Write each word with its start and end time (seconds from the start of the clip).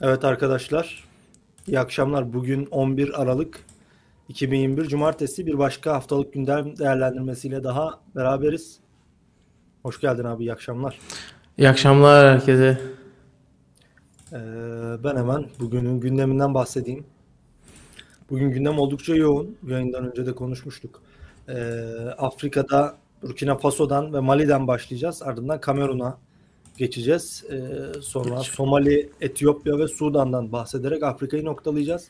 Evet 0.00 0.24
arkadaşlar, 0.24 1.04
iyi 1.66 1.80
akşamlar. 1.80 2.32
Bugün 2.32 2.66
11 2.66 3.22
Aralık 3.22 3.64
2021 4.28 4.88
Cumartesi 4.88 5.46
bir 5.46 5.58
başka 5.58 5.92
haftalık 5.92 6.32
gündem 6.32 6.78
değerlendirmesiyle 6.78 7.64
daha 7.64 8.00
beraberiz. 8.16 8.78
Hoş 9.82 10.00
geldin 10.00 10.24
abi, 10.24 10.44
iyi 10.44 10.52
akşamlar. 10.52 10.98
İyi 11.58 11.68
akşamlar 11.68 12.34
herkese. 12.34 12.80
Ee, 14.32 14.36
ben 15.04 15.16
hemen 15.16 15.46
bugünün 15.60 16.00
gündeminden 16.00 16.54
bahsedeyim. 16.54 17.04
Bugün 18.30 18.50
gündem 18.50 18.78
oldukça 18.78 19.14
yoğun. 19.14 19.56
Yayından 19.66 20.10
önce 20.10 20.26
de 20.26 20.34
konuşmuştuk. 20.34 21.02
Ee, 21.48 21.54
Afrika'da 22.18 22.96
Burkina 23.22 23.58
Faso'dan 23.58 24.14
ve 24.14 24.20
Mali'den 24.20 24.66
başlayacağız. 24.66 25.22
Ardından 25.22 25.60
Kamerun'a 25.60 26.18
geçeceğiz. 26.76 27.44
Ee, 27.50 28.00
sonra 28.00 28.40
Somali, 28.40 29.10
Etiyopya 29.20 29.78
ve 29.78 29.88
Sudan'dan 29.88 30.52
bahsederek 30.52 31.02
Afrika'yı 31.02 31.44
noktalayacağız. 31.44 32.08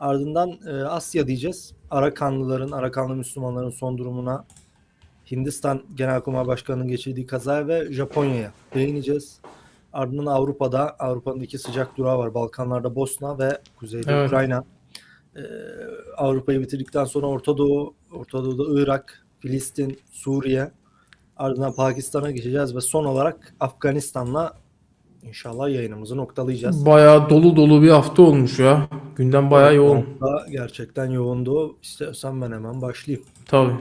Ardından 0.00 0.58
e, 0.66 0.72
Asya 0.72 1.26
diyeceğiz. 1.26 1.72
Arakanlıların, 1.90 2.70
Arakanlı 2.70 3.16
Müslümanların 3.16 3.70
son 3.70 3.98
durumuna, 3.98 4.44
Hindistan 5.30 5.82
Genelkurmay 5.94 6.46
Başkanı'nın 6.46 6.88
geçirdiği 6.88 7.26
kazaya 7.26 7.68
ve 7.68 7.92
Japonya'ya 7.92 8.52
değineceğiz. 8.74 9.40
Ardından 9.92 10.26
Avrupa'da, 10.26 10.96
Avrupa'nın 10.98 11.40
iki 11.40 11.58
sıcak 11.58 11.96
durağı 11.96 12.18
var. 12.18 12.34
Balkanlarda 12.34 12.94
Bosna 12.94 13.38
ve 13.38 13.58
kuzeyde 13.76 14.12
Evet. 14.12 14.26
Ukrayna. 14.26 14.64
Ee, 15.36 15.40
Avrupa'yı 16.16 16.60
bitirdikten 16.60 17.04
sonra 17.04 17.26
Orta 17.26 17.58
Doğu, 17.58 17.94
Orta 18.12 18.44
Doğu'da 18.44 18.80
Irak, 18.80 19.26
Filistin, 19.40 19.98
Suriye, 20.10 20.70
ardından 21.36 21.74
Pakistan'a 21.74 22.30
geçeceğiz 22.30 22.76
ve 22.76 22.80
son 22.80 23.04
olarak 23.04 23.54
Afganistan'la 23.60 24.58
inşallah 25.22 25.68
yayınımızı 25.68 26.16
noktalayacağız. 26.16 26.86
Bayağı 26.86 27.30
dolu 27.30 27.56
dolu 27.56 27.82
bir 27.82 27.90
hafta 27.90 28.22
olmuş 28.22 28.58
ya. 28.58 28.88
Gündem 29.16 29.50
bayağı 29.50 29.74
yoğun. 29.74 30.06
Hafta 30.20 30.50
Gerçekten 30.50 31.10
yoğundu. 31.10 31.76
İstersen 31.82 32.42
ben 32.42 32.52
hemen 32.52 32.82
başlayayım. 32.82 33.26
Tabii. 33.46 33.72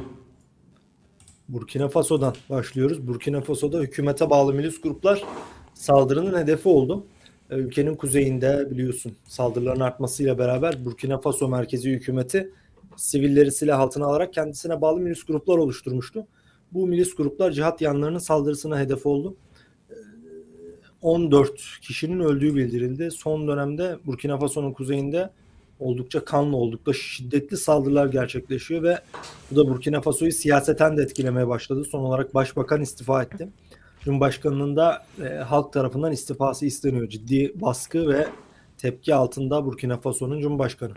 Burkina 1.49 1.87
Faso'dan 1.87 2.33
başlıyoruz. 2.49 3.07
Burkina 3.07 3.41
Faso'da 3.41 3.79
hükümete 3.79 4.29
bağlı 4.29 4.53
milis 4.53 4.81
gruplar 4.81 5.23
saldırının 5.73 6.39
hedefi 6.39 6.69
oldu. 6.69 7.05
Ee, 7.49 7.55
Ülkenin 7.55 7.95
kuzeyinde 7.95 8.67
biliyorsun 8.71 9.15
saldırıların 9.27 9.79
artmasıyla 9.79 10.37
beraber 10.37 10.85
Burkina 10.85 11.17
Faso 11.17 11.47
merkezi 11.47 11.91
hükümeti 11.91 12.51
sivilleri 12.95 13.51
silah 13.51 13.79
altına 13.79 14.05
alarak 14.05 14.33
kendisine 14.33 14.81
bağlı 14.81 14.99
milis 14.99 15.23
gruplar 15.23 15.57
oluşturmuştu. 15.57 16.27
Bu 16.71 16.87
milis 16.87 17.15
gruplar 17.15 17.51
cihat 17.51 17.81
yanlarının 17.81 18.19
saldırısına 18.19 18.79
hedef 18.79 19.05
oldu. 19.05 19.35
Ee, 19.89 19.93
14 21.01 21.51
kişinin 21.81 22.19
öldüğü 22.19 22.55
bildirildi. 22.55 23.11
Son 23.11 23.47
dönemde 23.47 23.97
Burkina 24.05 24.37
Faso'nun 24.37 24.73
kuzeyinde 24.73 25.29
oldukça 25.79 26.25
kanlı, 26.25 26.57
oldukça 26.57 26.93
şiddetli 26.93 27.57
saldırılar 27.57 28.07
gerçekleşiyor 28.07 28.83
ve 28.83 28.99
bu 29.51 29.55
da 29.55 29.67
Burkina 29.67 30.01
Faso'yu 30.01 30.31
siyaseten 30.31 30.97
de 30.97 31.01
etkilemeye 31.01 31.47
başladı. 31.47 31.83
Son 31.83 31.99
olarak 31.99 32.33
başbakan 32.35 32.81
istifa 32.81 33.23
etti. 33.23 33.49
Cumhurbaşkanının 34.01 34.75
da 34.75 35.05
e, 35.23 35.27
halk 35.35 35.73
tarafından 35.73 36.11
istifası 36.11 36.65
isteniyor. 36.65 37.09
Ciddi 37.09 37.51
baskı 37.61 38.09
ve 38.09 38.27
tepki 38.77 39.15
altında 39.15 39.65
Burkina 39.65 39.97
Faso'nun 39.97 40.41
Cumhurbaşkanı. 40.41 40.93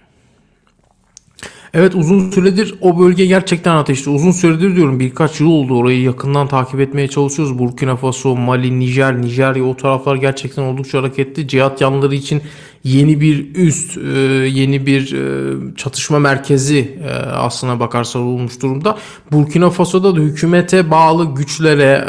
Evet 1.74 1.94
uzun 1.94 2.30
süredir 2.30 2.74
o 2.80 2.98
bölge 2.98 3.26
gerçekten 3.26 3.76
ateşli. 3.76 4.10
Uzun 4.10 4.30
süredir 4.30 4.76
diyorum 4.76 5.00
birkaç 5.00 5.40
yıl 5.40 5.48
oldu 5.48 5.76
orayı 5.76 6.02
yakından 6.02 6.48
takip 6.48 6.80
etmeye 6.80 7.08
çalışıyoruz. 7.08 7.58
Burkina 7.58 7.96
Faso, 7.96 8.36
Mali, 8.36 8.78
Nijer, 8.78 9.20
Nijerya 9.20 9.64
o 9.64 9.76
taraflar 9.76 10.16
gerçekten 10.16 10.62
oldukça 10.62 10.98
hareketli. 10.98 11.48
Cihat 11.48 11.80
yanları 11.80 12.14
için 12.14 12.42
yeni 12.84 13.20
bir 13.20 13.54
üst, 13.54 13.96
e, 13.96 14.18
yeni 14.48 14.86
bir 14.86 15.12
e, 15.12 15.76
çatışma 15.76 16.18
merkezi 16.18 16.98
e, 17.04 17.10
aslına 17.30 17.80
bakarsan 17.80 18.22
olmuş 18.22 18.62
durumda. 18.62 18.98
Burkina 19.32 19.70
Faso'da 19.70 20.16
da 20.16 20.20
hükümete 20.20 20.90
bağlı 20.90 21.34
güçlere, 21.34 22.04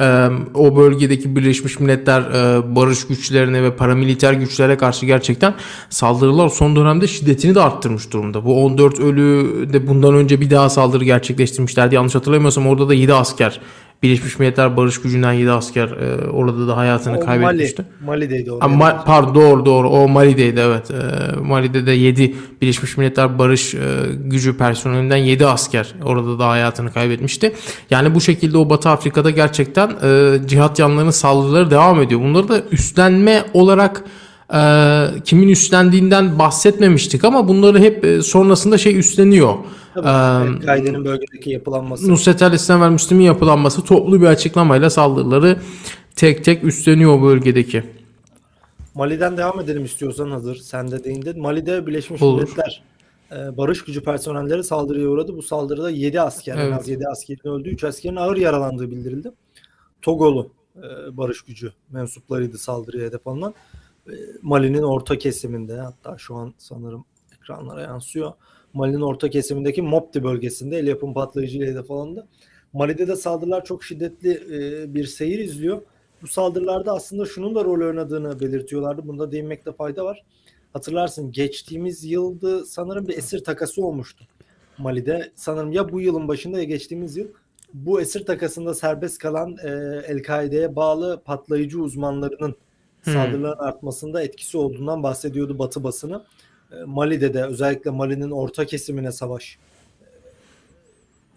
o 0.53 0.75
bölgedeki 0.75 1.35
Birleşmiş 1.35 1.79
Milletler 1.79 2.23
barış 2.75 3.07
güçlerine 3.07 3.63
ve 3.63 3.75
paramiliter 3.75 4.33
güçlere 4.33 4.77
karşı 4.77 5.05
gerçekten 5.05 5.53
saldırılar 5.89 6.49
son 6.49 6.75
dönemde 6.75 7.07
şiddetini 7.07 7.55
de 7.55 7.61
arttırmış 7.61 8.13
durumda. 8.13 8.45
Bu 8.45 8.65
14 8.65 8.99
ölü 8.99 9.48
de 9.73 9.87
bundan 9.87 10.13
önce 10.13 10.41
bir 10.41 10.49
daha 10.49 10.69
saldırı 10.69 11.03
gerçekleştirmişlerdi. 11.03 11.95
Yanlış 11.95 12.15
hatırlamıyorsam 12.15 12.67
orada 12.67 12.89
da 12.89 12.93
7 12.93 13.13
asker 13.13 13.59
Birleşmiş 14.03 14.39
Milletler 14.39 14.77
barış 14.77 15.01
gücünden 15.01 15.33
7 15.33 15.51
asker 15.51 15.87
e, 15.87 16.29
orada 16.31 16.67
da 16.67 16.77
hayatını 16.77 17.17
O 17.17 17.25
kaybetmişti. 17.25 17.81
Mali, 17.81 18.05
Mali'deydi 18.05 18.51
o. 18.51 18.57
Ama 18.61 19.03
pardon 19.05 19.35
doğru 19.35 19.65
doğru 19.65 19.89
o 19.89 20.07
Mali'deydi 20.07 20.59
evet. 20.59 20.91
Ee, 20.91 21.39
Mali'de 21.39 21.85
de 21.85 21.91
7 21.91 22.35
Birleşmiş 22.61 22.97
Milletler 22.97 23.39
Barış 23.39 23.73
e, 23.73 23.79
Gücü 24.23 24.57
personelinden 24.57 25.17
7 25.17 25.45
asker 25.45 25.95
orada 26.03 26.39
da 26.39 26.47
hayatını 26.47 26.93
kaybetmişti. 26.93 27.55
Yani 27.89 28.15
bu 28.15 28.21
şekilde 28.21 28.57
o 28.57 28.69
Batı 28.69 28.89
Afrika'da 28.89 29.29
gerçekten 29.29 29.89
e, 30.03 30.37
cihat 30.47 30.79
yanlarının 30.79 31.11
saldırıları 31.11 31.71
devam 31.71 32.01
ediyor. 32.01 32.21
Bunları 32.21 32.49
da 32.49 32.61
üstlenme 32.71 33.43
olarak 33.53 34.03
e, 34.53 35.21
kimin 35.25 35.49
üstlendiğinden 35.49 36.39
bahsetmemiştik 36.39 37.23
ama 37.23 37.47
bunları 37.47 37.79
hep 37.79 38.05
e, 38.05 38.21
sonrasında 38.21 38.77
şey 38.77 38.99
üstleniyor. 38.99 39.53
Tabii, 39.93 40.07
Ee, 40.07 40.53
El-Kaide'nin 40.61 41.05
bölgedeki 41.05 41.49
yapılanması. 41.49 42.09
Nusret 42.11 42.41
el 42.41 42.53
İslam 42.53 42.81
ve 42.81 42.89
Müslümin 42.89 43.23
yapılanması 43.23 43.83
toplu 43.83 44.21
bir 44.21 44.25
açıklamayla 44.25 44.89
saldırıları 44.89 45.59
tek 46.15 46.45
tek 46.45 46.63
üstleniyor 46.63 47.21
bölgedeki. 47.21 47.83
Mali'den 48.95 49.37
devam 49.37 49.59
edelim 49.59 49.85
istiyorsan 49.85 50.31
hazır. 50.31 50.55
Sen 50.55 50.91
de 50.91 51.03
değindin. 51.03 51.41
Mali'de 51.41 51.87
Birleşmiş 51.87 52.21
Olur. 52.21 52.43
Milletler 52.43 52.83
e, 53.31 53.57
barış 53.57 53.83
gücü 53.83 54.03
personelleri 54.03 54.63
saldırıya 54.63 55.09
uğradı. 55.09 55.37
Bu 55.37 55.41
saldırıda 55.41 55.89
7 55.89 56.21
asker, 56.21 56.55
en 56.57 56.59
Evet. 56.59 56.79
az 56.79 56.89
7 56.89 57.07
askerin 57.07 57.49
öldüğü, 57.49 57.69
3 57.69 57.83
askerin 57.83 58.15
ağır 58.15 58.37
yaralandığı 58.37 58.91
bildirildi. 58.91 59.31
Togolu 60.01 60.49
e, 60.77 61.17
barış 61.17 61.41
gücü 61.41 61.71
mensuplarıydı 61.91 62.57
saldırıya 62.57 63.07
hedef 63.07 63.27
alınan. 63.27 63.53
Mali'nin 64.41 64.81
orta 64.81 65.17
kesiminde 65.17 65.73
hatta 65.73 66.17
şu 66.17 66.35
an 66.35 66.53
sanırım 66.57 67.05
ekranlara 67.35 67.81
yansıyor. 67.81 68.33
Mali'nin 68.73 69.01
orta 69.01 69.29
kesimindeki 69.29 69.81
Mopti 69.81 70.23
bölgesinde 70.23 70.77
el 70.77 70.87
yapım 70.87 71.13
patlayıcıyla 71.13 71.67
hedef 71.67 71.91
alındı. 71.91 72.27
Mali'de 72.73 73.07
de 73.07 73.15
saldırılar 73.15 73.65
çok 73.65 73.83
şiddetli 73.83 74.31
e, 74.31 74.93
bir 74.93 75.05
seyir 75.05 75.39
izliyor. 75.39 75.81
Bu 76.21 76.27
saldırılarda 76.27 76.93
aslında 76.93 77.25
şunun 77.25 77.55
da 77.55 77.65
rol 77.65 77.87
oynadığını 77.87 78.39
belirtiyorlardı. 78.39 79.07
Bunda 79.07 79.31
değinmekte 79.31 79.71
fayda 79.71 80.05
var. 80.05 80.23
Hatırlarsın 80.73 81.31
geçtiğimiz 81.31 82.05
yıldı 82.05 82.65
sanırım 82.65 83.07
bir 83.07 83.17
esir 83.17 83.43
takası 83.43 83.85
olmuştu 83.85 84.25
Mali'de. 84.77 85.31
Sanırım 85.35 85.71
ya 85.71 85.91
bu 85.91 86.01
yılın 86.01 86.27
başında 86.27 86.57
ya 86.57 86.63
geçtiğimiz 86.63 87.17
yıl 87.17 87.27
bu 87.73 88.01
esir 88.01 88.25
takasında 88.25 88.73
serbest 88.73 89.17
kalan 89.17 89.57
e, 89.63 89.69
El-Kaide'ye 90.07 90.75
bağlı 90.75 91.21
patlayıcı 91.25 91.81
uzmanlarının 91.81 92.55
Hmm. 93.03 93.13
saldırıların 93.13 93.59
artmasında 93.59 94.23
etkisi 94.23 94.57
olduğundan 94.57 95.03
bahsediyordu 95.03 95.59
Batı 95.59 95.83
basını. 95.83 96.25
E, 96.71 96.75
Mali'de 96.85 97.33
de 97.33 97.43
özellikle 97.43 97.91
Mali'nin 97.91 98.31
orta 98.31 98.65
kesimine 98.65 99.11
savaş 99.11 99.57
e, 100.01 100.05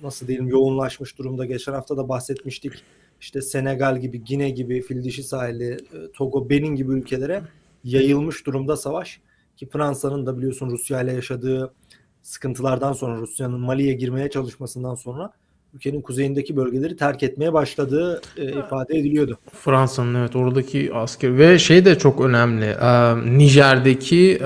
nasıl 0.02 0.26
diyelim 0.26 0.48
yoğunlaşmış 0.48 1.18
durumda. 1.18 1.44
Geçen 1.44 1.72
hafta 1.72 1.96
da 1.96 2.08
bahsetmiştik. 2.08 2.72
İşte 3.20 3.42
Senegal 3.42 4.00
gibi, 4.00 4.24
Gine 4.24 4.50
gibi, 4.50 4.82
Fildişi 4.82 5.22
sahili, 5.22 5.72
e, 5.72 6.12
Togo, 6.14 6.50
Benin 6.50 6.74
gibi 6.74 6.92
ülkelere 6.92 7.42
yayılmış 7.84 8.46
durumda 8.46 8.76
savaş. 8.76 9.20
Ki 9.56 9.68
Fransa'nın 9.68 10.26
da 10.26 10.38
biliyorsun 10.38 10.70
Rusya 10.70 11.02
ile 11.02 11.12
yaşadığı 11.12 11.72
sıkıntılardan 12.22 12.92
sonra 12.92 13.20
Rusya'nın 13.20 13.60
Mali'ye 13.60 13.92
girmeye 13.92 14.30
çalışmasından 14.30 14.94
sonra 14.94 15.32
ülkenin 15.74 16.00
kuzeyindeki 16.00 16.56
bölgeleri 16.56 16.96
terk 16.96 17.22
etmeye 17.22 17.52
başladığı 17.52 18.20
e, 18.36 18.44
ifade 18.44 18.98
ediliyordu. 18.98 19.38
Fransa'nın 19.52 20.14
evet 20.14 20.36
oradaki 20.36 20.94
asker 20.94 21.38
ve 21.38 21.58
şey 21.58 21.84
de 21.84 21.98
çok 21.98 22.20
önemli. 22.20 22.64
Ee, 22.64 23.14
Nijer'deki 23.38 24.36
e, 24.36 24.42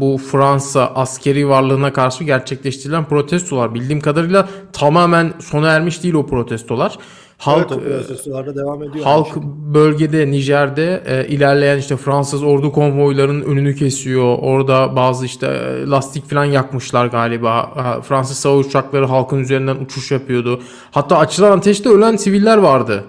bu 0.00 0.18
Fransa 0.18 0.86
askeri 0.86 1.48
varlığına 1.48 1.92
karşı 1.92 2.24
gerçekleştirilen 2.24 3.04
protestolar 3.04 3.74
bildiğim 3.74 4.00
kadarıyla 4.00 4.48
tamamen 4.72 5.32
sona 5.40 5.70
ermiş 5.70 6.02
değil 6.02 6.14
o 6.14 6.26
protestolar. 6.26 6.98
Halk 7.40 7.72
evet, 7.86 8.56
devam 8.56 8.82
ediyor. 8.82 9.04
Halk 9.04 9.26
şey. 9.26 9.42
bölgede 9.74 10.30
Nijer'de 10.30 11.02
e, 11.06 11.28
ilerleyen 11.28 11.78
işte 11.78 11.96
Fransız 11.96 12.42
ordu 12.42 12.72
konvoylarının 12.72 13.42
önünü 13.42 13.76
kesiyor. 13.76 14.38
Orada 14.42 14.96
bazı 14.96 15.26
işte 15.26 15.46
e, 15.46 15.86
lastik 15.86 16.30
falan 16.30 16.44
yakmışlar 16.44 17.06
galiba. 17.06 17.70
Fransız 18.08 18.38
savaş 18.38 18.66
uçakları 18.66 19.06
halkın 19.06 19.38
üzerinden 19.38 19.76
uçuş 19.76 20.10
yapıyordu. 20.10 20.60
Hatta 20.90 21.18
açılan 21.18 21.58
ateşte 21.58 21.88
ölen 21.88 22.16
siviller 22.16 22.56
vardı. 22.56 23.04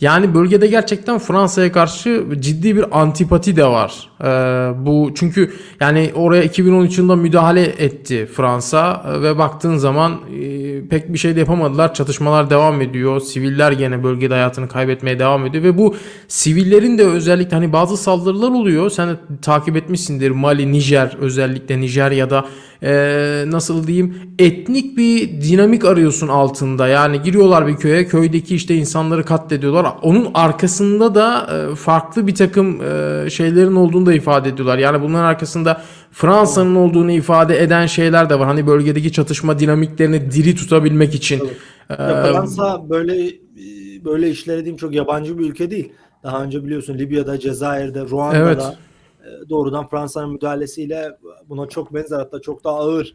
Yani 0.00 0.34
bölgede 0.34 0.66
gerçekten 0.66 1.18
Fransa'ya 1.18 1.72
karşı 1.72 2.24
ciddi 2.40 2.76
bir 2.76 3.00
antipati 3.00 3.56
de 3.56 3.66
var. 3.66 4.10
Ee, 4.20 4.26
bu 4.78 5.10
çünkü 5.14 5.52
yani 5.80 6.10
oraya 6.14 6.42
2013 6.42 6.98
yılında 6.98 7.16
müdahale 7.16 7.62
etti 7.62 8.28
Fransa 8.36 9.06
e, 9.08 9.22
ve 9.22 9.38
baktığın 9.38 9.76
zaman 9.76 10.12
e, 10.12 10.88
pek 10.88 11.12
bir 11.12 11.18
şey 11.18 11.36
de 11.36 11.40
yapamadılar. 11.40 11.94
Çatışmalar 11.94 12.50
devam 12.50 12.80
ediyor. 12.80 13.20
Siviller 13.20 13.72
gene 13.72 14.04
bölgede 14.04 14.34
hayatını 14.34 14.68
kaybetmeye 14.68 15.18
devam 15.18 15.46
ediyor 15.46 15.64
ve 15.64 15.78
bu 15.78 15.96
sivillerin 16.28 16.98
de 16.98 17.04
özellikle 17.06 17.56
hani 17.56 17.72
bazı 17.72 17.96
saldırılar 17.96 18.50
oluyor. 18.50 18.90
Sen 18.90 19.08
de 19.08 19.16
takip 19.42 19.76
etmişsindir. 19.76 20.30
Mali, 20.30 20.72
Nijer 20.72 21.16
özellikle 21.20 21.80
Nijerya'da 21.80 22.44
e, 22.82 23.44
nasıl 23.46 23.86
diyeyim 23.86 24.14
etnik 24.38 24.96
bir 24.96 25.40
dinamik 25.40 25.84
arıyorsun 25.84 26.28
altında. 26.28 26.88
Yani 26.88 27.22
giriyorlar 27.22 27.66
bir 27.66 27.76
köye, 27.76 28.06
köydeki 28.06 28.54
işte 28.54 28.74
insanları 28.74 29.24
katlediyorlar. 29.24 29.86
Onun 30.02 30.30
arkasında 30.34 31.14
da 31.14 31.48
farklı 31.76 32.26
bir 32.26 32.34
takım 32.34 32.78
şeylerin 33.30 33.74
olduğunu 33.74 34.06
da 34.06 34.13
ifade 34.14 34.48
ediyorlar. 34.48 34.78
Yani 34.78 35.02
bunların 35.02 35.24
arkasında 35.24 35.82
Fransa'nın 36.10 36.74
olduğunu 36.74 37.12
ifade 37.12 37.62
eden 37.62 37.86
şeyler 37.86 38.30
de 38.30 38.38
var. 38.38 38.46
Hani 38.46 38.66
bölgedeki 38.66 39.12
çatışma 39.12 39.58
dinamiklerini 39.58 40.30
diri 40.30 40.54
tutabilmek 40.54 41.14
için. 41.14 41.42
Ya 41.90 42.22
Fransa 42.22 42.90
böyle 42.90 43.30
böyle 44.04 44.30
işlere 44.30 44.58
diyeyim 44.58 44.76
çok 44.76 44.94
yabancı 44.94 45.38
bir 45.38 45.50
ülke 45.50 45.70
değil. 45.70 45.92
Daha 46.22 46.44
önce 46.44 46.64
biliyorsun 46.64 46.98
Libya'da, 46.98 47.38
Cezayir'de, 47.38 48.02
Ruanda'da 48.02 48.76
Evet. 49.24 49.44
e, 49.44 49.48
doğrudan 49.48 49.88
Fransa'nın 49.88 50.32
müdahalesiyle 50.32 51.18
buna 51.48 51.66
çok 51.66 51.94
benzer 51.94 52.18
hatta 52.18 52.40
çok 52.40 52.64
daha 52.64 52.76
ağır 52.76 53.14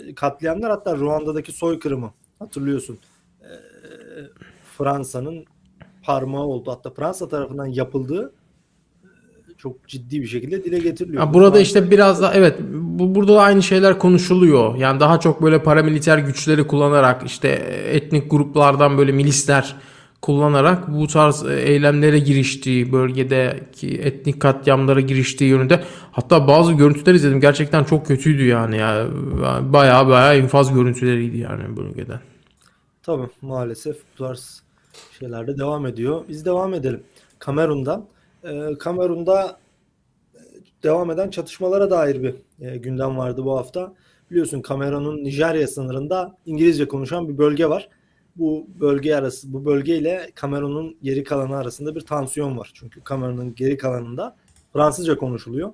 e, 0.00 0.14
katliamlar 0.14 0.70
hatta 0.70 0.96
Ruanda'daki 0.96 1.52
soykırımı 1.52 2.12
hatırlıyorsun. 2.38 2.98
E, 3.40 3.50
Fransa'nın 4.78 5.44
parmağı 6.02 6.44
oldu. 6.44 6.70
Hatta 6.70 6.90
Fransa 6.90 7.28
tarafından 7.28 7.66
yapıldığı 7.66 8.32
çok 9.58 9.88
ciddi 9.88 10.22
bir 10.22 10.26
şekilde 10.26 10.64
dile 10.64 10.78
getiriliyor. 10.78 11.22
Ya 11.22 11.30
Bu 11.30 11.34
burada 11.34 11.60
işte 11.60 11.90
biraz 11.90 12.22
da 12.22 12.32
evet 12.34 12.56
bu, 12.72 13.14
burada 13.14 13.34
da 13.34 13.42
aynı 13.42 13.62
şeyler 13.62 13.98
konuşuluyor. 13.98 14.76
Yani 14.76 15.00
daha 15.00 15.20
çok 15.20 15.42
böyle 15.42 15.62
paramiliter 15.62 16.18
güçleri 16.18 16.66
kullanarak 16.66 17.22
işte 17.26 17.48
etnik 17.92 18.30
gruplardan 18.30 18.98
böyle 18.98 19.12
milisler 19.12 19.76
kullanarak 20.22 20.88
bu 20.88 21.06
tarz 21.06 21.46
e, 21.46 21.60
eylemlere 21.60 22.18
giriştiği, 22.18 22.92
bölgedeki 22.92 23.98
etnik 23.98 24.40
katliamlara 24.40 25.00
giriştiği 25.00 25.50
yönünde. 25.50 25.84
Hatta 26.12 26.48
bazı 26.48 26.72
görüntüler 26.72 27.14
izledim. 27.14 27.40
Gerçekten 27.40 27.84
çok 27.84 28.06
kötüydü 28.06 28.44
yani. 28.44 28.76
ya 28.76 29.06
bayağı 29.62 30.08
bayağı 30.08 30.38
infaz 30.38 30.74
görüntüleriydi 30.74 31.38
yani 31.38 31.76
bölgeden. 31.76 32.20
Tabii 33.02 33.28
maalesef 33.42 33.96
bu 33.96 34.24
tarz 34.24 34.62
şeyler 35.18 35.46
de 35.46 35.58
devam 35.58 35.86
ediyor. 35.86 36.24
Biz 36.28 36.44
devam 36.44 36.74
edelim. 36.74 37.02
Kamerun'dan. 37.38 38.04
Ee, 38.48 38.78
Kamerun'da 38.78 39.58
e, 40.34 40.40
devam 40.82 41.10
eden 41.10 41.30
çatışmalara 41.30 41.90
dair 41.90 42.22
bir 42.22 42.34
e, 42.66 42.76
gündem 42.76 43.18
vardı 43.18 43.44
bu 43.44 43.58
hafta. 43.58 43.94
Biliyorsun 44.30 44.62
Kamerun'un 44.62 45.24
Nijerya 45.24 45.68
sınırında 45.68 46.36
İngilizce 46.46 46.88
konuşan 46.88 47.28
bir 47.28 47.38
bölge 47.38 47.68
var. 47.68 47.88
Bu 48.36 48.66
bölge 48.80 49.14
arası 49.14 49.52
bu 49.52 49.64
bölgeyle 49.64 50.30
Kamerun'un 50.34 50.96
geri 51.02 51.24
kalanı 51.24 51.56
arasında 51.56 51.94
bir 51.94 52.00
tansiyon 52.00 52.58
var. 52.58 52.70
Çünkü 52.74 53.00
Kamerun'un 53.00 53.54
geri 53.54 53.76
kalanında 53.76 54.36
Fransızca 54.72 55.16
konuşuluyor. 55.16 55.72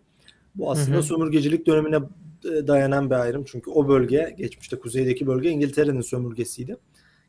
Bu 0.54 0.70
aslında 0.70 0.96
Hı 0.96 1.00
hı. 1.00 1.02
sömürgecilik 1.02 1.66
dönemine 1.66 1.96
e, 2.44 2.66
dayanan 2.66 3.10
bir 3.10 3.14
ayrım. 3.14 3.44
Çünkü 3.46 3.70
o 3.70 3.88
bölge, 3.88 4.34
geçmişte 4.38 4.78
kuzeydeki 4.78 5.26
bölge 5.26 5.50
İngiltere'nin 5.50 6.00
sömürgesiydi. 6.00 6.76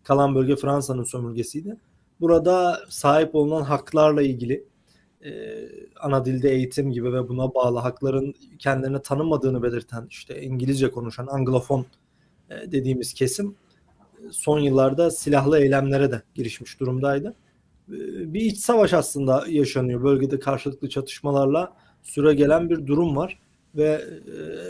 Kalan 0.03 0.35
bölge 0.35 0.55
Fransa'nın 0.55 1.03
sömürgesiydi. 1.03 1.77
Burada 2.21 2.79
sahip 2.89 3.35
olunan 3.35 3.61
haklarla 3.61 4.21
ilgili 4.21 4.63
e, 5.25 5.31
ana 5.99 6.25
dilde 6.25 6.49
eğitim 6.51 6.91
gibi 6.91 7.13
ve 7.13 7.29
buna 7.29 7.53
bağlı 7.53 7.79
hakların 7.79 8.33
kendilerine 8.59 9.01
tanınmadığını 9.01 9.63
belirten 9.63 10.07
işte 10.09 10.41
İngilizce 10.41 10.91
konuşan 10.91 11.27
Anglofon 11.27 11.85
e, 12.49 12.71
dediğimiz 12.71 13.13
kesim 13.13 13.55
e, 14.17 14.31
son 14.31 14.59
yıllarda 14.59 15.11
silahlı 15.11 15.59
eylemlere 15.59 16.11
de 16.11 16.21
girişmiş 16.35 16.79
durumdaydı. 16.79 17.35
E, 17.89 17.93
Bir 18.33 18.41
iç 18.41 18.57
savaş 18.57 18.93
aslında 18.93 19.45
yaşanıyor. 19.49 20.03
Bölgede 20.03 20.39
karşılıklı 20.39 20.89
çatışmalarla 20.89 21.73
süre 22.03 22.33
gelen 22.33 22.69
bir 22.69 22.87
durum 22.87 23.15
var 23.15 23.39
ve 23.75 24.01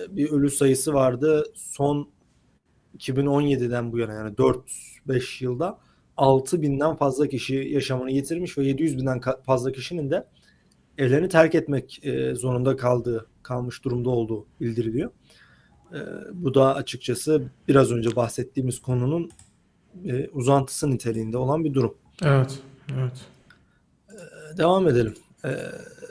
bir 0.10 0.32
ölü 0.32 0.50
sayısı 0.50 0.94
vardı. 0.94 1.44
Son 1.56 2.10
2017'den 2.98 3.92
bu 3.92 4.00
yana 4.00 4.14
yani 4.14 4.36
4-5 4.36 5.44
yılda 5.44 5.80
6000'den 6.18 6.96
fazla 6.96 7.28
kişi 7.28 7.56
yaşamını 7.56 8.12
yitirmiş 8.12 8.58
ve 8.58 8.66
700 8.66 8.98
binden 8.98 9.22
fazla 9.46 9.72
kişinin 9.72 10.12
de 10.12 10.26
evlerini 10.98 11.30
terk 11.30 11.56
etmek 11.56 12.00
e, 12.04 12.36
zorunda 12.36 12.76
kaldığı, 12.76 13.26
kalmış 13.44 13.84
durumda 13.84 14.10
olduğu 14.10 14.46
bildiriliyor. 14.62 15.12
E, 15.94 16.00
bu 16.34 16.54
da 16.54 16.76
açıkçası 16.76 17.44
biraz 17.68 17.92
önce 17.92 18.16
bahsettiğimiz 18.16 18.82
konunun 18.82 19.32
e, 20.06 20.28
uzantısı 20.28 20.92
niteliğinde 20.92 21.38
olan 21.38 21.64
bir 21.64 21.74
durum. 21.74 21.98
Evet. 22.24 22.60
Evet. 22.98 23.26
Devam 24.58 24.88
edelim. 24.88 25.14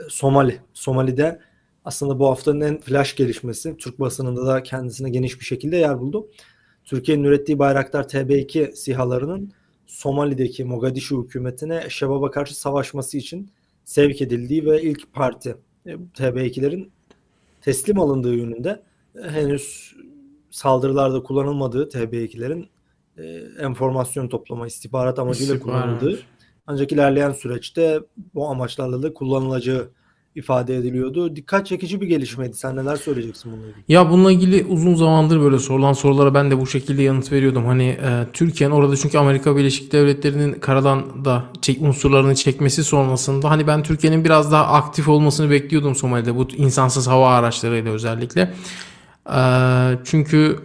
Somali. 0.09 0.61
Somali'de 0.75 1.41
aslında 1.85 2.19
bu 2.19 2.27
haftanın 2.27 2.61
en 2.61 2.81
flash 2.81 3.17
gelişmesi. 3.17 3.77
Türk 3.77 4.01
basınında 4.01 4.47
da 4.47 4.63
kendisine 4.63 5.11
geniş 5.11 5.41
bir 5.41 5.45
şekilde 5.45 5.77
yer 5.77 6.01
buldu. 6.01 6.29
Türkiye'nin 6.85 7.25
ürettiği 7.25 7.59
Bayraktar 7.59 8.03
TB2 8.03 8.77
SİHA'larının 8.77 9.53
Somali'deki 9.87 10.65
Mogadishu 10.65 11.25
hükümetine 11.25 11.91
Şebab'a 11.91 12.31
karşı 12.31 12.61
savaşması 12.61 13.19
için 13.19 13.51
sevk 13.85 14.23
edildiği 14.23 14.67
ve 14.67 14.83
ilk 14.83 15.13
parti 15.13 15.57
e, 15.87 15.93
TB2'lerin 15.93 16.89
teslim 17.61 18.01
alındığı 18.01 18.35
yönünde 18.35 18.83
e, 19.25 19.29
henüz 19.29 19.95
saldırılarda 20.51 21.23
kullanılmadığı 21.23 21.89
TB2'lerin 21.89 22.69
e, 23.19 23.25
enformasyon 23.65 24.29
toplama, 24.29 24.67
istihbarat 24.67 25.19
amacıyla 25.19 25.55
İstihbarat. 25.55 25.83
kullanıldığı 25.83 26.21
ancak 26.67 26.93
ilerleyen 26.93 27.33
süreçte 27.33 28.01
bu 28.35 28.49
amaçlarla 28.49 29.03
da 29.03 29.15
kullanılacağı 29.15 29.91
ifade 30.35 30.77
ediliyordu. 30.77 31.37
Dikkat 31.37 31.67
çekici 31.67 32.01
bir 32.01 32.07
gelişmeydi. 32.07 32.57
Sen 32.57 32.77
neler 32.77 32.97
söyleyeceksin 32.97 33.53
bununla 33.53 33.67
ilgili? 33.67 33.85
Ya 33.89 34.11
bununla 34.11 34.33
ilgili 34.33 34.65
uzun 34.65 34.95
zamandır 34.95 35.41
böyle 35.41 35.59
sorulan 35.59 35.93
sorulara 35.93 36.35
ben 36.35 36.51
de 36.51 36.61
bu 36.61 36.67
şekilde 36.67 37.03
yanıt 37.03 37.33
veriyordum. 37.33 37.67
Hani 37.67 37.85
e, 37.85 38.27
Türkiye'nin 38.33 38.75
orada 38.75 38.97
çünkü 38.97 39.19
Amerika 39.19 39.57
Birleşik 39.57 39.93
Devletleri'nin 39.93 40.53
karadan 40.53 41.25
da 41.25 41.45
çek, 41.63 41.83
unsurlarını 41.83 42.35
çekmesi 42.35 42.85
sonrasında 42.85 43.51
hani 43.51 43.67
ben 43.67 43.83
Türkiye'nin 43.83 44.25
biraz 44.25 44.53
daha 44.53 44.67
aktif 44.67 45.09
olmasını 45.09 45.51
bekliyordum 45.51 45.95
Somali'de 45.95 46.37
bu 46.37 46.49
insansız 46.57 47.09
hava 47.09 47.35
araçlarıyla 47.35 47.93
özellikle. 47.93 48.55
E, 49.31 49.39
çünkü 50.05 50.59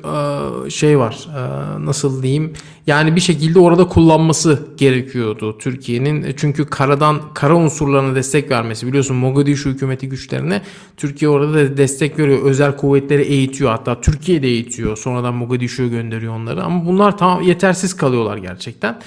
e, 0.65 0.69
şey 0.69 0.99
var 0.99 1.27
e, 1.35 1.85
nasıl 1.85 2.23
diyeyim? 2.23 2.53
Yani 2.87 3.15
bir 3.15 3.21
şekilde 3.21 3.59
orada 3.59 3.87
kullanması 3.87 4.59
gerekiyordu 4.77 5.57
Türkiye'nin. 5.57 6.23
E, 6.23 6.35
çünkü 6.35 6.65
karadan 6.65 7.21
kara 7.33 7.55
unsurlarına 7.55 8.15
destek 8.15 8.51
vermesi 8.51 8.87
biliyorsun 8.87 9.17
Mogadishu 9.17 9.69
hükümeti 9.69 10.09
güçlerine 10.09 10.61
Türkiye 10.97 11.29
orada 11.29 11.53
da 11.53 11.77
destek 11.77 12.19
veriyor 12.19 12.39
özel 12.43 12.77
kuvvetleri 12.77 13.21
eğitiyor 13.21 13.71
hatta 13.71 14.01
Türkiye 14.01 14.43
de 14.43 14.47
eğitiyor. 14.47 14.97
Sonradan 14.97 15.33
Mogadishu'ya 15.33 15.89
gönderiyor 15.89 16.33
onları. 16.33 16.63
Ama 16.63 16.85
bunlar 16.85 17.17
tam 17.17 17.41
yetersiz 17.41 17.95
kalıyorlar 17.95 18.37
gerçekten. 18.37 18.99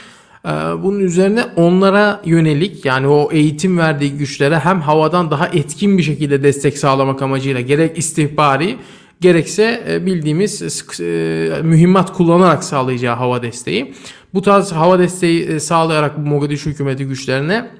Ee, 0.46 0.48
Bunun 0.82 1.00
üzerine 1.00 1.44
onlara 1.56 2.20
yönelik 2.24 2.84
yani 2.84 3.06
o 3.06 3.28
eğitim 3.32 3.78
verdiği 3.78 4.12
güçlere 4.12 4.58
hem 4.58 4.80
havadan 4.80 5.30
daha 5.30 5.48
etkin 5.48 5.98
bir 5.98 6.02
şekilde 6.02 6.42
destek 6.42 6.78
sağlamak 6.78 7.22
amacıyla 7.22 7.60
gerek 7.60 7.98
istihbari 7.98 8.76
gerekse 9.22 9.84
e, 9.88 10.06
bildiğimiz 10.06 10.62
e, 11.00 11.62
mühimmat 11.62 12.12
kullanarak 12.12 12.64
sağlayacağı 12.64 13.16
hava 13.16 13.42
desteği. 13.42 13.94
Bu 14.34 14.42
tarz 14.42 14.72
hava 14.72 14.98
desteği 14.98 15.44
e, 15.48 15.60
sağlayarak 15.60 16.18
Mogadishu 16.18 16.70
hükümeti 16.70 17.04
güçlerine 17.04 17.70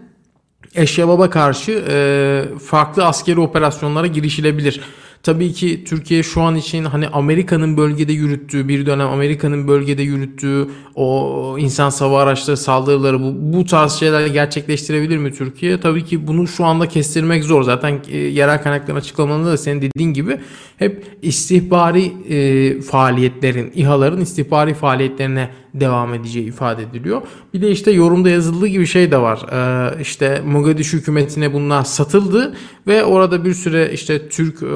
Eşşebab'a 0.75 1.31
karşı 1.31 1.85
e, 1.89 2.45
farklı 2.59 3.05
askeri 3.05 3.41
operasyonlara 3.41 4.07
girişilebilir. 4.07 4.81
Tabii 5.23 5.53
ki 5.53 5.85
Türkiye 5.85 6.23
şu 6.23 6.41
an 6.43 6.57
için 6.57 6.85
hani 6.85 7.09
Amerika'nın 7.09 7.77
bölgede 7.77 8.13
yürüttüğü 8.13 8.69
bir 8.69 8.87
dönem 8.87 9.09
Amerika'nın 9.09 9.69
bölgede 9.69 10.03
yürüttüğü 10.03 10.69
o 10.95 11.57
insan 11.59 11.91
hava 11.91 12.23
araçları 12.23 12.57
saldırıları 12.57 13.21
bu, 13.23 13.35
bu 13.59 13.65
tarz 13.65 13.93
şeyler 13.93 14.27
gerçekleştirebilir 14.27 15.19
mi 15.19 15.33
Türkiye? 15.33 15.81
Tabii 15.81 16.05
ki 16.05 16.27
bunu 16.27 16.49
şu 16.49 16.65
anda 16.65 16.89
kestirmek 16.89 17.45
zor. 17.45 17.63
Zaten 17.63 18.01
e, 18.09 18.17
yerel 18.17 18.63
kaynakların 18.63 18.99
açıklamalarında 18.99 19.51
da 19.51 19.57
senin 19.57 19.83
dediğin 19.83 20.15
gibi 20.15 20.41
hep 20.83 21.05
istihbari 21.23 22.13
e, 22.29 22.81
faaliyetlerin, 22.81 23.73
İHA'ların 23.75 24.21
istihbari 24.21 24.75
faaliyetlerine 24.75 25.51
devam 25.75 26.15
edeceği 26.15 26.47
ifade 26.47 26.83
ediliyor. 26.83 27.23
Bir 27.55 27.63
de 27.63 27.71
işte 27.71 27.91
yorumda 27.91 28.29
yazıldığı 28.29 28.67
gibi 28.67 28.87
şey 28.87 29.11
de 29.11 29.19
var. 29.19 29.41
Ee, 29.53 30.01
işte 30.01 30.43
Mogadishu 30.47 30.97
hükümetine 30.97 31.53
bunlar 31.53 31.85
satıldı 31.85 32.55
ve 32.87 33.05
orada 33.05 33.45
bir 33.45 33.55
süre 33.55 33.93
işte 33.93 34.29
Türk 34.29 34.63
e, 34.63 34.67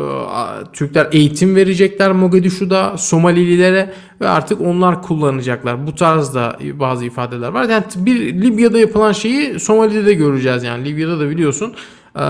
Türkler 0.72 1.08
eğitim 1.12 1.56
verecekler 1.56 2.12
Mogadishu'da 2.12 2.98
Somalililere 2.98 3.92
ve 4.20 4.28
artık 4.28 4.60
onlar 4.60 5.02
kullanacaklar. 5.02 5.86
Bu 5.86 5.94
tarzda 5.94 6.58
bazı 6.74 7.04
ifadeler 7.04 7.48
var. 7.48 7.68
Yani 7.68 7.84
bir 7.96 8.42
Libya'da 8.42 8.78
yapılan 8.78 9.12
şeyi 9.12 9.60
Somali'de 9.60 10.06
de 10.06 10.14
göreceğiz 10.14 10.62
yani. 10.62 10.84
Libya'da 10.84 11.20
da 11.20 11.30
biliyorsun 11.30 11.74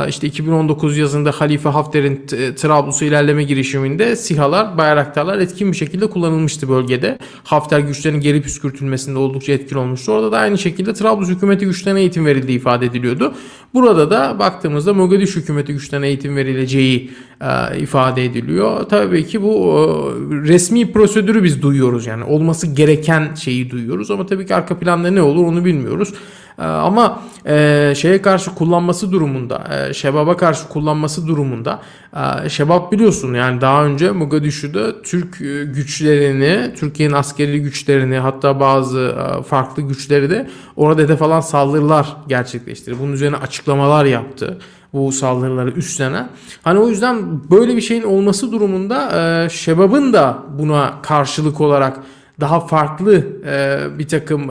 işte 0.08 0.26
2019 0.26 0.98
yazında 0.98 1.30
Halife 1.30 1.68
Hafter'in 1.68 2.26
Trablus'a 2.56 3.04
ilerleme 3.04 3.44
girişiminde 3.44 4.16
SİHA'lar, 4.16 4.78
bayraktarlar 4.78 5.38
etkin 5.38 5.72
bir 5.72 5.76
şekilde 5.76 6.06
kullanılmıştı 6.06 6.68
bölgede. 6.68 7.18
Hafter 7.44 7.78
güçlerinin 7.78 8.20
geri 8.20 8.42
püskürtülmesinde 8.42 9.18
oldukça 9.18 9.52
etkili 9.52 9.78
olmuştu. 9.78 10.12
Orada 10.12 10.32
da 10.32 10.38
aynı 10.38 10.58
şekilde 10.58 10.94
Trablus 10.94 11.28
hükümeti 11.28 11.66
güçlerine 11.66 12.00
eğitim 12.00 12.26
verildiği 12.26 12.58
ifade 12.58 12.86
ediliyordu. 12.86 13.34
Burada 13.74 14.10
da 14.10 14.38
baktığımızda 14.38 14.94
Mogadishu 14.94 15.40
hükümeti 15.40 15.72
güçlerine 15.72 16.06
eğitim 16.06 16.36
verileceği 16.36 17.10
e, 17.40 17.78
ifade 17.78 18.24
ediliyor. 18.24 18.84
Tabii 18.88 19.26
ki 19.26 19.42
bu 19.42 19.52
e, 19.52 20.48
resmi 20.48 20.92
prosedürü 20.92 21.44
biz 21.44 21.62
duyuyoruz 21.62 22.06
yani 22.06 22.24
olması 22.24 22.66
gereken 22.66 23.34
şeyi 23.34 23.70
duyuyoruz 23.70 24.10
ama 24.10 24.26
tabii 24.26 24.46
ki 24.46 24.54
arka 24.54 24.78
planda 24.78 25.10
ne 25.10 25.22
olur 25.22 25.44
onu 25.44 25.64
bilmiyoruz. 25.64 26.12
Ee, 26.58 26.62
ama 26.62 27.22
e, 27.46 27.92
şeye 27.96 28.22
karşı 28.22 28.54
kullanması 28.54 29.12
durumunda, 29.12 29.64
e, 29.76 29.94
Şebab'a 29.94 30.36
karşı 30.36 30.68
kullanması 30.68 31.26
durumunda 31.26 31.80
e, 32.44 32.48
Şebab 32.48 32.92
biliyorsun 32.92 33.34
yani 33.34 33.60
daha 33.60 33.84
önce 33.84 34.10
Mogadishu'da 34.10 35.02
Türk 35.02 35.40
e, 35.40 35.64
güçlerini, 35.64 36.74
Türkiye'nin 36.74 37.14
askeri 37.14 37.62
güçlerini 37.62 38.18
hatta 38.18 38.60
bazı 38.60 39.00
e, 39.00 39.42
farklı 39.42 39.82
güçleri 39.82 40.30
de 40.30 40.50
orada 40.76 41.02
hedef 41.02 41.22
alan 41.22 41.40
saldırılar 41.40 42.16
gerçekleştirdi. 42.28 42.98
Bunun 43.00 43.12
üzerine 43.12 43.36
açıklamalar 43.36 44.04
yaptı 44.04 44.58
bu 44.92 45.12
saldırıları 45.12 45.70
üstlenen. 45.70 46.28
Hani 46.62 46.78
o 46.78 46.88
yüzden 46.88 47.40
böyle 47.50 47.76
bir 47.76 47.80
şeyin 47.80 48.02
olması 48.02 48.52
durumunda 48.52 49.10
e, 49.44 49.48
Şebab'ın 49.48 50.12
da 50.12 50.38
buna 50.58 50.94
karşılık 51.02 51.60
olarak 51.60 52.00
daha 52.40 52.60
farklı 52.60 53.26
e, 53.46 53.78
bir 53.98 54.08
takım 54.08 54.50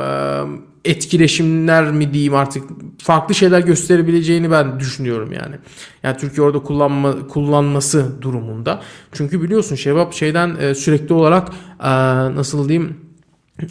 etkileşimler 0.85 1.91
mi 1.91 2.13
diyeyim 2.13 2.35
artık 2.35 2.63
farklı 3.01 3.35
şeyler 3.35 3.59
gösterebileceğini 3.59 4.51
ben 4.51 4.79
düşünüyorum 4.79 5.31
yani. 5.31 5.55
Yani 6.03 6.17
Türkiye 6.17 6.47
orada 6.47 6.59
kullanma, 6.59 7.27
kullanması 7.27 8.21
durumunda. 8.21 8.81
Çünkü 9.11 9.41
biliyorsun 9.41 9.75
Şebap 9.75 10.13
şeyden 10.13 10.55
e, 10.59 10.75
sürekli 10.75 11.13
olarak 11.13 11.49
e, 11.79 11.89
nasıl 12.35 12.69
diyeyim 12.69 12.97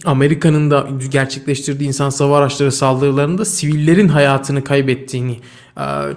Amerika'nın 0.04 0.70
da 0.70 0.88
gerçekleştirdiği 1.10 1.88
insan 1.88 2.10
hava 2.18 2.38
araçları 2.38 2.72
saldırılarında 2.72 3.44
sivillerin 3.44 4.08
hayatını 4.08 4.64
kaybettiğini 4.64 5.40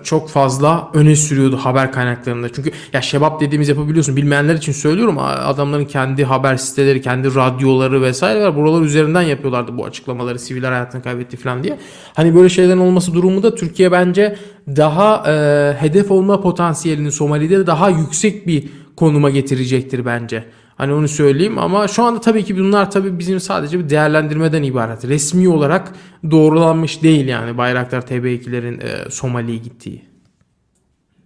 çok 0.04 0.30
fazla 0.30 0.92
öne 0.94 1.16
sürüyordu 1.16 1.58
haber 1.58 1.92
kaynaklarında. 1.92 2.54
Çünkü 2.54 2.72
ya 2.94 3.02
şebap 3.02 3.42
dediğimiz 3.42 3.70
yapabiliyorsun. 3.70 4.16
Bilmeyenler 4.16 4.56
için 4.56 4.72
söylüyorum. 4.72 5.18
Adamların 5.20 5.86
kendi 5.86 6.26
haber 6.26 6.58
siteleri, 6.58 7.02
kendi 7.02 7.36
radyoları 7.36 8.02
vesaire 8.02 8.44
var. 8.44 8.56
Buralar 8.56 8.82
üzerinden 8.82 9.22
yapıyorlardı 9.22 9.78
bu 9.78 9.86
açıklamaları. 9.86 10.40
Siviller 10.40 10.72
hayatını 10.72 11.04
kaybetti 11.04 11.38
falan 11.38 11.64
diye. 11.64 11.78
Hani 12.14 12.36
böyle 12.36 12.50
şeylerin 12.50 12.78
olması 12.78 13.14
durumunda 13.14 13.56
Türkiye 13.56 13.92
bence 13.92 14.36
daha 14.68 15.32
e, 15.32 15.74
hedef 15.80 16.12
olma 16.12 16.42
potansiyelini 16.42 17.12
Somali'de 17.12 17.68
daha 17.68 17.90
yüksek 17.90 18.48
bir 18.48 18.70
konuma 18.96 19.30
getirecektir 19.30 20.06
bence. 20.06 20.44
Hani 20.78 20.94
onu 20.94 21.08
söyleyeyim 21.08 21.58
ama 21.58 21.88
şu 21.88 22.04
anda 22.04 22.22
tabii 22.22 22.44
ki 22.44 22.58
bunlar 22.58 22.92
tabii 22.92 23.20
bizim 23.20 23.40
sadece 23.40 23.80
bir 23.80 23.90
değerlendirmeden 23.90 24.64
ibaret. 24.64 25.06
Resmi 25.06 25.50
olarak 25.50 25.94
doğrulanmış 26.32 27.04
değil 27.04 27.28
yani 27.28 27.58
Bayraktar 27.58 28.02
TB2'lerin 28.02 28.84
e, 28.84 29.10
Somali'ye 29.10 29.58
gittiği. 29.58 30.02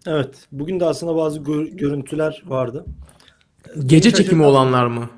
Evet. 0.07 0.47
Bugün 0.51 0.79
de 0.79 0.85
aslında 0.85 1.15
bazı 1.15 1.39
gör- 1.39 1.67
görüntüler 1.67 2.43
vardı. 2.47 2.85
Gece 3.85 4.09
beni 4.09 4.17
çekimi 4.17 4.43
olanlar 4.43 4.85
mı? 4.87 5.09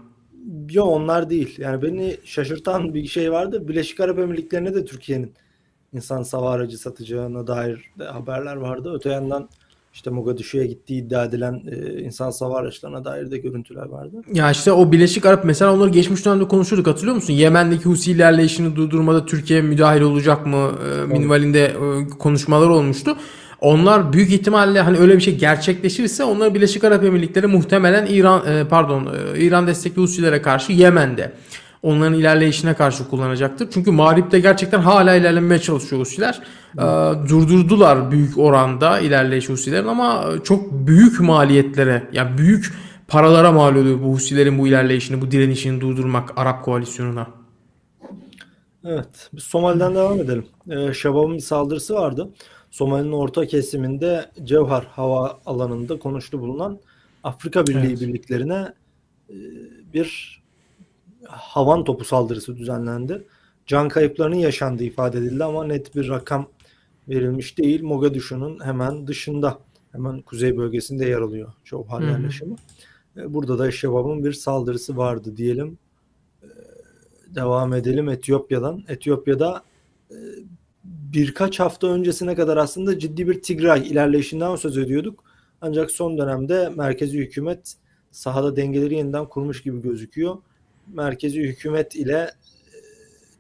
Yok 0.71 0.87
onlar 0.87 1.29
değil. 1.29 1.55
Yani 1.57 1.81
beni 1.81 2.17
şaşırtan 2.25 2.93
bir 2.93 3.05
şey 3.05 3.31
vardı. 3.31 3.67
Birleşik 3.67 3.99
Arap 3.99 4.19
Emirlikleri'ne 4.19 4.75
de 4.75 4.85
Türkiye'nin 4.85 5.33
insan 5.93 6.23
savar 6.23 6.59
aracı 6.59 6.77
satacağına 6.77 7.47
dair 7.47 7.91
de 7.99 8.03
haberler 8.05 8.55
vardı. 8.55 8.91
Öte 8.95 9.09
yandan 9.09 9.49
işte 9.93 10.09
Mogadishu'ya 10.09 10.65
gittiği 10.65 11.01
iddia 11.01 11.25
edilen 11.25 11.63
e, 11.71 12.01
insan 12.01 12.31
savar 12.31 12.63
araçlarına 12.63 13.05
dair 13.05 13.31
de 13.31 13.38
görüntüler 13.38 13.85
vardı. 13.85 14.21
Ya 14.33 14.51
işte 14.51 14.71
o 14.71 14.91
Birleşik 14.91 15.25
Arap 15.25 15.45
mesela 15.45 15.73
onları 15.73 15.89
geçmiş 15.89 16.25
dönemde 16.25 16.47
konuşuyorduk 16.47 16.88
hatırlıyor 16.88 17.15
musun? 17.15 17.33
Yemen'deki 17.33 17.83
Husi 17.83 18.12
ilerleyişini 18.12 18.75
durdurmada 18.75 19.25
Türkiye 19.25 19.62
müdahil 19.62 20.01
olacak 20.01 20.45
mı? 20.45 20.71
E, 21.03 21.05
minvalinde 21.05 21.65
e, 21.65 22.09
konuşmalar 22.19 22.69
olmuştu. 22.69 23.17
Onlar 23.62 24.13
büyük 24.13 24.31
ihtimalle 24.31 24.81
hani 24.81 24.97
öyle 24.97 25.15
bir 25.15 25.21
şey 25.21 25.38
gerçekleşirse 25.38 26.23
onlar 26.23 26.53
Birleşik 26.53 26.83
Arap 26.83 27.03
Emirlikleri 27.03 27.47
muhtemelen 27.47 28.05
İran 28.05 28.47
e, 28.47 28.67
pardon 28.67 29.09
e, 29.35 29.39
İran 29.39 29.67
destekli 29.67 30.01
Husilere 30.01 30.41
karşı 30.41 30.71
Yemen'de 30.71 31.31
onların 31.83 32.13
ilerleyişine 32.13 32.73
karşı 32.73 33.09
kullanacaktır. 33.09 33.67
Çünkü 33.71 33.91
Mağrip'te 33.91 34.39
gerçekten 34.39 34.79
hala 34.79 35.15
ilerlemeye 35.15 35.61
çalışıyor 35.61 36.01
Husiler. 36.01 36.41
E, 36.77 36.81
durdurdular 37.29 38.11
büyük 38.11 38.37
oranda 38.37 38.99
ilerleyiş 38.99 39.49
Husilerin 39.49 39.87
ama 39.87 40.25
çok 40.43 40.71
büyük 40.71 41.19
maliyetlere 41.19 42.09
yani 42.13 42.37
büyük 42.37 42.73
paralara 43.07 43.51
mal 43.51 43.75
oluyor 43.75 44.01
bu 44.01 44.13
Husilerin 44.13 44.59
bu 44.59 44.67
ilerleyişini, 44.67 45.21
bu 45.21 45.31
direnişini 45.31 45.81
durdurmak 45.81 46.33
Arap 46.35 46.65
koalisyonuna. 46.65 47.27
Evet. 48.85 49.29
Biz 49.33 49.43
Somali'den 49.43 49.95
devam 49.95 50.19
edelim. 50.19 50.45
Ee, 50.69 50.93
Şabab'ın 50.93 51.35
bir 51.35 51.39
saldırısı 51.39 51.93
vardı. 51.93 52.29
Somali'nin 52.71 53.11
orta 53.11 53.45
kesiminde 53.45 54.25
Cevher 54.43 54.81
hava 54.81 55.39
alanında 55.45 55.99
konuştu 55.99 56.39
bulunan 56.39 56.79
Afrika 57.23 57.67
Birliği 57.67 57.87
evet. 57.87 58.01
birliklerine 58.01 58.73
e, 59.29 59.35
bir 59.93 60.39
havan 61.33 61.83
topu 61.83 62.05
saldırısı 62.05 62.57
düzenlendi. 62.57 63.23
Can 63.65 63.89
kayıplarının 63.89 64.35
yaşandığı 64.35 64.83
ifade 64.83 65.17
edildi 65.17 65.43
ama 65.43 65.63
net 65.63 65.95
bir 65.95 66.09
rakam 66.09 66.47
verilmiş 67.09 67.57
değil. 67.57 67.83
Mogadishu'nun 67.83 68.65
hemen 68.65 69.07
dışında, 69.07 69.59
hemen 69.91 70.21
kuzey 70.21 70.57
bölgesinde 70.57 71.05
yer 71.05 71.21
alıyor 71.21 71.53
Cevher 71.65 72.01
yerleşimi. 72.01 72.55
E, 73.17 73.33
burada 73.33 73.59
da 73.59 73.71
Şebab'ın 73.71 74.23
bir 74.23 74.33
saldırısı 74.33 74.97
vardı 74.97 75.37
diyelim. 75.37 75.77
E, 76.43 76.47
devam 77.35 77.73
edelim 77.73 78.09
Etiyopya'dan. 78.09 78.83
Etiyopya'da 78.87 79.63
birkaç 80.83 81.59
hafta 81.59 81.87
öncesine 81.87 82.35
kadar 82.35 82.57
aslında 82.57 82.99
ciddi 82.99 83.27
bir 83.27 83.41
Tigray 83.41 83.87
ilerleyişinden 83.87 84.55
söz 84.55 84.77
ediyorduk. 84.77 85.23
Ancak 85.61 85.91
son 85.91 86.17
dönemde 86.17 86.69
merkezi 86.69 87.19
hükümet 87.19 87.75
sahada 88.11 88.55
dengeleri 88.55 88.95
yeniden 88.95 89.25
kurmuş 89.25 89.63
gibi 89.63 89.81
gözüküyor. 89.81 90.37
Merkezi 90.87 91.41
hükümet 91.41 91.95
ile 91.95 92.17
e, 92.17 92.31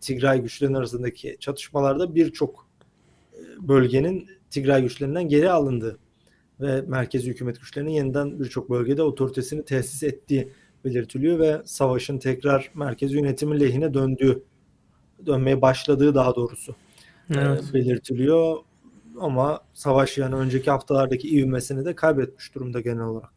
Tigray 0.01 0.41
güçlerinin 0.41 0.77
arasındaki 0.77 1.37
çatışmalarda 1.39 2.15
birçok 2.15 2.67
e, 3.33 3.67
bölgenin 3.67 4.27
Tigray 4.49 4.81
güçlerinden 4.81 5.27
geri 5.27 5.51
alındığı 5.51 5.99
ve 6.61 6.81
merkezi 6.81 7.29
hükümet 7.29 7.59
güçlerinin 7.59 7.91
yeniden 7.91 8.39
birçok 8.39 8.69
bölgede 8.69 9.03
otoritesini 9.03 9.65
tesis 9.65 10.03
ettiği 10.03 10.49
belirtiliyor 10.85 11.39
ve 11.39 11.61
savaşın 11.65 12.17
tekrar 12.17 12.71
merkezi 12.75 13.15
yönetimin 13.15 13.59
lehine 13.59 13.93
döndüğü, 13.93 14.43
dönmeye 15.25 15.61
başladığı 15.61 16.15
daha 16.15 16.35
doğrusu 16.35 16.75
evet. 17.35 17.63
e, 17.69 17.73
belirtiliyor. 17.73 18.57
Ama 19.19 19.61
savaş 19.73 20.17
yani 20.17 20.35
önceki 20.35 20.71
haftalardaki 20.71 21.29
ivmesini 21.37 21.85
de 21.85 21.95
kaybetmiş 21.95 22.55
durumda 22.55 22.81
genel 22.81 23.03
olarak. 23.03 23.29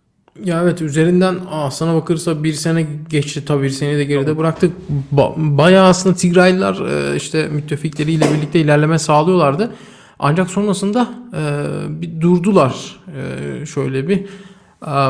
Ya 0.45 0.63
evet 0.63 0.83
üzerinden 0.83 1.37
aslına 1.51 1.95
bakırsa 1.95 2.45
bir 2.45 2.53
sene 2.53 2.87
geçti 3.11 3.45
tabii 3.45 3.63
bir 3.63 3.71
sene 3.71 3.99
de 3.99 4.05
geride 4.05 4.39
bıraktık. 4.39 4.73
Ba- 5.15 5.59
bayağı 5.59 5.89
aslında 5.89 6.17
Tigraylılar 6.17 6.89
e, 6.89 7.17
işte 7.17 7.49
müttefikleriyle 7.49 8.25
birlikte 8.35 8.61
ilerleme 8.61 8.99
sağlıyorlardı. 8.99 9.75
Ancak 10.19 10.51
sonrasında 10.51 11.11
e, 11.35 11.43
bir 12.03 12.21
durdular. 12.21 13.01
E, 13.63 13.67
şöyle 13.67 14.09
bir 14.09 14.27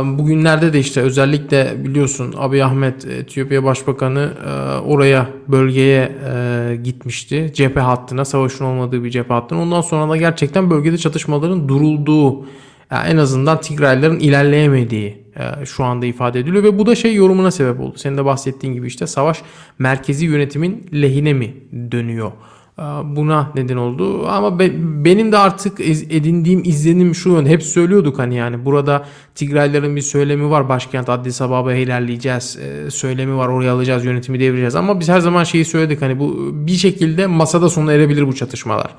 Bugünlerde 0.04 0.72
de 0.72 0.78
işte 0.78 1.00
özellikle 1.00 1.84
biliyorsun 1.84 2.34
Abiy 2.38 2.62
Ahmet 2.62 3.04
Etiyopya 3.04 3.64
Başbakanı 3.64 4.30
e, 4.46 4.78
oraya 4.78 5.28
bölgeye 5.48 6.12
e, 6.34 6.76
gitmişti. 6.84 7.52
Cephe 7.54 7.80
hattına 7.80 8.24
savaşın 8.24 8.64
olmadığı 8.64 9.04
bir 9.04 9.10
cephe 9.10 9.34
hattına. 9.34 9.62
Ondan 9.62 9.80
sonra 9.80 10.10
da 10.10 10.16
gerçekten 10.16 10.70
bölgede 10.70 10.98
çatışmaların 10.98 11.68
durulduğu 11.68 12.44
yani 12.90 13.08
en 13.08 13.16
azından 13.16 13.60
Tigraylıların 13.60 14.18
ilerleyemediği 14.18 15.24
e, 15.36 15.66
şu 15.66 15.84
anda 15.84 16.06
ifade 16.06 16.40
ediliyor 16.40 16.64
ve 16.64 16.78
bu 16.78 16.86
da 16.86 16.94
şey 16.94 17.14
yorumuna 17.14 17.50
sebep 17.50 17.80
oldu. 17.80 17.98
Senin 17.98 18.16
de 18.16 18.24
bahsettiğin 18.24 18.74
gibi 18.74 18.86
işte 18.86 19.06
savaş 19.06 19.42
merkezi 19.78 20.26
yönetimin 20.26 20.86
lehine 20.92 21.32
mi 21.32 21.54
dönüyor? 21.90 22.32
Ee, 22.78 22.82
buna 23.04 23.52
neden 23.54 23.76
oldu. 23.76 24.28
Ama 24.28 24.58
be, 24.58 24.70
benim 25.04 25.32
de 25.32 25.38
artık 25.38 25.80
edindiğim 25.80 26.62
izlenim 26.64 27.14
şu 27.14 27.30
yönde. 27.30 27.50
Hep 27.50 27.62
söylüyorduk 27.62 28.18
hani 28.18 28.36
yani 28.36 28.64
burada 28.64 29.04
Tigrayların 29.34 29.96
bir 29.96 30.00
söylemi 30.00 30.50
var. 30.50 30.68
Başkent 30.68 31.08
Addis 31.08 31.42
Ababa'ya 31.42 31.78
ilerleyeceğiz. 31.78 32.58
E, 32.58 32.90
söylemi 32.90 33.36
var. 33.36 33.48
Oraya 33.48 33.72
alacağız. 33.72 34.04
Yönetimi 34.04 34.40
devireceğiz. 34.40 34.76
Ama 34.76 35.00
biz 35.00 35.08
her 35.08 35.20
zaman 35.20 35.44
şeyi 35.44 35.64
söyledik 35.64 36.02
hani 36.02 36.18
bu 36.18 36.50
bir 36.52 36.72
şekilde 36.72 37.26
masada 37.26 37.68
sona 37.68 37.92
erebilir 37.92 38.26
bu 38.26 38.34
çatışmalar. 38.34 38.90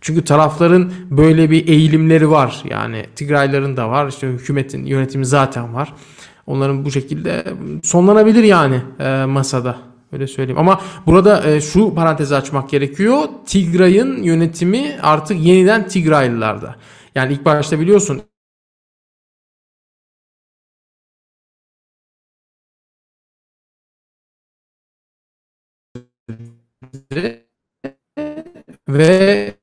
Çünkü 0.00 0.24
tarafların 0.24 0.92
böyle 1.10 1.50
bir 1.50 1.68
eğilimleri 1.68 2.30
var. 2.30 2.62
Yani 2.70 3.06
Tigrayların 3.16 3.76
da 3.76 3.90
var. 3.90 4.08
İşte 4.08 4.26
hükümetin 4.26 4.86
yönetimi 4.86 5.26
zaten 5.26 5.74
var. 5.74 5.94
Onların 6.46 6.84
bu 6.84 6.90
şekilde 6.90 7.44
sonlanabilir 7.82 8.44
yani 8.44 8.82
e, 9.00 9.24
masada. 9.24 9.78
Öyle 10.12 10.26
söyleyeyim. 10.26 10.58
Ama 10.58 10.80
burada 11.06 11.50
e, 11.50 11.60
şu 11.60 11.94
parantezi 11.94 12.36
açmak 12.36 12.70
gerekiyor. 12.70 13.18
Tigray'ın 13.46 14.22
yönetimi 14.22 14.96
artık 15.02 15.40
yeniden 15.40 15.88
Tigraylılarda. 15.88 16.76
Yani 17.14 17.32
ilk 17.32 17.44
başta 17.44 17.80
biliyorsun 17.80 18.22
ve 28.88 29.55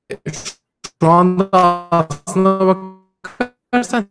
şu 1.02 1.10
anda 1.10 1.50
aslına 1.92 2.78
bakarsan 3.72 4.08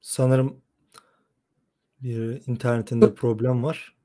Sanırım 0.00 0.62
bir 2.02 2.42
internetinde 2.46 3.14
problem 3.14 3.64
var. 3.64 3.96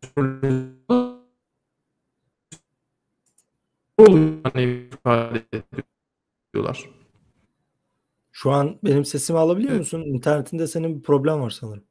Şu 8.31 8.51
an 8.51 8.79
benim 8.83 9.05
sesimi 9.05 9.39
alabiliyor 9.39 9.77
musun? 9.77 10.01
İnternetinde 10.01 10.67
senin 10.67 10.97
bir 10.97 11.03
problem 11.03 11.41
var 11.41 11.49
sanırım. 11.49 11.83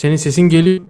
Senin 0.00 0.16
sesin 0.16 0.42
geliyor. 0.42 0.86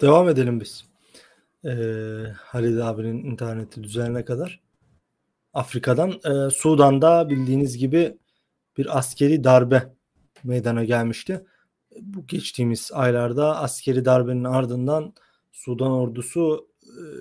Devam 0.00 0.28
edelim 0.28 0.60
biz. 0.60 0.84
Ee, 1.64 1.70
Halil 2.36 2.88
abinin 2.88 3.24
interneti 3.24 3.82
düzelene 3.82 4.24
kadar. 4.24 4.60
Afrika'dan 5.52 6.10
e, 6.10 6.50
Sudan'da 6.50 7.30
bildiğiniz 7.30 7.78
gibi 7.78 8.18
bir 8.76 8.98
askeri 8.98 9.44
darbe 9.44 9.94
meydana 10.44 10.84
gelmişti. 10.84 11.46
Bu 12.00 12.26
geçtiğimiz 12.26 12.90
aylarda 12.94 13.60
askeri 13.60 14.04
darbenin 14.04 14.44
ardından 14.44 15.14
Sudan 15.52 15.90
ordusu 15.90 16.69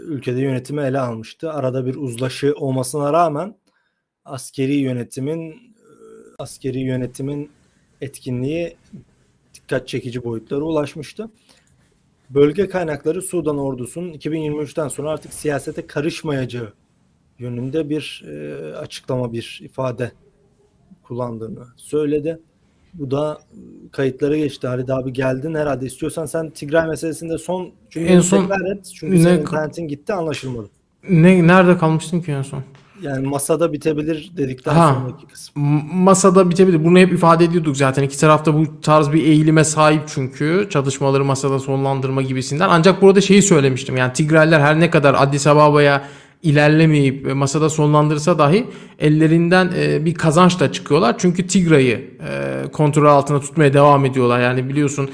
ülkede 0.05 0.41
yönetimi 0.41 0.81
ele 0.81 0.99
almıştı. 0.99 1.51
Arada 1.51 1.85
bir 1.85 1.95
uzlaşı 1.95 2.53
olmasına 2.55 3.13
rağmen 3.13 3.55
askeri 4.25 4.73
yönetimin 4.75 5.51
e, 5.51 5.55
askeri 6.39 6.79
yönetimin 6.79 7.51
etkinliği 8.01 8.77
dikkat 9.53 9.87
çekici 9.87 10.23
boyutlara 10.23 10.61
ulaşmıştı. 10.61 11.29
Bölge 12.29 12.69
kaynakları 12.69 13.21
Sudan 13.21 13.57
ordusunun 13.57 14.13
2023'ten 14.13 14.87
sonra 14.87 15.09
artık 15.09 15.33
siyasete 15.33 15.87
karışmayacağı 15.87 16.73
yönünde 17.39 17.89
bir 17.89 18.23
e, 18.27 18.63
açıklama, 18.75 19.33
bir 19.33 19.59
ifade 19.63 20.11
kullandığını 21.03 21.67
söyledi. 21.77 22.39
Bu 22.93 23.11
da 23.11 23.37
kayıtlara 23.91 24.37
geçti. 24.37 24.67
Halit 24.67 24.89
abi 24.89 25.13
geldin 25.13 25.55
herhalde. 25.55 25.85
İstiyorsan 25.85 26.25
sen 26.25 26.49
Tigray 26.49 26.87
meselesinde 26.87 27.37
son 27.37 27.69
cümleyi 27.89 28.15
En 28.15 28.19
son- 28.21 28.41
tekrar 28.41 28.71
et. 28.75 28.91
Çünkü 28.95 29.15
ne- 29.19 29.23
senin 29.23 29.41
internetin 29.41 29.87
gitti 29.87 30.13
anlaşılmadı. 30.13 30.67
Ne 31.09 31.47
nerede 31.47 31.77
kalmıştım 31.77 32.21
ki 32.21 32.31
en 32.31 32.41
son? 32.41 32.63
Yani 33.01 33.27
masada 33.27 33.73
bitebilir 33.73 34.31
dedikten 34.37 34.73
Ha. 34.73 34.95
sonraki 35.01 35.27
kısım. 35.27 35.53
Masada 35.93 36.49
bitebilir. 36.49 36.85
Bunu 36.85 36.99
hep 36.99 37.13
ifade 37.13 37.45
ediyorduk 37.45 37.77
zaten. 37.77 38.03
İki 38.03 38.19
tarafta 38.19 38.53
bu 38.53 38.81
tarz 38.81 39.11
bir 39.13 39.23
eğilime 39.23 39.63
sahip 39.63 40.01
çünkü. 40.07 40.67
Çatışmaları 40.69 41.25
masada 41.25 41.59
sonlandırma 41.59 42.21
gibisinden. 42.21 42.67
Ancak 42.69 43.01
burada 43.01 43.21
şeyi 43.21 43.41
söylemiştim. 43.41 43.97
Yani 43.97 44.13
Tigraylar 44.13 44.61
her 44.61 44.79
ne 44.79 44.89
kadar 44.89 45.15
Addis 45.17 45.47
Ababa'ya 45.47 46.03
ilerlemeyip 46.43 47.27
e, 47.27 47.33
masada 47.33 47.69
sonlandırsa 47.69 48.39
dahi 48.39 48.65
ellerinden 48.99 49.71
e, 49.77 50.05
bir 50.05 50.13
kazanç 50.13 50.59
da 50.59 50.71
çıkıyorlar. 50.71 51.15
Çünkü 51.17 51.47
Tigray'ı 51.47 51.97
e, 51.97 52.71
kontrol 52.71 53.05
altında 53.05 53.39
tutmaya 53.39 53.73
devam 53.73 54.05
ediyorlar. 54.05 54.39
Yani 54.39 54.69
biliyorsun 54.69 55.09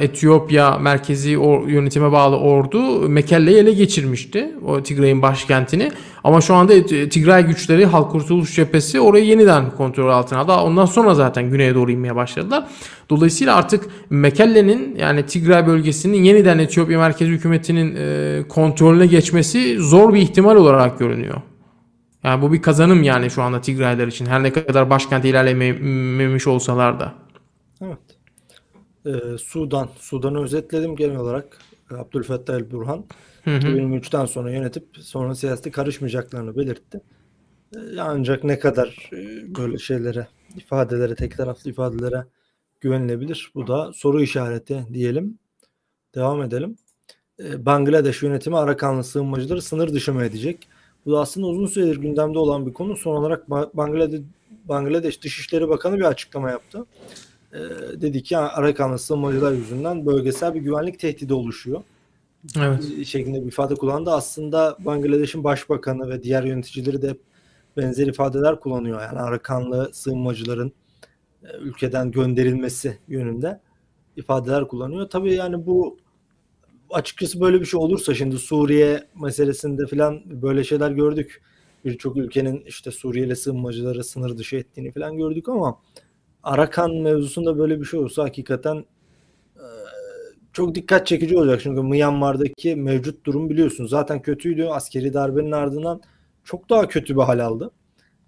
Etiyopya 0.00 0.78
merkezi 0.78 1.30
yönetime 1.66 2.12
bağlı 2.12 2.38
ordu 2.38 3.08
Mekelle'yi 3.08 3.56
ele 3.56 3.72
geçirmişti. 3.72 4.54
O 4.66 4.82
Tigray'ın 4.82 5.22
başkentini. 5.22 5.92
Ama 6.24 6.40
şu 6.40 6.54
anda 6.54 6.86
Tigray 6.86 7.46
güçleri 7.46 7.86
Halk 7.86 8.10
Kurtuluş 8.10 8.54
Cephesi 8.54 9.00
orayı 9.00 9.24
yeniden 9.24 9.70
kontrol 9.70 10.08
altına 10.08 10.38
aldı. 10.38 10.52
Ondan 10.52 10.86
sonra 10.86 11.14
zaten 11.14 11.50
güneye 11.50 11.74
doğru 11.74 11.90
inmeye 11.90 12.16
başladılar. 12.16 12.66
Dolayısıyla 13.10 13.56
artık 13.56 13.84
Mekelle'nin 14.10 14.96
yani 14.96 15.26
Tigray 15.26 15.66
bölgesinin 15.66 16.24
yeniden 16.24 16.58
Etiyopya 16.58 16.98
merkezi 16.98 17.30
hükümetinin 17.30 17.96
e, 17.98 18.42
kontrolüne 18.48 19.06
geçmesi 19.06 19.78
zor 19.78 20.14
bir 20.14 20.20
ihtimal 20.20 20.56
olarak 20.56 20.98
görünüyor. 20.98 21.40
Yani 22.24 22.42
bu 22.42 22.52
bir 22.52 22.62
kazanım 22.62 23.02
yani 23.02 23.30
şu 23.30 23.42
anda 23.42 23.60
Tigraylar 23.60 24.06
için. 24.06 24.26
Her 24.26 24.42
ne 24.42 24.52
kadar 24.52 24.90
başkente 24.90 25.28
ilerlememiş 25.28 26.46
olsalar 26.46 27.00
da. 27.00 27.14
Ee, 29.06 29.38
Sudan. 29.38 29.88
Sudan'ı 29.98 30.42
özetledim 30.44 30.96
genel 30.96 31.16
olarak. 31.16 31.58
Abdülfettah 31.90 32.54
el 32.54 32.70
Burhan. 32.70 33.04
Hı 33.44 33.50
hı. 33.50 33.58
2023'ten 33.58 34.24
sonra 34.26 34.50
yönetip 34.50 34.84
sonra 35.00 35.34
siyasete 35.34 35.70
karışmayacaklarını 35.70 36.56
belirtti. 36.56 37.00
Ee, 37.76 38.00
Ancak 38.00 38.44
ne 38.44 38.58
kadar 38.58 39.10
e, 39.12 39.54
böyle 39.56 39.78
şeylere, 39.78 40.28
ifadelere, 40.56 41.14
tek 41.14 41.36
taraflı 41.36 41.70
ifadelere 41.70 42.24
güvenilebilir? 42.80 43.50
Bu 43.54 43.66
da 43.66 43.92
soru 43.92 44.22
işareti 44.22 44.86
diyelim. 44.92 45.38
Devam 46.14 46.42
edelim. 46.42 46.76
Ee, 47.40 47.66
Bangladeş 47.66 48.22
yönetimi 48.22 48.58
Arakanlı 48.58 49.04
sığınmacıları 49.04 49.62
sınır 49.62 49.92
dışı 49.92 50.14
mı 50.14 50.24
edecek? 50.24 50.68
Bu 51.06 51.12
da 51.12 51.20
aslında 51.20 51.46
uzun 51.46 51.66
süredir 51.66 51.96
gündemde 51.96 52.38
olan 52.38 52.66
bir 52.66 52.72
konu. 52.72 52.96
Son 52.96 53.16
olarak 53.16 53.48
Ba- 53.48 53.70
Bangladeş, 53.74 54.20
Bangladeş 54.64 55.22
Dışişleri 55.22 55.68
Bakanı 55.68 55.96
bir 55.96 56.04
açıklama 56.04 56.50
yaptı. 56.50 56.86
Ee, 57.54 57.58
dedi 58.00 58.22
ki 58.22 58.38
Arakanlı 58.38 58.98
sığınmacılar 58.98 59.52
yüzünden 59.52 60.06
bölgesel 60.06 60.54
bir 60.54 60.60
güvenlik 60.60 60.98
tehdidi 60.98 61.34
oluşuyor 61.34 61.82
Evet. 62.58 63.06
şeklinde 63.06 63.42
bir 63.42 63.48
ifade 63.48 63.74
kullandı. 63.74 64.10
Aslında 64.10 64.76
Bangladeş'in 64.78 65.44
başbakanı 65.44 66.10
ve 66.10 66.22
diğer 66.22 66.42
yöneticileri 66.44 67.02
de 67.02 67.16
benzer 67.76 68.06
ifadeler 68.06 68.60
kullanıyor. 68.60 69.00
Yani 69.00 69.18
Arakanlı 69.18 69.90
sığınmacıların 69.92 70.72
e, 71.44 71.56
ülkeden 71.58 72.10
gönderilmesi 72.10 72.98
yönünde 73.08 73.60
ifadeler 74.16 74.68
kullanıyor. 74.68 75.08
Tabii 75.08 75.34
yani 75.34 75.66
bu 75.66 75.98
açıkçası 76.90 77.40
böyle 77.40 77.60
bir 77.60 77.66
şey 77.66 77.80
olursa 77.80 78.14
şimdi 78.14 78.38
Suriye 78.38 79.04
meselesinde 79.22 79.86
falan 79.86 80.42
böyle 80.42 80.64
şeyler 80.64 80.90
gördük. 80.90 81.42
Birçok 81.84 82.16
ülkenin 82.16 82.64
işte 82.66 82.90
Suriyeli 82.90 83.36
sığınmacıları 83.36 84.04
sınır 84.04 84.38
dışı 84.38 84.56
ettiğini 84.56 84.92
falan 84.92 85.16
gördük 85.16 85.48
ama 85.48 85.78
Arakan 86.42 86.94
mevzusunda 86.96 87.58
böyle 87.58 87.80
bir 87.80 87.84
şey 87.84 88.00
olursa 88.00 88.22
hakikaten 88.24 88.84
e, 89.56 89.64
çok 90.52 90.74
dikkat 90.74 91.06
çekici 91.06 91.38
olacak. 91.38 91.60
Çünkü 91.62 91.82
Myanmar'daki 91.82 92.76
mevcut 92.76 93.26
durum 93.26 93.50
biliyorsun 93.50 93.86
zaten 93.86 94.22
kötüydü. 94.22 94.64
Askeri 94.64 95.14
darbenin 95.14 95.52
ardından 95.52 96.02
çok 96.44 96.70
daha 96.70 96.88
kötü 96.88 97.16
bir 97.16 97.22
hal 97.22 97.38
aldı. 97.38 97.70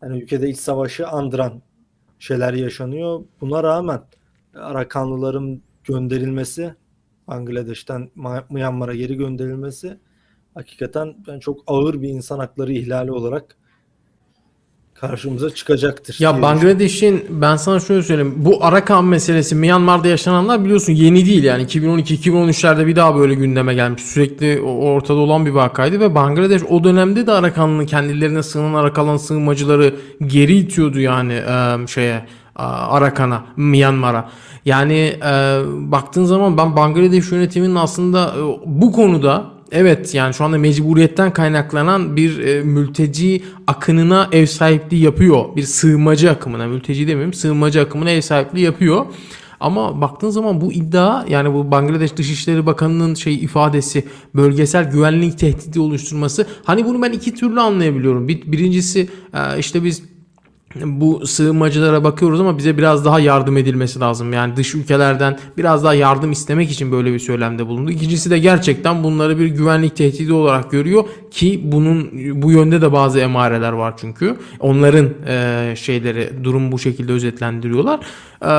Yani 0.02 0.22
ülkede 0.22 0.48
iç 0.50 0.58
savaşı 0.58 1.08
andıran 1.08 1.62
şeyler 2.18 2.52
yaşanıyor. 2.54 3.24
Buna 3.40 3.62
rağmen 3.62 4.02
Arakanlıların 4.54 5.62
gönderilmesi 5.84 6.74
Bangladeş'ten 7.28 8.10
Ma- 8.16 8.44
Myanmar'a 8.50 8.94
geri 8.94 9.16
gönderilmesi 9.16 9.98
hakikaten 10.54 11.16
yani 11.26 11.40
çok 11.40 11.64
ağır 11.66 12.02
bir 12.02 12.08
insan 12.08 12.38
hakları 12.38 12.72
ihlali 12.72 13.12
olarak 13.12 13.56
karşımıza 15.02 15.54
çıkacaktır. 15.54 16.16
Ya 16.18 16.42
Bangladeş'in 16.42 17.24
ben 17.30 17.56
sana 17.56 17.80
şöyle 17.80 18.02
söyleyeyim. 18.02 18.34
Bu 18.36 18.64
Arakan 18.64 19.04
meselesi 19.04 19.54
Myanmar'da 19.54 20.08
yaşananlar 20.08 20.64
biliyorsun 20.64 20.92
yeni 20.92 21.26
değil 21.26 21.44
yani 21.44 21.62
2012-2013'lerde 21.62 22.86
bir 22.86 22.96
daha 22.96 23.16
böyle 23.16 23.34
gündeme 23.34 23.74
gelmiş. 23.74 24.02
Sürekli 24.02 24.60
ortada 24.60 25.18
olan 25.18 25.46
bir 25.46 25.50
vakaydı 25.50 26.00
ve 26.00 26.14
Bangladeş 26.14 26.62
o 26.68 26.84
dönemde 26.84 27.26
de 27.26 27.32
Arakanlı 27.32 27.86
kendilerine 27.86 28.42
sığınan 28.42 28.74
Arakan 28.74 29.16
sığınmacıları 29.16 29.94
geri 30.26 30.56
itiyordu 30.56 31.00
yani 31.00 31.32
e, 31.32 31.86
şeye 31.86 32.26
Arakan'a, 32.56 33.44
Myanmar'a. 33.56 34.30
Yani 34.64 35.16
e, 35.24 35.60
baktığın 35.66 36.24
zaman 36.24 36.58
ben 36.58 36.76
Bangladeş 36.76 37.32
yönetiminin 37.32 37.74
aslında 37.74 38.34
e, 38.38 38.42
bu 38.66 38.92
konuda 38.92 39.51
evet 39.72 40.14
yani 40.14 40.34
şu 40.34 40.44
anda 40.44 40.58
mecburiyetten 40.58 41.32
kaynaklanan 41.32 42.16
bir 42.16 42.38
e, 42.38 42.62
mülteci 42.62 43.42
akınına 43.66 44.28
ev 44.32 44.46
sahipliği 44.46 45.02
yapıyor. 45.02 45.56
Bir 45.56 45.62
sığınmacı 45.62 46.30
akımına, 46.30 46.66
mülteci 46.66 47.08
demeyeyim, 47.08 47.32
sığınmacı 47.32 47.80
akımına 47.80 48.10
ev 48.10 48.20
sahipliği 48.20 48.60
yapıyor. 48.60 49.06
Ama 49.60 50.00
baktığın 50.00 50.30
zaman 50.30 50.60
bu 50.60 50.72
iddia 50.72 51.24
yani 51.28 51.54
bu 51.54 51.70
Bangladeş 51.70 52.16
Dışişleri 52.16 52.66
Bakanı'nın 52.66 53.14
şey 53.14 53.34
ifadesi 53.34 54.04
bölgesel 54.34 54.90
güvenlik 54.90 55.38
tehdidi 55.38 55.80
oluşturması 55.80 56.46
hani 56.64 56.84
bunu 56.84 57.02
ben 57.02 57.12
iki 57.12 57.34
türlü 57.34 57.60
anlayabiliyorum. 57.60 58.28
Bir, 58.28 58.52
birincisi 58.52 59.08
e, 59.34 59.58
işte 59.58 59.84
biz 59.84 60.02
bu 60.84 61.26
sığınmacılara 61.26 62.04
bakıyoruz 62.04 62.40
ama 62.40 62.58
bize 62.58 62.78
biraz 62.78 63.04
daha 63.04 63.20
yardım 63.20 63.56
edilmesi 63.56 64.00
lazım. 64.00 64.32
Yani 64.32 64.56
dış 64.56 64.74
ülkelerden 64.74 65.38
biraz 65.56 65.84
daha 65.84 65.94
yardım 65.94 66.32
istemek 66.32 66.70
için 66.70 66.92
böyle 66.92 67.12
bir 67.12 67.18
söylemde 67.18 67.66
bulundu. 67.66 67.90
İkincisi 67.90 68.30
de 68.30 68.38
gerçekten 68.38 69.04
bunları 69.04 69.38
bir 69.38 69.46
güvenlik 69.46 69.96
tehdidi 69.96 70.32
olarak 70.32 70.70
görüyor 70.70 71.04
ki 71.30 71.60
bunun 71.64 72.10
bu 72.42 72.52
yönde 72.52 72.82
de 72.82 72.92
bazı 72.92 73.18
emareler 73.20 73.72
var 73.72 73.94
çünkü. 73.96 74.36
Onların 74.60 75.10
e, 75.26 75.74
şeyleri 75.76 76.30
durum 76.44 76.72
bu 76.72 76.78
şekilde 76.78 77.12
özetlendiriyorlar. 77.12 78.00
E, 78.42 78.52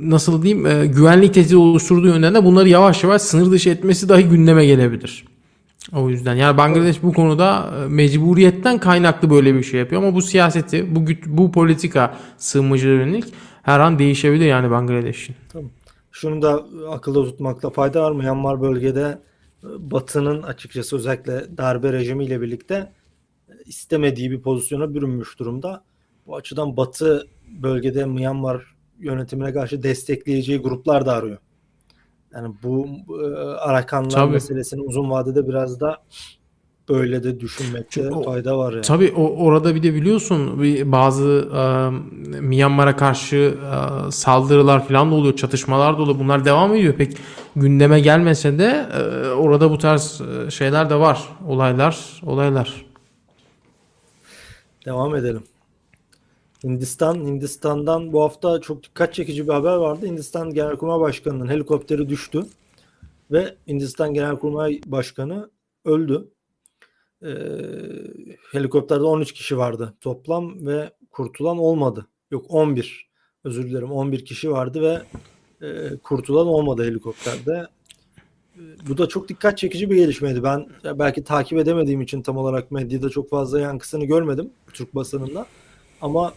nasıl 0.00 0.42
diyeyim? 0.42 0.66
E, 0.66 0.86
güvenlik 0.86 1.34
tehdidi 1.34 1.56
oluşturduğu 1.56 2.06
yönden 2.06 2.34
de 2.34 2.44
bunları 2.44 2.68
yavaş 2.68 3.04
yavaş 3.04 3.22
sınır 3.22 3.50
dışı 3.50 3.70
etmesi 3.70 4.08
dahi 4.08 4.24
gündeme 4.24 4.66
gelebilir. 4.66 5.35
O 5.92 6.10
yüzden 6.10 6.34
yani 6.34 6.56
Bangladeş 6.56 7.02
bu 7.02 7.12
konuda 7.12 7.74
e, 7.76 7.88
mecburiyetten 7.88 8.78
kaynaklı 8.78 9.30
böyle 9.30 9.54
bir 9.54 9.62
şey 9.62 9.80
yapıyor 9.80 10.02
ama 10.02 10.14
bu 10.14 10.22
siyaseti, 10.22 10.96
bu 10.96 11.00
bu 11.26 11.52
politika 11.52 12.16
sığınmacılara 12.38 12.94
yönelik 12.94 13.24
her 13.62 13.80
an 13.80 13.98
değişebilir 13.98 14.46
yani 14.46 14.70
Bangladeş'in. 14.70 15.36
Tamam. 15.52 15.70
Şunu 16.12 16.42
da 16.42 16.66
akılda 16.90 17.24
tutmakta 17.24 17.70
fayda 17.70 18.02
var. 18.02 18.12
Myanmar 18.12 18.62
bölgede 18.62 19.18
e, 19.64 19.90
Batı'nın 19.90 20.42
açıkçası 20.42 20.96
özellikle 20.96 21.56
darbe 21.56 21.92
rejimiyle 21.92 22.40
birlikte 22.40 22.92
e, 23.48 23.52
istemediği 23.66 24.30
bir 24.30 24.40
pozisyona 24.40 24.94
bürünmüş 24.94 25.38
durumda. 25.38 25.84
Bu 26.26 26.36
açıdan 26.36 26.76
Batı 26.76 27.26
bölgede 27.62 28.04
Myanmar 28.04 28.74
yönetimine 28.98 29.52
karşı 29.52 29.82
destekleyeceği 29.82 30.58
gruplar 30.58 31.06
da 31.06 31.12
arıyor. 31.12 31.38
Yani 32.36 32.54
bu 32.62 32.86
e, 33.22 33.36
Arakanlar 33.46 34.10
Tabii. 34.10 34.32
meselesini 34.32 34.80
uzun 34.80 35.10
vadede 35.10 35.48
biraz 35.48 35.80
da 35.80 35.96
böyle 36.88 37.22
de 37.22 37.40
düşünmekte 37.40 38.02
Çünkü 38.02 38.24
fayda 38.24 38.58
var 38.58 38.72
yani. 38.72 38.82
Tabii 38.82 39.12
o, 39.16 39.44
orada 39.44 39.74
bir 39.74 39.82
de 39.82 39.94
biliyorsun 39.94 40.62
bir 40.62 40.92
bazı 40.92 41.48
e, 41.56 41.90
Myanmar'a 42.40 42.96
karşı 42.96 43.36
e, 43.36 44.10
saldırılar 44.10 44.88
falan 44.88 45.10
da 45.10 45.14
oluyor, 45.14 45.36
çatışmalar 45.36 45.98
da 45.98 46.02
oluyor. 46.02 46.18
Bunlar 46.18 46.44
devam 46.44 46.74
ediyor. 46.74 46.94
Pek 46.94 47.16
gündeme 47.56 48.00
gelmese 48.00 48.58
de 48.58 48.86
e, 48.98 49.28
orada 49.28 49.70
bu 49.70 49.78
tarz 49.78 50.20
e, 50.20 50.50
şeyler 50.50 50.90
de 50.90 50.94
var. 50.94 51.28
Olaylar, 51.48 52.20
olaylar. 52.26 52.86
Devam 54.86 55.16
edelim. 55.16 55.42
Hindistan, 56.66 57.14
Hindistan'dan 57.14 58.12
bu 58.12 58.22
hafta 58.22 58.60
çok 58.60 58.82
dikkat 58.82 59.14
çekici 59.14 59.48
bir 59.48 59.52
haber 59.52 59.76
vardı. 59.76 60.06
Hindistan 60.06 60.54
Genelkurmay 60.54 61.00
Başkanı'nın 61.00 61.48
helikopteri 61.48 62.08
düştü 62.08 62.46
ve 63.30 63.54
Hindistan 63.68 64.14
Genelkurmay 64.14 64.80
Başkanı 64.86 65.50
öldü. 65.84 66.28
Ee, 67.22 67.28
helikopterde 68.52 69.02
13 69.02 69.32
kişi 69.32 69.58
vardı 69.58 69.94
toplam 70.00 70.66
ve 70.66 70.90
kurtulan 71.10 71.58
olmadı. 71.58 72.06
Yok 72.30 72.46
11. 72.48 73.10
Özür 73.44 73.70
dilerim 73.70 73.92
11 73.92 74.24
kişi 74.24 74.50
vardı 74.50 74.82
ve 74.82 75.02
e, 75.66 75.96
kurtulan 75.96 76.46
olmadı 76.46 76.84
helikopterde. 76.84 77.66
Bu 78.88 78.98
da 78.98 79.08
çok 79.08 79.28
dikkat 79.28 79.58
çekici 79.58 79.90
bir 79.90 79.96
gelişmeydi. 79.96 80.42
Ben 80.42 80.68
belki 80.84 81.24
takip 81.24 81.58
edemediğim 81.58 82.00
için 82.00 82.22
tam 82.22 82.36
olarak 82.36 82.70
medyada 82.70 83.10
çok 83.10 83.30
fazla 83.30 83.60
yankısını 83.60 84.04
görmedim 84.04 84.50
Türk 84.72 84.94
basınında. 84.94 85.46
Ama 86.00 86.32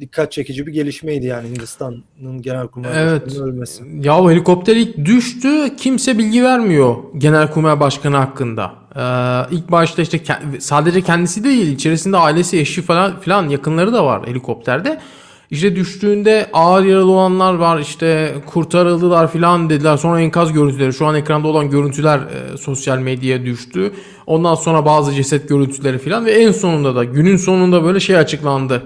dikkat 0.00 0.32
çekici 0.32 0.66
bir 0.66 0.72
gelişmeydi 0.72 1.26
yani 1.26 1.48
Hindistan'ın 1.48 2.42
genelkurmay 2.42 2.90
Evet. 2.94 3.26
başkanının 3.26 3.52
ölmesi. 3.52 3.84
Ya 4.02 4.18
o 4.18 4.30
helikopter 4.30 4.76
ilk 4.76 5.04
düştü. 5.04 5.76
Kimse 5.76 6.18
bilgi 6.18 6.44
vermiyor 6.44 6.96
Genelkurmay 7.18 7.80
Başkanı 7.80 8.16
hakkında. 8.16 8.72
Ee, 8.96 9.54
ilk 9.56 9.70
başta 9.70 10.02
işte 10.02 10.16
ke- 10.18 10.60
sadece 10.60 11.00
kendisi 11.00 11.44
değil, 11.44 11.72
içerisinde 11.72 12.16
ailesi, 12.16 12.58
eşi 12.60 12.82
falan 12.82 13.20
filan 13.20 13.48
yakınları 13.48 13.92
da 13.92 14.04
var 14.04 14.26
helikopterde. 14.26 15.00
İşte 15.50 15.76
düştüğünde 15.76 16.46
ağır 16.52 16.84
yaralı 16.84 17.10
olanlar 17.10 17.54
var. 17.54 17.78
işte 17.78 18.34
kurtarıldılar 18.46 19.32
filan 19.32 19.70
dediler. 19.70 19.96
Sonra 19.96 20.20
enkaz 20.20 20.52
görüntüleri, 20.52 20.92
şu 20.92 21.06
an 21.06 21.14
ekranda 21.14 21.48
olan 21.48 21.70
görüntüler 21.70 22.18
e, 22.18 22.56
sosyal 22.56 22.98
medyaya 22.98 23.44
düştü. 23.44 23.92
Ondan 24.26 24.54
sonra 24.54 24.84
bazı 24.84 25.12
ceset 25.14 25.48
görüntüleri 25.48 25.98
filan 25.98 26.24
ve 26.26 26.30
en 26.32 26.52
sonunda 26.52 26.96
da 26.96 27.04
günün 27.04 27.36
sonunda 27.36 27.84
böyle 27.84 28.00
şey 28.00 28.16
açıklandı 28.16 28.82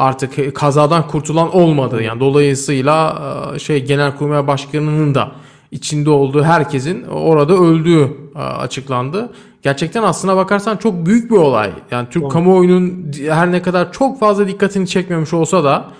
artık 0.00 0.38
e, 0.38 0.52
kazadan 0.52 1.08
kurtulan 1.08 1.56
olmadı. 1.56 2.02
Yani 2.02 2.20
dolayısıyla 2.20 3.22
e, 3.54 3.58
şey 3.58 3.84
Genelkurmay 3.84 4.46
Başkanı'nın 4.46 5.14
da 5.14 5.32
içinde 5.70 6.10
olduğu 6.10 6.42
herkesin 6.42 7.04
orada 7.04 7.54
öldüğü 7.54 8.10
e, 8.36 8.38
açıklandı. 8.38 9.30
Gerçekten 9.62 10.02
aslına 10.02 10.36
bakarsan 10.36 10.76
çok 10.76 11.06
büyük 11.06 11.30
bir 11.30 11.36
olay. 11.36 11.70
Yani 11.90 12.08
Türk 12.10 12.22
Doğru. 12.22 12.30
kamuoyunun 12.30 13.12
her 13.28 13.52
ne 13.52 13.62
kadar 13.62 13.92
çok 13.92 14.20
fazla 14.20 14.48
dikkatini 14.48 14.88
çekmemiş 14.88 15.32
olsa 15.32 15.64
da 15.64 15.90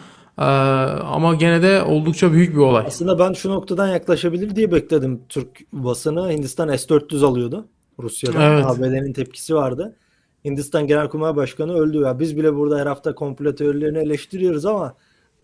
ama 1.12 1.34
gene 1.34 1.62
de 1.62 1.82
oldukça 1.82 2.32
büyük 2.32 2.54
bir 2.54 2.60
olay. 2.60 2.84
Aslında 2.86 3.18
ben 3.18 3.32
şu 3.32 3.50
noktadan 3.50 3.88
yaklaşabilir 3.88 4.56
diye 4.56 4.72
bekledim 4.72 5.20
Türk 5.28 5.48
basını. 5.72 6.30
Hindistan 6.32 6.76
S-400 6.76 7.26
alıyordu 7.26 7.66
Rusya'dan. 8.02 8.42
Evet. 8.42 8.66
ABD'nin 8.66 9.12
tepkisi 9.12 9.54
vardı. 9.54 9.96
Hindistan 10.44 10.87
Genelkurmay 10.87 11.37
Başkanı 11.37 11.74
öldü 11.74 11.98
ya. 11.98 12.18
Biz 12.18 12.37
bile 12.37 12.55
burada 12.55 12.79
her 12.79 12.87
hafta 12.87 13.14
komplo 13.14 13.55
teorilerini 13.55 13.98
eleştiriyoruz 13.98 14.66
ama 14.66 14.94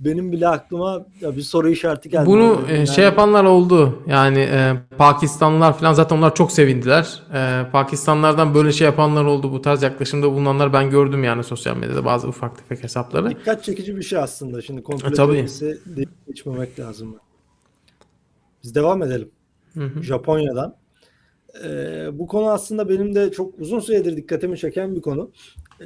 benim 0.00 0.32
bile 0.32 0.48
aklıma 0.48 1.06
ya 1.20 1.36
bir 1.36 1.42
soru 1.42 1.68
işareti 1.68 2.08
geldi. 2.10 2.26
Bunu 2.26 2.60
e, 2.68 2.74
Yani 2.74 2.88
şey 2.88 3.04
yapanlar 3.04 3.44
oldu. 3.44 4.02
Yani 4.06 4.38
e, 4.38 4.72
Pakistanlılar 4.98 5.78
falan 5.78 5.92
zaten 5.92 6.16
onlar 6.16 6.34
çok 6.34 6.52
sevindiler. 6.52 7.22
E, 7.34 7.62
Pakistanlardan 7.72 8.54
böyle 8.54 8.72
şey 8.72 8.84
yapanlar 8.84 9.24
oldu. 9.24 9.52
Bu 9.52 9.62
tarz 9.62 9.82
yaklaşımda 9.82 10.30
bulunanlar 10.32 10.72
ben 10.72 10.90
gördüm 10.90 11.24
yani 11.24 11.44
sosyal 11.44 11.76
medyada 11.76 12.04
bazı 12.04 12.28
ufak 12.28 12.58
tefek 12.58 12.84
hesapları. 12.84 13.30
Dikkat 13.30 13.64
çekici 13.64 13.96
bir 13.96 14.02
şey 14.02 14.18
aslında. 14.18 14.62
Şimdi 14.62 14.82
komplo 14.82 15.08
E, 15.08 15.12
teorisi 15.12 15.78
geçmemek 16.26 16.80
lazım. 16.80 17.16
Biz 18.64 18.74
devam 18.74 19.02
edelim. 19.02 19.30
Hı 19.74 19.84
hı. 19.84 20.02
Japonya'dan. 20.02 20.74
Ee, 21.64 22.08
bu 22.18 22.26
konu 22.26 22.50
aslında 22.50 22.88
benim 22.88 23.14
de 23.14 23.30
çok 23.30 23.58
uzun 23.58 23.80
süredir 23.80 24.16
dikkatimi 24.16 24.58
çeken 24.58 24.96
bir 24.96 25.00
konu. 25.00 25.30
Ee, 25.80 25.84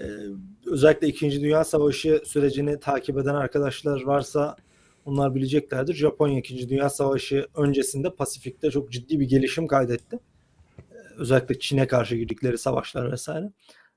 özellikle 0.66 1.08
2. 1.08 1.42
Dünya 1.42 1.64
Savaşı 1.64 2.22
sürecini 2.24 2.80
takip 2.80 3.18
eden 3.18 3.34
arkadaşlar 3.34 4.02
varsa 4.02 4.56
onlar 5.04 5.34
bileceklerdir. 5.34 5.94
Japonya 5.94 6.38
2. 6.38 6.68
Dünya 6.68 6.90
Savaşı 6.90 7.46
öncesinde 7.54 8.14
Pasifik'te 8.14 8.70
çok 8.70 8.92
ciddi 8.92 9.20
bir 9.20 9.28
gelişim 9.28 9.66
kaydetti. 9.66 10.18
Ee, 10.78 10.94
özellikle 11.18 11.58
Çin'e 11.58 11.86
karşı 11.86 12.16
girdikleri 12.16 12.58
savaşlar 12.58 13.12
vesaire. 13.12 13.52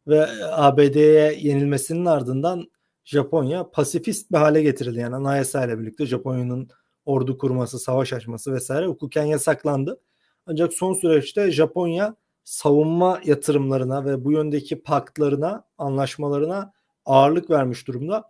Ve 0.07 0.27
ABD'ye 0.51 1.37
yenilmesinin 1.39 2.05
ardından 2.05 2.67
Japonya 3.05 3.69
pasifist 3.69 4.31
bir 4.31 4.37
hale 4.37 4.61
getirildi. 4.61 4.99
Yani 4.99 5.15
anayasa 5.15 5.65
ile 5.65 5.79
birlikte 5.79 6.05
Japonya'nın 6.05 6.69
ordu 7.05 7.37
kurması, 7.37 7.79
savaş 7.79 8.13
açması 8.13 8.53
vesaire 8.53 8.85
hukuken 8.85 9.23
yasaklandı. 9.23 9.99
Ancak 10.47 10.73
son 10.73 10.93
süreçte 10.93 11.51
Japonya 11.51 12.15
savunma 12.43 13.21
yatırımlarına 13.25 14.05
ve 14.05 14.23
bu 14.25 14.31
yöndeki 14.31 14.81
paktlarına, 14.81 15.65
anlaşmalarına 15.77 16.73
ağırlık 17.05 17.49
vermiş 17.49 17.87
durumda. 17.87 18.29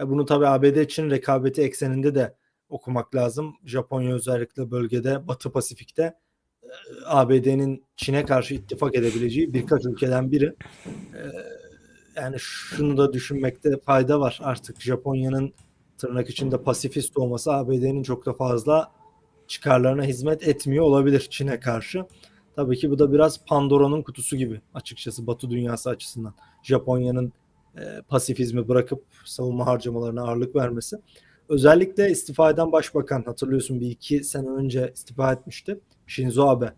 E, 0.00 0.08
Bunu 0.08 0.24
tabii 0.26 0.46
ABD-Çin 0.46 1.10
rekabeti 1.10 1.62
ekseninde 1.62 2.14
de 2.14 2.34
okumak 2.68 3.14
lazım. 3.14 3.54
Japonya 3.64 4.14
özellikle 4.14 4.70
bölgede 4.70 5.28
Batı 5.28 5.52
Pasifik'te 5.52 6.02
e, 6.62 6.68
ABD'nin 7.06 7.84
Çin'e 7.96 8.24
karşı 8.24 8.54
ittifak 8.54 8.94
edebileceği 8.94 9.54
birkaç 9.54 9.84
ülkeden 9.84 10.32
biri. 10.32 10.54
E, 11.14 11.20
Yani 12.16 12.36
şunu 12.38 12.96
da 12.96 13.12
düşünmekte 13.12 13.70
fayda 13.84 14.20
var. 14.20 14.40
Artık 14.42 14.80
Japonya'nın 14.80 15.52
tırnak 15.98 16.30
içinde 16.30 16.62
pasifist 16.62 17.16
olması 17.18 17.52
ABD'nin 17.52 18.02
çok 18.02 18.26
da 18.26 18.32
fazla 18.32 18.92
çıkarlarına 19.48 20.02
hizmet 20.02 20.48
etmiyor 20.48 20.84
olabilir 20.84 21.26
Çin'e 21.30 21.60
karşı. 21.60 22.04
Tabii 22.56 22.76
ki 22.76 22.90
bu 22.90 22.98
da 22.98 23.12
biraz 23.12 23.44
Pandora'nın 23.44 24.02
kutusu 24.02 24.36
gibi 24.36 24.60
açıkçası 24.74 25.26
Batı 25.26 25.50
dünyası 25.50 25.90
açısından. 25.90 26.34
Japonya'nın 26.62 27.32
e, 27.76 28.02
pasifizmi 28.08 28.68
bırakıp 28.68 29.04
savunma 29.24 29.66
harcamalarına 29.66 30.22
ağırlık 30.22 30.56
vermesi. 30.56 30.96
Özellikle 31.48 32.10
istifa 32.10 32.50
eden 32.50 32.72
başbakan 32.72 33.22
hatırlıyorsun 33.22 33.80
bir 33.80 33.90
iki 33.90 34.24
sene 34.24 34.48
önce 34.48 34.92
istifa 34.94 35.32
etmişti. 35.32 35.80
Shinzo 36.06 36.48
Abe. 36.48 36.72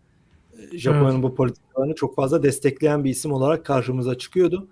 E, 0.73 0.77
Japonya'nın 0.77 1.23
bu 1.23 1.35
politikalarını 1.35 1.95
çok 1.95 2.15
fazla 2.15 2.43
destekleyen 2.43 3.03
bir 3.03 3.09
isim 3.09 3.31
olarak 3.31 3.65
karşımıza 3.65 4.17
çıkıyordu. 4.17 4.67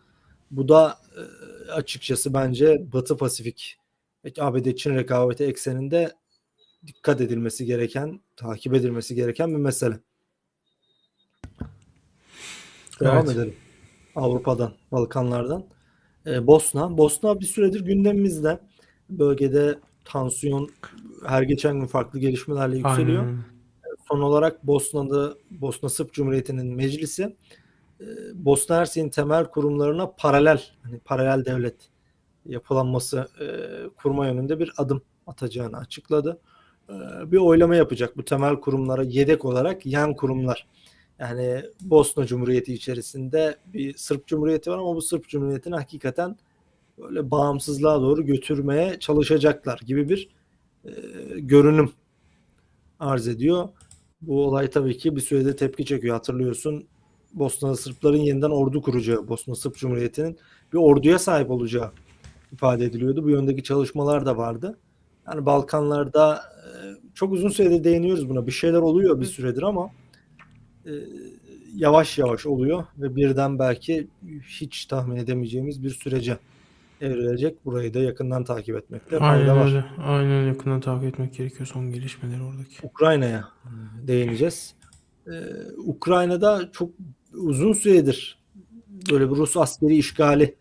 Bu 0.51 0.67
da 0.67 0.97
e, 1.17 1.71
açıkçası 1.71 2.33
bence 2.33 2.85
Batı 2.93 3.17
Pasifik 3.17 3.77
ABD-Çin 4.39 4.95
rekabeti 4.95 5.43
ekseninde 5.43 6.11
dikkat 6.87 7.21
edilmesi 7.21 7.65
gereken, 7.65 8.19
takip 8.35 8.73
edilmesi 8.73 9.15
gereken 9.15 9.51
bir 9.51 9.57
mesele. 9.57 9.99
Devam 12.99 13.25
Evet. 13.25 13.37
edelim. 13.37 13.55
Avrupa'dan, 14.15 14.73
Balkanlardan. 14.91 15.65
Ee, 16.25 16.47
Bosna. 16.47 16.97
Bosna 16.97 17.39
bir 17.39 17.45
süredir 17.45 17.85
gündemimizde. 17.85 18.59
Bölgede 19.09 19.79
tansiyon 20.05 20.69
her 21.25 21.41
geçen 21.41 21.79
gün 21.79 21.87
farklı 21.87 22.19
gelişmelerle 22.19 22.77
yükseliyor. 22.77 23.23
Aynen. 23.25 23.43
Son 24.07 24.21
olarak 24.21 24.67
Bosna'da 24.67 25.35
Bosna 25.51 25.89
Sırp 25.89 26.13
Cumhuriyeti'nin 26.13 26.75
meclisi 26.75 27.35
e, 28.01 28.05
Bosna 28.33 28.77
Hersek'in 28.77 29.09
temel 29.09 29.45
kurumlarına 29.45 30.11
paralel 30.17 30.63
hani 30.83 30.99
paralel 30.99 31.45
devlet 31.45 31.75
yapılanması 32.45 33.27
e, 33.41 33.47
kurma 33.95 34.27
yönünde 34.27 34.59
bir 34.59 34.73
adım 34.77 35.01
atacağını 35.27 35.77
açıkladı. 35.77 36.39
E, 36.89 37.31
bir 37.31 37.37
oylama 37.37 37.75
yapacak 37.75 38.17
bu 38.17 38.25
temel 38.25 38.55
kurumlara 38.55 39.03
yedek 39.03 39.45
olarak 39.45 39.85
yan 39.85 40.13
kurumlar. 40.13 40.67
Yani 41.19 41.61
Bosna 41.81 42.25
Cumhuriyeti 42.25 42.73
içerisinde 42.73 43.57
bir 43.65 43.97
Sırp 43.97 44.27
Cumhuriyeti 44.27 44.71
var 44.71 44.77
ama 44.77 44.95
bu 44.95 45.01
Sırp 45.01 45.27
Cumhuriyeti'ni 45.29 45.75
hakikaten 45.75 46.37
böyle 46.97 47.31
bağımsızlığa 47.31 48.01
doğru 48.01 48.25
götürmeye 48.25 48.99
çalışacaklar 48.99 49.79
gibi 49.85 50.09
bir 50.09 50.29
e, 50.85 50.91
görünüm 51.39 51.91
arz 52.99 53.27
ediyor. 53.27 53.69
Bu 54.21 54.45
olay 54.47 54.69
tabii 54.69 54.97
ki 54.97 55.15
bir 55.15 55.21
sürede 55.21 55.55
tepki 55.55 55.85
çekiyor. 55.85 56.15
Hatırlıyorsun 56.15 56.87
Bosna 57.33 57.75
Sırpların 57.75 58.17
yeniden 58.17 58.49
ordu 58.49 58.81
kuracağı, 58.81 59.27
Bosna 59.27 59.55
Sırp 59.55 59.75
Cumhuriyeti'nin 59.75 60.37
bir 60.73 60.77
orduya 60.77 61.19
sahip 61.19 61.51
olacağı 61.51 61.91
ifade 62.53 62.85
ediliyordu. 62.85 63.23
Bu 63.23 63.29
yöndeki 63.29 63.63
çalışmalar 63.63 64.25
da 64.25 64.37
vardı. 64.37 64.77
Yani 65.27 65.45
Balkanlarda 65.45 66.35
e, 66.35 66.69
çok 67.13 67.33
uzun 67.33 67.49
süredir 67.49 67.83
değiniyoruz 67.83 68.29
buna. 68.29 68.47
Bir 68.47 68.51
şeyler 68.51 68.79
oluyor 68.79 69.21
bir 69.21 69.25
süredir 69.25 69.63
ama 69.63 69.89
e, 70.85 70.91
yavaş 71.75 72.17
yavaş 72.17 72.45
oluyor 72.45 72.85
ve 72.97 73.15
birden 73.15 73.59
belki 73.59 74.07
hiç 74.47 74.85
tahmin 74.85 75.15
edemeyeceğimiz 75.15 75.83
bir 75.83 75.89
sürece 75.89 76.37
evrilecek. 77.01 77.65
Burayı 77.65 77.93
da 77.93 77.99
yakından 77.99 78.43
takip 78.43 78.75
etmekte 78.75 79.19
fayda 79.19 79.55
var. 79.55 79.65
öyle. 79.65 79.85
Aynen 80.05 80.47
yakından 80.47 80.81
takip 80.81 81.07
etmek 81.07 81.35
gerekiyor 81.35 81.69
son 81.73 81.91
gelişmeleri 81.91 82.41
oradaki. 82.41 82.87
Ukrayna'ya 82.87 83.45
değineceğiz. 84.07 84.75
Ee, 85.27 85.31
Ukrayna'da 85.77 86.69
çok 86.71 86.89
uzun 87.33 87.73
süredir 87.73 88.39
böyle 89.11 89.31
bir 89.31 89.35
Rus 89.35 89.57
askeri 89.57 89.95
işgali 89.97 90.55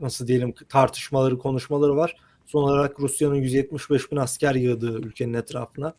nasıl 0.00 0.26
diyelim 0.26 0.54
tartışmaları, 0.68 1.38
konuşmaları 1.38 1.96
var. 1.96 2.16
Son 2.52 2.62
olarak 2.62 3.00
Rusya'nın 3.00 3.34
175 3.34 4.12
bin 4.12 4.16
asker 4.16 4.54
yığdığı 4.54 4.98
ülkenin 4.98 5.34
etrafına 5.34 5.94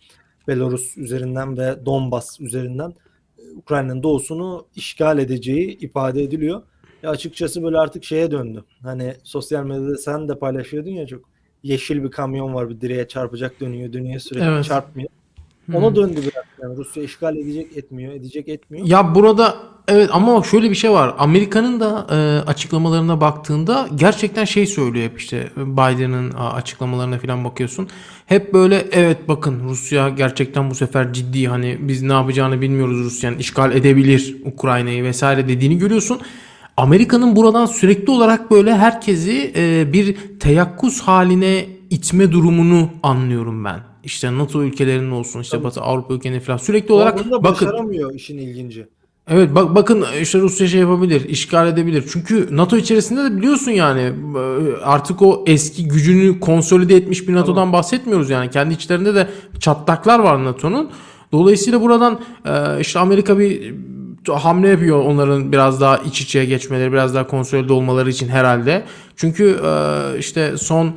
Belarus 0.48 0.98
üzerinden 0.98 1.58
ve 1.58 1.86
Donbas 1.86 2.40
üzerinden 2.42 2.94
e, 3.38 3.42
Ukrayna'nın 3.56 4.04
doğusunu 4.04 4.68
işgal 4.76 5.20
edeceği 5.20 5.78
ifade 5.78 6.24
ediliyor. 6.24 6.62
Ya 7.04 7.10
açıkçası 7.10 7.64
böyle 7.64 7.78
artık 7.78 8.04
şeye 8.04 8.32
döndü. 8.32 8.64
Hani 8.84 9.14
sosyal 9.24 9.64
medyada 9.64 9.98
sen 9.98 10.30
de 10.30 10.40
paylaşıyordun 10.40 10.90
ya 10.90 11.08
çok 11.08 11.30
yeşil 11.64 12.04
bir 12.04 12.12
kamyon 12.12 12.54
var 12.54 12.70
bir 12.70 12.82
direğe 12.82 13.08
çarpacak 13.08 13.60
dönüyor 13.60 13.94
dönüyor 13.94 14.20
sürekli 14.20 14.46
Evet. 14.46 14.66
çarpmıyor. 14.66 15.10
Ona 15.74 15.96
döndü 15.96 16.22
biraz. 16.22 16.44
Yani 16.62 16.78
Rusya 16.78 17.04
işgal 17.04 17.38
edecek 17.38 17.78
etmiyor, 17.78 18.14
edecek 18.14 18.48
etmiyor. 18.48 18.88
Ya 18.88 19.16
burada 19.16 19.56
evet 19.88 20.10
ama 20.14 20.44
şöyle 20.44 20.70
bir 20.70 20.76
şey 20.76 20.92
var. 20.92 21.16
Amerika'nın 21.18 21.80
da 21.80 22.08
e, 22.12 22.50
açıklamalarına 22.50 23.22
baktığında 23.22 23.90
gerçekten 23.96 24.46
şey 24.46 24.66
söylüyor 24.68 25.10
hep 25.10 25.20
işte 25.20 25.50
Biden'ın 25.58 26.32
açıklamalarına 26.32 27.18
falan 27.18 27.44
bakıyorsun. 27.46 27.88
Hep 28.26 28.54
böyle 28.54 28.88
evet 28.92 29.18
bakın 29.28 29.60
Rusya 29.70 30.10
gerçekten 30.10 30.70
bu 30.70 30.76
sefer 30.76 31.14
ciddi 31.14 31.48
hani 31.48 31.78
biz 31.82 32.02
ne 32.02 32.14
yapacağını 32.14 32.62
bilmiyoruz 32.62 32.98
Rusya'nın 32.98 33.38
işgal 33.38 33.76
edebilir 33.76 34.36
Ukrayna'yı 34.46 35.04
vesaire 35.04 35.48
dediğini 35.48 35.78
görüyorsun. 35.78 36.22
Amerika'nın 36.78 37.36
buradan 37.36 37.66
sürekli 37.66 38.12
olarak 38.12 38.52
böyle 38.52 38.76
herkesi 38.76 39.54
e, 39.56 39.94
bir 39.94 40.18
teyakkuz 40.40 41.02
haline 41.02 41.66
itme 41.90 42.32
durumunu 42.32 42.90
anlıyorum 43.04 43.66
ben. 43.66 43.93
İşte 44.04 44.38
NATO 44.38 44.64
ülkelerinin 44.64 45.12
olsun 45.12 45.42
işte 45.42 45.58
Tabii. 45.58 45.64
Batı 45.64 45.82
Avrupa 45.82 46.14
ülkelerinin 46.14 46.40
falan 46.40 46.58
sürekli 46.58 46.94
olarak 46.94 47.18
bakın 47.18 47.44
başaramıyor 47.44 48.14
işin 48.14 48.38
ilginci. 48.38 48.88
Evet 49.28 49.56
bak 49.56 49.76
bakın 49.76 50.06
işte 50.22 50.40
Rusya 50.40 50.68
şey 50.68 50.80
yapabilir, 50.80 51.30
işgal 51.30 51.68
edebilir. 51.68 52.04
Çünkü 52.14 52.48
NATO 52.52 52.78
içerisinde 52.78 53.24
de 53.24 53.38
biliyorsun 53.38 53.72
yani 53.72 54.02
e, 54.02 54.76
artık 54.84 55.22
o 55.22 55.44
eski 55.48 55.88
gücünü 55.88 56.40
konsolide 56.40 56.96
etmiş 56.96 57.28
bir 57.28 57.34
NATO'dan 57.34 57.74
bahsetmiyoruz 57.74 58.30
yani. 58.30 58.50
Kendi 58.50 58.74
içlerinde 58.74 59.16
de 59.16 59.28
çatlaklar 59.60 60.20
var 60.20 60.46
NATO'nun. 60.46 60.90
Dolayısıyla 61.32 61.82
buradan 61.82 62.20
e, 62.46 62.80
işte 62.80 63.00
Amerika 63.00 63.40
bir 63.40 63.74
hamle 64.32 64.70
yapıyor 64.70 65.04
onların 65.06 65.52
biraz 65.52 65.82
daha 65.82 65.98
iç 65.98 66.22
içe 66.22 66.46
geçmeleri, 66.46 66.92
biraz 66.92 67.16
daha 67.16 67.28
konsolide 67.28 67.74
olmaları 67.74 68.10
için 68.10 68.28
herhalde. 68.28 68.84
Çünkü 69.16 69.60
e, 69.66 70.20
işte 70.20 70.58
son 70.58 70.88
e, 70.88 70.92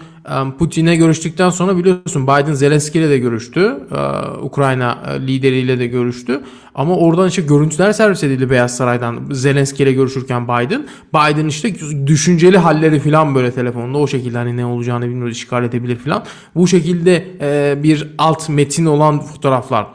Putin'e 0.59 0.97
görüştükten 0.97 1.51
sonra 1.51 1.77
biliyorsun 1.77 2.27
Biden 2.27 2.53
Zelenski 2.53 2.99
ile 2.99 3.11
de 3.11 3.19
görüştü. 3.19 3.77
E, 3.93 3.99
Ukrayna 4.41 4.99
e, 5.09 5.21
lideriyle 5.27 5.79
de 5.79 5.87
görüştü. 5.87 6.41
Ama 6.75 6.97
oradan 6.97 7.29
işte 7.29 7.43
görüntüler 7.43 7.93
servis 7.93 8.25
edildi 8.25 8.51
Beyaz 8.51 8.77
Saray'dan 8.77 9.29
Zelenski 9.31 9.83
ile 9.83 9.93
görüşürken 9.93 10.45
Biden. 10.45 10.87
Biden 11.15 11.47
işte 11.47 11.75
düşünceli 12.07 12.59
halleri 12.59 13.01
falan 13.01 13.35
böyle 13.35 13.53
telefonda 13.53 13.99
o 13.99 14.07
şekilde 14.07 14.39
hani 14.39 14.57
ne 14.57 14.67
olacağını 14.67 15.05
bilmiyoruz 15.05 15.37
işgal 15.37 15.65
edebilir 15.65 15.97
falan. 15.97 16.25
Bu 16.55 16.69
şekilde 16.69 17.27
e, 17.41 17.83
bir 17.83 18.15
alt 18.19 18.49
metin 18.49 18.87
olan 18.87 19.21
fotoğraflar 19.21 19.87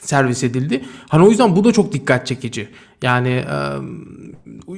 servis 0.00 0.44
edildi. 0.44 0.84
Hani 1.08 1.24
o 1.24 1.30
yüzden 1.30 1.56
bu 1.56 1.64
da 1.64 1.72
çok 1.72 1.92
dikkat 1.92 2.26
çekici. 2.26 2.68
Yani 3.04 3.28
e, 3.28 3.56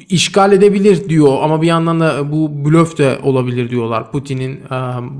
işgal 0.08 0.52
edebilir 0.52 1.08
diyor 1.08 1.36
ama 1.42 1.62
bir 1.62 1.66
yandan 1.66 2.00
da 2.00 2.32
bu 2.32 2.64
blöf 2.64 2.98
de 2.98 3.18
olabilir 3.22 3.70
diyorlar. 3.70 4.12
Putin'in 4.12 4.52
e, 4.56 4.70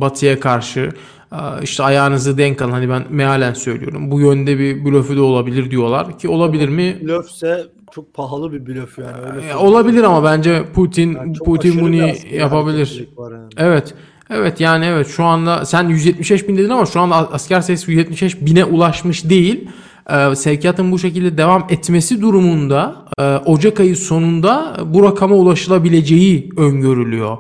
batıya 0.01 0.41
karşı 0.41 0.91
e, 1.33 1.39
işte 1.63 1.83
ayağınızı 1.83 2.39
denk 2.39 2.63
alın. 2.63 2.73
Hani 2.73 2.89
ben 2.89 3.03
mealen 3.11 3.55
söylüyorum. 3.55 4.11
Bu 4.11 4.21
yönde 4.21 4.59
bir 4.59 4.85
blöfü 4.85 5.17
de 5.17 5.21
olabilir 5.21 5.71
diyorlar 5.71 6.19
ki 6.19 6.29
olabilir 6.29 6.69
mi? 6.69 6.99
Blöfse 7.05 7.65
çok 7.95 8.15
pahalı 8.15 8.53
bir 8.53 8.67
blöf 8.67 8.99
yani. 8.99 9.37
Öyle 9.37 9.47
E, 9.49 9.55
olabilir 9.55 10.03
ama 10.05 10.25
bence 10.25 10.65
Putin 10.75 11.15
Yani 11.15 11.33
Putin 11.33 11.81
bunu 11.81 11.97
yapabilir. 12.33 13.09
yani. 13.19 13.45
Evet. 13.57 13.95
Evet 14.31 14.61
yani 14.61 14.85
evet 14.85 15.07
şu 15.09 15.25
anda 15.25 15.65
sen 15.65 15.89
175 15.89 16.49
bin 16.49 16.57
dedin 16.59 16.69
ama 16.69 16.87
şu 16.87 17.01
anda 17.01 17.15
asker 17.33 17.61
sayısı 17.61 17.91
175 17.91 18.41
bine 18.41 18.65
ulaşmış 18.65 19.31
değil. 19.31 19.69
Ee, 20.11 20.35
sevkiyatın 20.37 20.93
bu 20.93 20.99
şekilde 20.99 21.39
devam 21.39 21.67
etmesi 21.71 22.21
durumunda 22.21 23.05
e, 23.19 23.23
Ocak 23.37 23.81
ayı 23.81 23.97
sonunda 23.97 24.77
bu 24.87 25.03
rakama 25.03 25.35
ulaşılabileceği 25.35 26.51
öngörülüyor. 26.57 27.37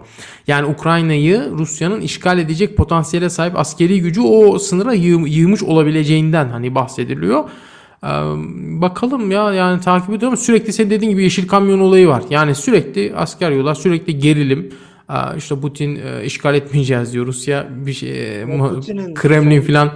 Yani 0.47 0.67
Ukrayna'yı 0.67 1.51
Rusya'nın 1.59 2.01
işgal 2.01 2.39
edecek 2.39 2.77
potansiyele 2.77 3.31
sahip 3.31 3.59
askeri 3.59 4.01
gücü 4.01 4.21
o 4.21 4.59
sınıra 4.59 4.95
yığ- 4.95 5.29
yığmış 5.29 5.63
olabileceğinden 5.63 6.49
hani 6.49 6.75
bahsediliyor. 6.75 7.45
Ee, 8.05 8.09
bakalım 8.81 9.31
ya 9.31 9.53
yani 9.53 9.81
takip 9.81 10.11
ediyorum 10.15 10.37
sürekli 10.39 10.73
senin 10.73 10.91
dediğin 10.91 11.11
gibi 11.11 11.23
yeşil 11.23 11.49
kamyon 11.49 11.79
olayı 11.81 12.09
var. 12.09 12.23
Yani 12.31 12.55
sürekli 12.55 13.13
asker 13.17 13.51
yollar 13.51 13.75
sürekli 13.75 14.19
gerilim. 14.19 14.71
Aa, 15.09 15.35
işte 15.35 15.61
Putin 15.61 15.97
e, 15.97 16.25
işgal 16.25 16.55
etmeyeceğiz 16.55 17.13
diyor 17.13 17.27
Rusya 17.27 17.67
bir 17.87 17.93
şey 17.93 18.41
e, 18.43 18.47
Kremlin 19.15 19.61
falan 19.61 19.91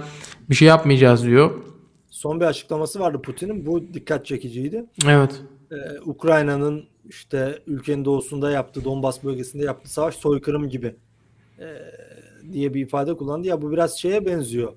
bir 0.49 0.55
şey 0.55 0.67
yapmayacağız 0.67 1.25
diyor. 1.25 1.51
Son 2.21 2.39
bir 2.39 2.45
açıklaması 2.45 2.99
vardı 2.99 3.21
Putin'in. 3.21 3.65
Bu 3.65 3.93
dikkat 3.93 4.25
çekiciydi. 4.25 4.85
Evet. 5.07 5.41
Ee, 5.71 5.75
Ukrayna'nın 6.05 6.85
işte 7.09 7.59
ülkenin 7.67 8.05
doğusunda 8.05 8.51
yaptığı, 8.51 8.83
Donbas 8.83 9.23
bölgesinde 9.23 9.63
yaptığı 9.63 9.89
savaş 9.89 10.15
soykırım 10.15 10.69
gibi 10.69 10.95
ee, 11.59 11.77
diye 12.51 12.73
bir 12.73 12.81
ifade 12.81 13.17
kullandı. 13.17 13.47
Ya 13.47 13.61
bu 13.61 13.71
biraz 13.71 13.99
şeye 13.99 14.25
benziyor. 14.25 14.73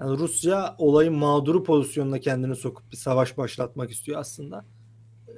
Yani 0.00 0.18
Rusya 0.18 0.74
olayın 0.78 1.14
mağduru 1.14 1.64
pozisyonuna 1.64 2.18
kendini 2.18 2.56
sokup 2.56 2.92
bir 2.92 2.96
savaş 2.96 3.38
başlatmak 3.38 3.90
istiyor 3.90 4.20
aslında. 4.20 4.64
Ee, 5.28 5.32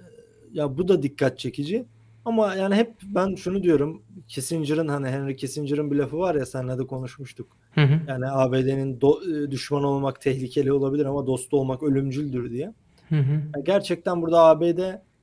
ya 0.53 0.79
bu 0.79 0.89
da 0.89 1.03
dikkat 1.03 1.39
çekici. 1.39 1.85
Ama 2.25 2.55
yani 2.55 2.75
hep 2.75 2.95
ben 3.03 3.35
şunu 3.35 3.63
diyorum. 3.63 4.03
Kissinger'ın 4.29 4.89
hani 4.89 5.09
Henry 5.09 5.37
Kissinger'ın 5.37 5.91
bir 5.91 5.97
lafı 5.97 6.19
var 6.19 6.35
ya 6.35 6.47
seninle 6.47 6.79
de 6.79 6.87
konuşmuştuk. 6.87 7.57
Hı 7.75 7.81
hı. 7.81 8.01
Yani 8.09 8.31
ABD'nin 8.31 8.99
do- 9.01 9.45
e, 9.47 9.51
düşman 9.51 9.85
olmak 9.85 10.21
tehlikeli 10.21 10.73
olabilir 10.73 11.05
ama 11.05 11.27
dostu 11.27 11.57
olmak 11.61 11.83
ölümcüldür 11.83 12.51
diye. 12.51 12.73
Hı 13.09 13.17
hı. 13.17 13.33
Ya 13.57 13.63
gerçekten 13.65 14.23
burada 14.23 14.45
ABD 14.45 14.81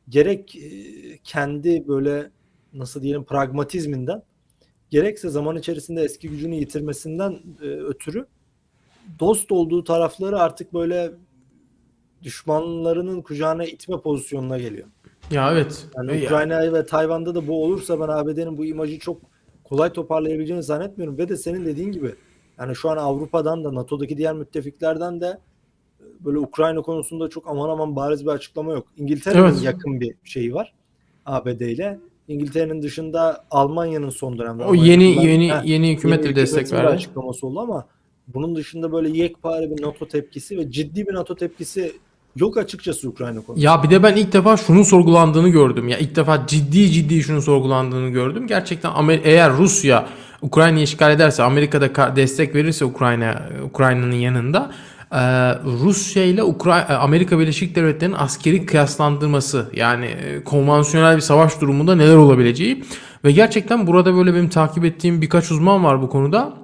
gerek 0.10 0.56
e, 0.56 0.62
kendi 1.24 1.88
böyle 1.88 2.30
nasıl 2.74 3.02
diyelim 3.02 3.24
pragmatizminden 3.24 4.24
gerekse 4.90 5.30
zaman 5.30 5.56
içerisinde 5.58 6.02
eski 6.02 6.30
gücünü 6.30 6.56
yitirmesinden 6.56 7.40
e, 7.62 7.66
ötürü 7.66 8.26
dost 9.20 9.52
olduğu 9.52 9.84
tarafları 9.84 10.40
artık 10.40 10.74
böyle 10.74 11.12
düşmanlarının 12.24 13.22
kucağına 13.22 13.66
itme 13.66 14.02
pozisyonuna 14.02 14.58
geliyor. 14.58 14.88
Ya 15.32 15.52
evet. 15.52 15.88
Yani 15.98 16.18
Ya- 16.20 16.26
Ukrayna 16.26 16.74
ve 16.74 16.86
Tayvan'da 16.86 17.36
da 17.36 17.48
bu 17.48 17.64
olursa 17.64 18.00
ben 18.00 18.08
ABD'nin 18.08 18.58
bu 18.58 18.66
imajı 18.66 19.00
çok 19.00 19.22
kolay 19.64 19.94
toparlayabileceğini 19.94 20.64
zannetmiyorum. 20.64 21.18
Ve 21.18 21.30
de 21.30 21.38
senin 21.38 21.66
dediğin 21.66 21.92
gibi 21.92 22.16
yani 22.60 22.76
şu 22.76 22.90
an 22.90 22.98
Avrupa'dan 22.98 23.64
da 23.64 23.76
NATO'daki 23.76 24.18
diğer 24.18 24.34
müttefiklerden 24.34 25.22
de 25.22 25.26
e, 26.00 26.04
böyle 26.26 26.40
Ukrayna 26.40 26.82
konusunda 26.82 27.30
çok 27.30 27.48
aman 27.48 27.70
aman 27.70 27.96
bariz 27.96 28.26
bir 28.26 28.32
açıklama 28.32 28.74
yok. 28.74 28.88
İngiltere'nin 28.98 29.44
Evet. 29.44 29.64
yakın 29.64 30.02
bir 30.02 30.16
şeyi 30.24 30.54
var 30.54 30.74
ABD 31.26 31.62
ile. 31.62 32.00
İngiltere'nin 32.28 32.82
dışında 32.82 33.46
Almanya'nın 33.52 34.10
son 34.10 34.38
dönemde 34.38 34.64
O 34.64 34.76
yeni 34.76 35.26
yeni 35.26 35.54
Heh, 35.54 35.64
yeni 35.66 35.92
hükümet 35.94 36.24
de 36.24 36.36
destek 36.36 36.72
verdi. 36.72 36.88
açıklaması 36.88 37.48
oldu 37.48 37.60
ama 37.60 37.86
bunun 38.28 38.56
dışında 38.56 38.92
böyle 38.92 39.10
yekpare 39.18 39.72
bir 39.78 39.82
NATO 39.82 40.08
tepkisi 40.08 40.58
ve 40.58 40.72
ciddi 40.72 41.08
bir 41.08 41.14
NATO 41.14 41.36
tepkisi 41.36 41.94
yok 42.36 42.58
açıkçası 42.58 43.10
Ukrayna 43.10 43.42
konusunda. 43.42 43.60
Ya 43.60 43.84
bir 43.84 43.90
de 43.90 44.04
ben 44.04 44.16
ilk 44.16 44.34
defa 44.34 44.58
şunun 44.58 44.84
sorgulandığını 44.84 45.50
gördüm. 45.50 45.88
Ya 45.88 45.98
ilk 45.98 46.16
defa 46.16 46.48
ciddi 46.48 46.92
ciddi 46.92 47.24
şunun 47.24 47.40
sorgulandığını 47.40 48.10
gördüm. 48.10 48.48
Gerçekten 48.48 48.92
eğer 49.24 49.58
Rusya 49.58 50.08
Ukrayna'yı 50.42 50.84
işgal 50.84 51.12
ederse, 51.12 51.44
Amerika'da 51.44 51.88
ka- 51.88 52.16
destek 52.16 52.56
verirse 52.56 52.86
Ukrayna 52.86 53.42
Ukrayna'nın 53.66 54.16
yanında 54.16 54.72
e, 55.12 55.20
Rusya 55.84 56.24
ile 56.24 56.42
Ukra- 56.42 56.92
e, 56.92 56.94
Amerika 56.94 57.40
Birleşik 57.40 57.76
Devletleri'nin 57.76 58.16
askeri 58.20 58.66
kıyaslandırması 58.66 59.70
yani 59.74 60.06
e, 60.06 60.44
konvansiyonel 60.44 61.16
bir 61.16 61.22
savaş 61.22 61.62
durumunda 61.62 61.96
neler 61.96 62.16
olabileceği 62.16 62.84
ve 63.26 63.32
gerçekten 63.32 63.88
burada 63.88 64.16
böyle 64.16 64.34
benim 64.34 64.50
takip 64.50 64.86
ettiğim 64.86 65.22
birkaç 65.22 65.52
uzman 65.52 65.84
var 65.84 66.02
bu 66.02 66.10
konuda. 66.10 66.61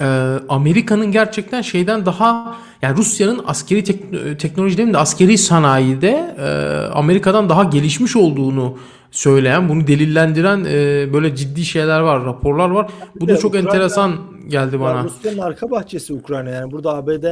Ee, 0.00 0.04
Amerika'nın 0.48 1.12
gerçekten 1.12 1.62
şeyden 1.62 2.06
daha 2.06 2.56
yani 2.82 2.96
Rusya'nın 2.96 3.40
askeri 3.46 3.84
tek- 3.84 4.38
teknoloji 4.40 4.76
demeyeyim 4.76 4.94
de 4.94 4.98
askeri 4.98 5.38
sanayide 5.38 6.34
e, 6.38 6.46
Amerika'dan 6.94 7.48
daha 7.48 7.64
gelişmiş 7.64 8.16
olduğunu 8.16 8.78
söyleyen, 9.10 9.68
bunu 9.68 9.86
delillendiren 9.86 10.64
e, 10.64 11.12
böyle 11.12 11.36
ciddi 11.36 11.64
şeyler 11.64 12.00
var, 12.00 12.24
raporlar 12.24 12.70
var. 12.70 12.90
Bu 13.20 13.28
da 13.28 13.36
çok 13.36 13.54
Ukrayna- 13.54 13.58
enteresan 13.66 14.12
geldi 14.48 14.80
bana. 14.80 15.04
Rusya'nın 15.04 15.38
arka 15.38 15.70
bahçesi 15.70 16.12
Ukrayna 16.14 16.50
yani 16.50 16.72
burada 16.72 16.94
ABD 16.94 17.24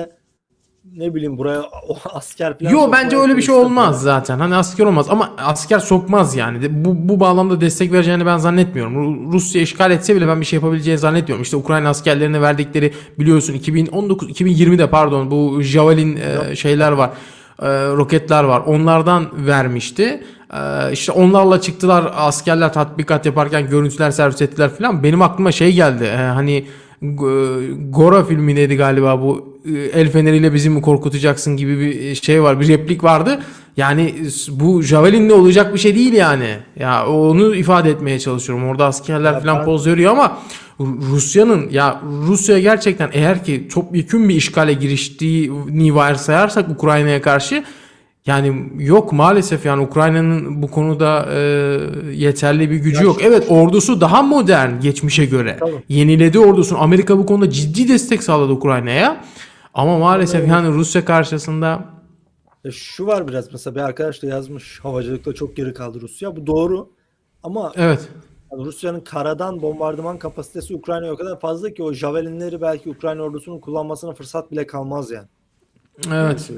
ne 0.92 1.14
bileyim 1.14 1.38
buraya 1.38 1.60
o 1.88 1.96
asker 2.12 2.58
falan 2.58 2.70
Yo 2.70 2.92
bence 2.92 3.16
öyle 3.16 3.36
bir 3.36 3.42
şey 3.42 3.54
olmaz 3.54 4.02
zaten. 4.02 4.38
Hani 4.38 4.54
asker 4.56 4.84
olmaz 4.86 5.06
ama 5.10 5.30
asker 5.38 5.78
sokmaz 5.78 6.36
yani. 6.36 6.62
De- 6.62 6.84
Bu, 6.84 7.08
bu 7.08 7.20
bağlamda 7.20 7.60
destek 7.60 7.92
vereceğini 7.92 8.26
ben 8.26 8.38
zannetmiyorum. 8.38 8.94
Ru- 8.94 9.32
Rusya 9.32 9.62
işgal 9.62 9.90
etse 9.90 10.16
bile 10.16 10.28
ben 10.28 10.40
bir 10.40 10.46
şey 10.46 10.56
yapabileceğini 10.56 10.98
zannetmiyorum. 10.98 11.42
İşte 11.42 11.56
Ukrayna 11.56 11.88
askerlerine 11.88 12.40
verdikleri 12.40 12.92
biliyorsun 13.18 13.54
2019 13.54 14.30
2020'de 14.30 14.90
pardon 14.90 15.30
bu 15.30 15.62
Javelin 15.62 16.16
e, 16.50 16.56
şeyler 16.56 16.92
var. 16.92 17.10
e, 17.62 17.66
roketler 17.88 18.44
var. 18.44 18.60
Onlardan 18.66 19.26
vermişti. 19.46 20.22
E, 20.54 20.92
işte 20.92 21.12
onlarla 21.12 21.60
çıktılar 21.60 22.12
askerler 22.16 22.72
tatbikat 22.72 23.26
yaparken 23.26 23.70
görüntüler 23.70 24.10
servis 24.10 24.42
ettiler 24.42 24.70
falan. 24.70 25.02
Benim 25.02 25.22
aklıma 25.22 25.52
şey 25.52 25.72
geldi. 25.72 26.04
E, 26.04 26.16
hani 26.16 26.64
G- 27.02 27.90
Gora 27.90 28.24
filmindeydi 28.24 28.76
galiba 28.76 29.22
bu 29.22 29.53
el 29.92 30.10
feneriyle 30.10 30.54
bizi 30.54 30.70
mi 30.70 30.82
korkutacaksın 30.82 31.56
gibi 31.56 31.80
bir 31.80 32.14
şey 32.14 32.42
var 32.42 32.60
bir 32.60 32.68
replik 32.68 33.04
vardı. 33.04 33.40
Yani 33.76 34.14
bu 34.50 34.82
Javelin'le 34.82 35.30
olacak 35.30 35.74
bir 35.74 35.78
şey 35.78 35.94
değil 35.94 36.12
yani. 36.12 36.48
Ya 36.78 37.06
onu 37.06 37.54
ifade 37.54 37.90
etmeye 37.90 38.18
çalışıyorum. 38.18 38.68
Orada 38.68 38.86
askerler 38.86 39.32
Ya 39.32 39.40
falan 39.40 39.58
ben- 39.58 39.64
poz 39.64 39.86
veriyor 39.86 40.12
ama 40.12 40.38
Rusya'nın 40.80 41.70
ya 41.70 42.00
Rusya 42.26 42.58
gerçekten 42.58 43.10
eğer 43.12 43.44
ki 43.44 43.66
çok 43.70 43.96
yekün 43.96 44.28
bir 44.28 44.34
işgale 44.34 44.72
giriştiğini 44.72 45.94
varsayarsak 45.94 46.68
Ukrayna'ya 46.68 47.22
karşı 47.22 47.64
yani 48.26 48.62
yok 48.78 49.12
maalesef 49.12 49.66
yani 49.66 49.82
Ukrayna'nın 49.82 50.62
bu 50.62 50.70
konuda 50.70 51.28
e, 51.34 51.38
yeterli 52.12 52.70
bir 52.70 52.76
gücü 52.76 52.96
Ya 52.96 53.02
yok. 53.02 53.16
Evet 53.22 53.44
ordusu 53.48 54.00
daha 54.00 54.22
modern 54.22 54.80
geçmişe 54.80 55.24
göre. 55.24 55.56
Tabii. 55.60 55.72
Yeniledi 55.88 56.38
ordusunu. 56.38 56.82
Amerika 56.82 57.18
bu 57.18 57.26
konuda 57.26 57.50
ciddi 57.50 57.88
destek 57.88 58.22
sağladı 58.22 58.52
Ukrayna'ya. 58.52 59.20
Ama 59.74 59.98
maalesef 59.98 60.48
yani 60.48 60.68
Rusya 60.68 61.04
karşısında 61.04 61.84
Ya 62.64 62.70
şu 62.72 63.06
var 63.06 63.28
biraz 63.28 63.52
mesela 63.52 63.74
bir 63.74 63.80
arkadaş 63.80 64.22
da 64.22 64.26
yazmış 64.26 64.80
havacılıkta 64.82 65.32
çok 65.32 65.56
geri 65.56 65.74
kaldı 65.74 66.00
Rusya. 66.00 66.36
Bu 66.36 66.46
doğru. 66.46 66.88
Ama 67.42 67.72
evet 67.76 68.08
yani 68.52 68.64
Rusya'nın 68.64 69.00
karadan 69.00 69.62
bombardıman 69.62 70.18
kapasitesi 70.18 70.74
Ukrayna'ya 70.74 71.12
o 71.12 71.16
kadar 71.16 71.40
fazla 71.40 71.70
ki 71.74 71.82
o 71.82 71.92
Javelinleri 71.92 72.60
belki 72.60 72.90
Ukrayna 72.90 73.22
ordusunun 73.22 73.60
kullanmasına 73.60 74.12
fırsat 74.12 74.50
bile 74.50 74.66
kalmaz 74.66 75.10
yani. 75.10 75.26
Evet. 76.12 76.50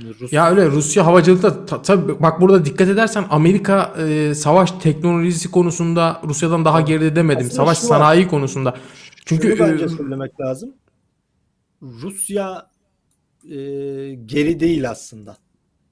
Yani 0.00 0.14
Rus- 0.20 0.34
Ya 0.34 0.50
öyle 0.50 0.66
Rusya 0.70 1.06
havacılıkta 1.06 1.66
ta- 1.66 1.82
tabii 1.82 2.22
bak 2.22 2.40
burada 2.40 2.64
dikkat 2.64 2.88
edersen 2.88 3.24
Amerika 3.30 3.94
e, 3.98 4.34
savaş 4.34 4.70
teknolojisi 4.72 5.50
konusunda 5.50 6.20
Rusya'dan 6.24 6.64
daha 6.64 6.80
geride 6.80 7.16
demedim. 7.16 7.46
Aslında 7.46 7.64
Çünkü 7.74 7.80
şu 7.86 7.88
var. 7.92 7.98
sanayi 7.98 8.28
konusunda. 8.28 8.74
Çünkü 9.24 9.56
Şunu 9.56 9.68
bence 9.68 9.84
e, 9.84 9.88
söylemek 9.88 10.40
lazım. 10.40 10.74
Rusya 11.82 12.70
e, 13.44 13.56
geri 14.26 14.60
değil 14.60 14.90
aslında. 14.90 15.36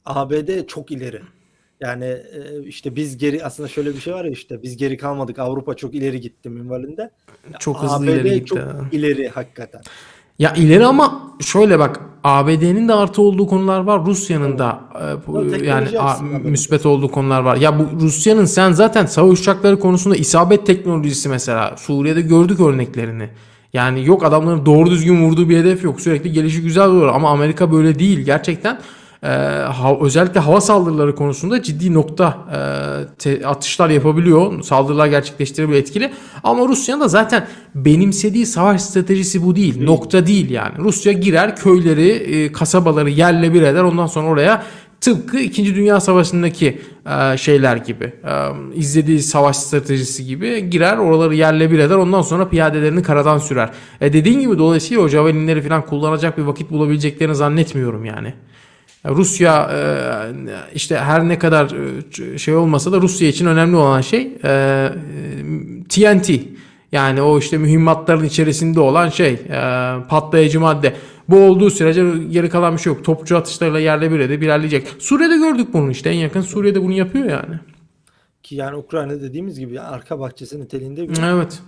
ABD 0.04 0.66
çok 0.66 0.90
ileri. 0.90 1.20
Yani 1.80 2.04
e, 2.04 2.62
işte 2.64 2.96
biz 2.96 3.18
geri 3.18 3.44
aslında 3.44 3.68
şöyle 3.68 3.94
bir 3.94 4.00
şey 4.00 4.14
var 4.14 4.24
ya 4.24 4.30
işte 4.30 4.62
biz 4.62 4.76
geri 4.76 4.96
kalmadık. 4.96 5.38
Avrupa 5.38 5.74
çok 5.74 5.94
ileri 5.94 6.20
gitti 6.20 6.48
minvalinde. 6.48 7.10
çok 7.58 7.82
hızlı 7.82 7.96
ABD 7.96 8.02
ileri 8.02 8.34
gitti. 8.34 8.46
çok 8.46 8.58
ileri 8.92 9.28
hakikaten. 9.28 9.80
Ya 10.38 10.54
ileri 10.54 10.86
ama 10.86 11.34
şöyle 11.40 11.78
bak 11.78 12.00
ABD'nin 12.24 12.88
de 12.88 12.94
artı 12.94 13.22
olduğu 13.22 13.46
konular 13.46 13.80
var. 13.80 14.06
Rusya'nın 14.06 14.58
da 14.58 14.80
e, 15.60 15.66
yani 15.66 15.98
a, 15.98 16.22
müspet 16.22 16.86
olduğu 16.86 17.08
konular 17.08 17.40
var. 17.40 17.56
Ya 17.56 17.78
bu 17.78 18.00
Rusya'nın 18.00 18.44
sen 18.44 18.72
zaten 18.72 19.06
savaş 19.06 19.40
uçakları 19.40 19.78
konusunda 19.78 20.16
isabet 20.16 20.66
teknolojisi 20.66 21.28
mesela 21.28 21.76
Suriye'de 21.76 22.20
gördük 22.20 22.60
örneklerini. 22.60 23.30
Yani 23.74 24.04
yok 24.06 24.24
adamların 24.24 24.66
doğru 24.66 24.90
düzgün 24.90 25.22
vurduğu 25.24 25.48
bir 25.48 25.56
hedef 25.58 25.84
yok. 25.84 26.00
Sürekli 26.00 26.32
gelişi 26.32 26.62
güzel 26.62 26.87
oluyor 26.87 27.08
ama 27.14 27.30
Amerika 27.30 27.72
böyle 27.72 27.98
değil. 27.98 28.20
Gerçekten 28.20 28.78
e, 29.22 29.26
ha- 29.72 29.98
özellikle 30.00 30.40
hava 30.40 30.60
saldırıları 30.60 31.14
konusunda 31.14 31.62
ciddi 31.62 31.94
nokta 31.94 32.38
e, 32.52 32.58
te- 33.18 33.46
atışlar 33.46 33.90
yapabiliyor. 33.90 34.62
Saldırılar 34.62 35.06
gerçekleştirebiliyor 35.06 35.80
etkili. 35.82 36.12
Ama 36.44 36.68
Rusya'nın 36.68 37.00
da 37.00 37.08
zaten 37.08 37.46
benimsediği 37.74 38.46
savaş 38.46 38.82
stratejisi 38.82 39.44
bu 39.44 39.56
değil. 39.56 39.84
Nokta 39.84 40.26
değil 40.26 40.50
yani. 40.50 40.78
Rusya 40.78 41.12
girer 41.12 41.56
köyleri, 41.56 42.08
e, 42.10 42.52
kasabaları 42.52 43.10
yerle 43.10 43.54
bir 43.54 43.62
eder. 43.62 43.82
Ondan 43.82 44.06
sonra 44.06 44.28
oraya 44.28 44.62
tıpkı 45.04 45.38
2. 45.38 45.74
Dünya 45.74 46.00
Savaşı'ndaki 46.00 46.80
e, 47.06 47.36
şeyler 47.36 47.76
gibi 47.76 48.04
e, 48.04 48.32
izlediği 48.74 49.22
savaş 49.22 49.56
stratejisi 49.56 50.26
gibi 50.26 50.70
girer 50.70 50.96
oraları 50.96 51.34
yerle 51.34 51.70
bir 51.70 51.78
eder 51.78 51.96
ondan 51.96 52.22
sonra 52.22 52.48
piyadelerini 52.48 53.02
karadan 53.02 53.38
sürer. 53.38 53.70
E 54.00 54.12
dediğin 54.12 54.40
gibi 54.40 54.58
dolayısıyla 54.58 55.02
o 55.02 55.08
javelinleri 55.08 55.62
falan 55.62 55.86
kullanacak 55.86 56.38
bir 56.38 56.42
vakit 56.42 56.70
bulabileceklerini 56.70 57.34
zannetmiyorum 57.34 58.04
yani. 58.04 58.34
Ya 59.04 59.10
Rusya 59.10 59.70
e, 59.72 59.80
işte 60.74 60.96
her 60.96 61.28
ne 61.28 61.38
kadar 61.38 61.74
e, 62.34 62.38
şey 62.38 62.54
olmasa 62.54 62.92
da 62.92 63.00
Rusya 63.00 63.28
için 63.28 63.46
önemli 63.46 63.76
olan 63.76 64.00
şey 64.00 64.32
e, 64.44 64.88
TNT. 65.88 66.30
Yani 66.94 67.22
o 67.22 67.38
işte 67.38 67.59
mühimmatların 67.59 68.24
içerisinde 68.24 68.80
olan 68.80 69.09
şey 69.09 69.33
e, 69.33 69.59
patlayıcı 70.09 70.61
madde. 70.61 70.94
Bu 71.28 71.37
olduğu 71.37 71.70
sürece 71.70 72.04
geri 72.30 72.48
kalan 72.48 72.76
bir 72.76 72.80
şey 72.80 72.92
yok. 72.92 73.04
Topçu 73.04 73.37
atışlarıyla 73.37 73.80
yerle 73.80 74.11
bir 74.11 74.20
edip 74.20 74.42
ilerleyecek. 74.42 74.87
Suriye'de 74.98 75.37
gördük 75.37 75.68
bunu 75.72 75.90
işte 75.90 76.11
en 76.11 76.16
yakın 76.16 76.40
Suriye'de 76.40 76.83
bunu 76.83 76.92
yapıyor 76.92 77.24
yani. 77.24 77.54
Ki 78.42 78.54
yani 78.54 78.76
Ukrayna 78.76 79.20
dediğimiz 79.22 79.59
gibi 79.59 79.80
arka 79.80 80.20
bahçesi 80.20 80.61
niteliğinde 80.61 81.09
bir 81.09 81.16
Evet. 81.22 81.62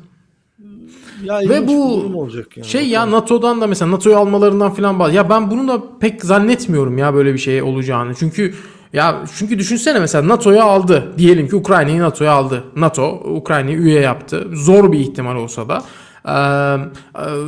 ya 1.24 1.40
Ve 1.48 1.68
bu 1.68 1.94
olacak 2.18 2.56
yani. 2.56 2.66
Şey 2.66 2.88
ya 2.88 3.10
NATO'dan 3.10 3.60
da 3.60 3.66
mesela 3.66 3.90
NATO'yu 3.90 4.16
almalarından 4.16 4.74
falan 4.74 4.96
bahs- 4.96 5.12
Ya 5.14 5.30
ben 5.30 5.50
bunu 5.50 5.68
da 5.68 5.82
pek 6.00 6.24
zannetmiyorum 6.24 6.98
ya 6.98 7.14
böyle 7.14 7.32
bir 7.34 7.38
şey 7.38 7.62
olacağını. 7.62 8.14
Çünkü 8.14 8.54
ya 8.96 9.22
çünkü 9.38 9.58
düşünsene 9.58 9.98
mesela 9.98 10.28
NATO'ya 10.28 10.64
aldı. 10.64 11.12
Diyelim 11.18 11.48
ki 11.48 11.56
Ukrayna'yı 11.56 12.00
NATO'ya 12.00 12.32
aldı. 12.32 12.64
NATO 12.76 13.08
Ukrayna'yı 13.24 13.76
üye 13.76 14.00
yaptı. 14.00 14.48
Zor 14.52 14.92
bir 14.92 14.98
ihtimal 14.98 15.36
olsa 15.36 15.68
da. 15.68 15.82
Ee, 16.28 16.32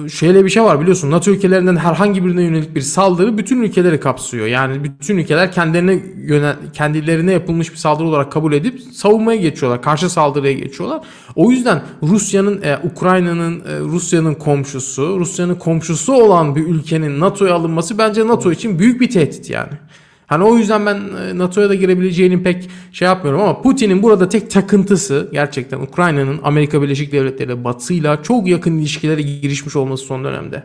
e, 0.04 0.08
şöyle 0.08 0.44
bir 0.44 0.50
şey 0.50 0.62
var 0.62 0.80
biliyorsun 0.80 1.10
NATO 1.10 1.30
ülkelerinden 1.30 1.76
herhangi 1.76 2.24
birine 2.24 2.42
yönelik 2.42 2.74
bir 2.74 2.80
saldırı 2.80 3.38
bütün 3.38 3.62
ülkeleri 3.62 4.00
kapsıyor. 4.00 4.46
Yani 4.46 4.84
bütün 4.84 5.18
ülkeler 5.18 5.52
kendilerine 5.52 6.02
yönel, 6.16 6.56
kendilerine 6.72 7.32
yapılmış 7.32 7.72
bir 7.72 7.76
saldırı 7.76 8.06
olarak 8.06 8.32
kabul 8.32 8.52
edip 8.52 8.80
savunmaya 8.80 9.40
geçiyorlar. 9.40 9.82
Karşı 9.82 10.10
saldırıya 10.10 10.52
geçiyorlar. 10.52 11.00
O 11.36 11.50
yüzden 11.50 11.82
Rusya'nın 12.02 12.62
e, 12.62 12.78
Ukrayna'nın 12.92 13.60
e, 13.60 13.80
Rusya'nın 13.80 14.34
komşusu, 14.34 15.20
Rusya'nın 15.20 15.54
komşusu 15.54 16.12
olan 16.12 16.56
bir 16.56 16.66
ülkenin 16.66 17.20
NATO'ya 17.20 17.54
alınması 17.54 17.98
bence 17.98 18.26
NATO 18.26 18.52
için 18.52 18.78
büyük 18.78 19.00
bir 19.00 19.10
tehdit 19.10 19.50
yani. 19.50 19.72
Hani 20.28 20.44
o 20.44 20.56
yüzden 20.56 20.86
ben 20.86 20.96
e, 20.96 21.38
NATO'ya 21.38 21.68
da 21.68 21.74
girebileceğini 21.74 22.42
pek 22.42 22.70
şey 22.92 23.06
yapmıyorum 23.06 23.40
ama 23.40 23.62
Putin'in 23.62 24.02
burada 24.02 24.28
tek 24.28 24.50
takıntısı 24.50 25.28
gerçekten 25.32 25.80
Ukrayna'nın 25.80 26.40
Amerika 26.42 26.82
Birleşik 26.82 27.12
Devletleri 27.12 27.52
ile 27.52 27.64
Batı'yla 27.64 28.22
çok 28.22 28.48
yakın 28.48 28.78
ilişkilere 28.78 29.22
girişmiş 29.22 29.76
olması 29.76 30.04
son 30.04 30.24
dönemde. 30.24 30.64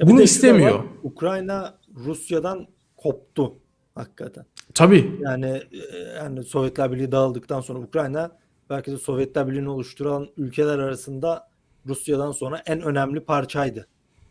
Ya 0.00 0.06
Bunu 0.06 0.22
istemiyor. 0.22 0.74
var, 0.74 0.84
Ukrayna 1.02 1.74
Rusya'dan 1.96 2.66
koptu 2.96 3.54
hakikaten. 3.94 4.44
Tabii. 4.74 5.18
Yani 5.20 5.46
e, 5.46 5.98
yani 6.16 6.44
Sovyetler 6.44 6.92
Birliği 6.92 7.12
dağıldıktan 7.12 7.60
sonra 7.60 7.78
Ukrayna 7.78 8.30
belki 8.70 8.92
de 8.92 8.96
Sovyetler 8.96 9.48
Birliği'ni 9.48 9.68
oluşturan 9.68 10.28
ülkeler 10.36 10.78
arasında 10.78 11.48
Rusya'dan 11.86 12.32
sonra 12.32 12.62
en 12.66 12.82
önemli 12.82 13.20
parçaydı. 13.20 13.86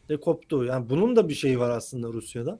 Ve 0.10 0.20
koptu. 0.20 0.64
Yani 0.66 0.89
bunun 0.89 1.16
da 1.16 1.30
bir 1.30 1.34
şeyi 1.34 1.60
var 1.60 1.70
aslında 1.70 2.08
Rusya'da. 2.08 2.60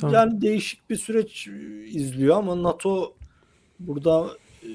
Tamam. 0.00 0.14
Yani 0.14 0.40
değişik 0.40 0.90
bir 0.90 0.96
süreç 0.96 1.48
e, 1.48 1.84
izliyor 1.86 2.36
ama 2.36 2.62
NATO 2.62 3.14
burada 3.78 4.26
e, 4.62 4.68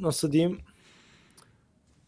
nasıl 0.00 0.32
diyeyim 0.32 0.58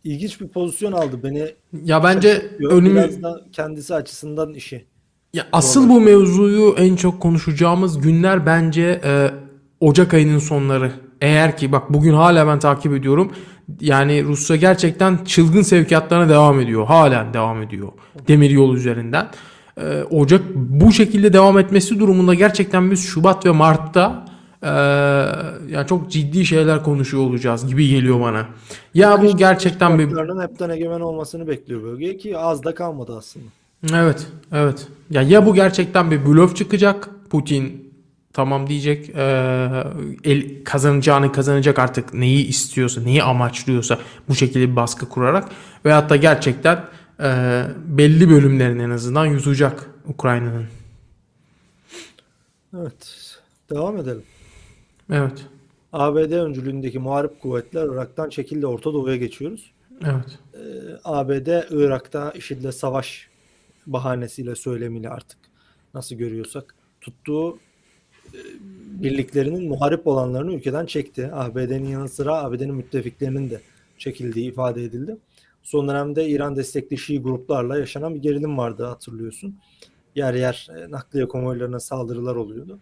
ilginç 0.05 0.41
bir 0.41 0.49
pozisyon 0.49 0.93
aldı. 0.93 1.23
Beni 1.23 1.55
Ya 1.85 2.05
bence 2.05 2.51
önümü 2.71 2.95
biraz 2.95 3.23
da 3.23 3.45
kendisi 3.53 3.95
açısından 3.95 4.55
işi. 4.55 4.85
Ya 5.35 5.47
asıl 5.53 5.89
bu 5.89 6.01
mevzuyu 6.01 6.75
en 6.79 6.97
çok 6.97 7.23
konuşacağımız 7.23 8.01
günler 8.01 8.47
bence 8.47 9.01
e, 9.05 9.31
Ocak 9.81 10.15
ayının 10.15 10.39
sonları. 10.39 10.93
Eğer 11.21 11.57
ki 11.57 11.73
bak 11.73 11.93
bugün 11.93 12.13
hala 12.13 12.47
ben 12.47 12.59
takip 12.59 12.93
ediyorum. 12.93 13.33
Yani 13.81 14.25
Rusya 14.25 14.57
gerçekten 14.57 15.25
çılgın 15.25 15.63
sevkiyatlarına 15.63 16.29
devam 16.29 16.61
ediyor. 16.61 16.87
Halen 16.87 17.35
devam 17.35 17.63
ediyor. 17.63 17.89
Demir 18.29 18.51
yol 18.51 18.75
üzerinden. 18.75 19.29
E, 19.81 20.03
Ocak 20.03 20.43
bu 20.55 20.93
şekilde 20.93 21.33
devam 21.33 21.59
etmesi 21.59 21.99
durumunda 21.99 22.35
gerçekten 22.35 22.91
biz 22.91 23.05
Şubat 23.05 23.47
ve 23.47 23.51
Mart'ta 23.51 24.25
e, 24.63 24.69
yani 25.73 25.87
çok 25.89 26.11
ciddi 26.11 26.47
şeyler 26.47 26.83
konuşuyor 26.83 27.23
olacağız 27.23 27.67
gibi 27.67 27.89
geliyor 27.89 28.21
bana. 28.21 28.47
Ya 28.95 29.23
bu 29.23 29.37
gerçekten 29.37 29.99
bir 29.99 30.07
hepten 30.43 30.71
egemen 30.71 31.01
olmasını 31.01 31.49
bekliyor 31.49 31.83
bölgeye 31.83 32.17
ki 32.17 32.39
az 32.39 32.65
da 32.65 32.75
kalmadı 32.75 33.17
aslında. 33.17 33.47
Evet, 33.95 34.27
evet. 34.53 34.87
Ya 35.11 35.23
ya 35.23 35.47
bu 35.47 35.55
gerçekten 35.55 36.11
bir 36.11 36.27
blöf 36.27 36.57
çıkacak. 36.57 37.11
Putin 37.31 37.93
tamam 38.33 38.67
diyecek. 38.67 39.09
eee, 39.09 39.85
el 40.25 40.65
kazanacağını 40.65 41.33
kazanacak 41.33 41.79
artık 41.79 42.15
neyi 42.15 42.47
istiyorsa, 42.47 43.01
neyi 43.01 43.23
amaçlıyorsa 43.23 43.99
bu 44.29 44.35
şekilde 44.35 44.71
bir 44.71 44.77
baskı 44.77 45.09
kurarak 45.09 45.49
veyahut 45.85 46.11
da 46.11 46.17
gerçekten 46.17 46.85
eee, 47.21 47.67
belli 47.87 48.31
bölümlerini 48.31 48.83
en 48.83 48.91
azından 48.91 49.27
yutacak 49.27 49.91
Ukrayna'nın. 50.09 50.67
Evet. 52.77 53.17
Devam 53.71 53.97
edelim. 53.97 54.23
Evet. 55.13 55.47
ABD 55.93 56.33
öncülüğündeki 56.33 56.99
muharip 56.99 57.41
kuvvetler 57.41 57.85
Irak'tan 57.85 58.29
çekildi. 58.29 58.67
Orta 58.67 58.93
Doğu'ya 58.93 59.17
geçiyoruz. 59.17 59.73
Evet. 60.05 60.39
Ee, 60.55 60.59
ABD 61.05 61.49
Irak'ta 61.71 62.31
IŞİD'le 62.31 62.71
savaş 62.71 63.29
bahanesiyle 63.87 64.55
söylemiyle 64.55 65.09
artık 65.09 65.39
nasıl 65.95 66.17
görüyorsak 66.17 66.75
tuttuğu 67.01 67.59
e, 68.35 68.39
birliklerinin 69.03 69.69
muharip 69.69 70.07
olanlarını 70.07 70.55
ülkeden 70.55 70.87
çekti. 70.87 71.31
ABD'nin 71.33 71.89
yanı 71.89 72.09
sıra 72.09 72.35
ABD'nin 72.35 72.75
müttefiklerinin 72.75 73.51
de 73.51 73.61
çekildiği 73.99 74.49
ifade 74.53 74.85
edildi. 74.85 75.17
Son 75.67 75.89
dönemde 75.89 76.29
İran 76.29 76.57
destekli 76.57 76.99
Şii 76.99 77.23
gruplarla 77.23 77.79
yaşanan 77.79 78.15
bir 78.15 78.23
gerilim 78.23 78.59
vardı 78.59 78.85
hatırlıyorsun. 78.85 79.59
Yer 80.15 80.35
yer 80.35 80.69
e, 80.77 80.91
nakliye 80.91 81.29
konvoylarına 81.29 81.81
saldırılar 81.81 82.37
oluyordu. 82.37 82.79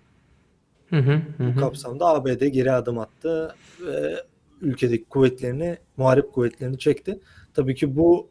Hı 0.90 0.96
hı, 0.96 1.12
hı 1.12 1.56
Bu 1.56 1.60
kapsamda 1.60 2.06
ABD 2.06 2.46
geri 2.46 2.72
adım 2.72 2.98
attı 2.98 3.54
ve 3.80 4.24
ülkedeki 4.60 5.04
kuvvetlerini, 5.04 5.78
muharip 5.96 6.32
kuvvetlerini 6.32 6.78
çekti. 6.78 7.18
Tabii 7.54 7.74
ki 7.74 7.96
bu 7.96 8.28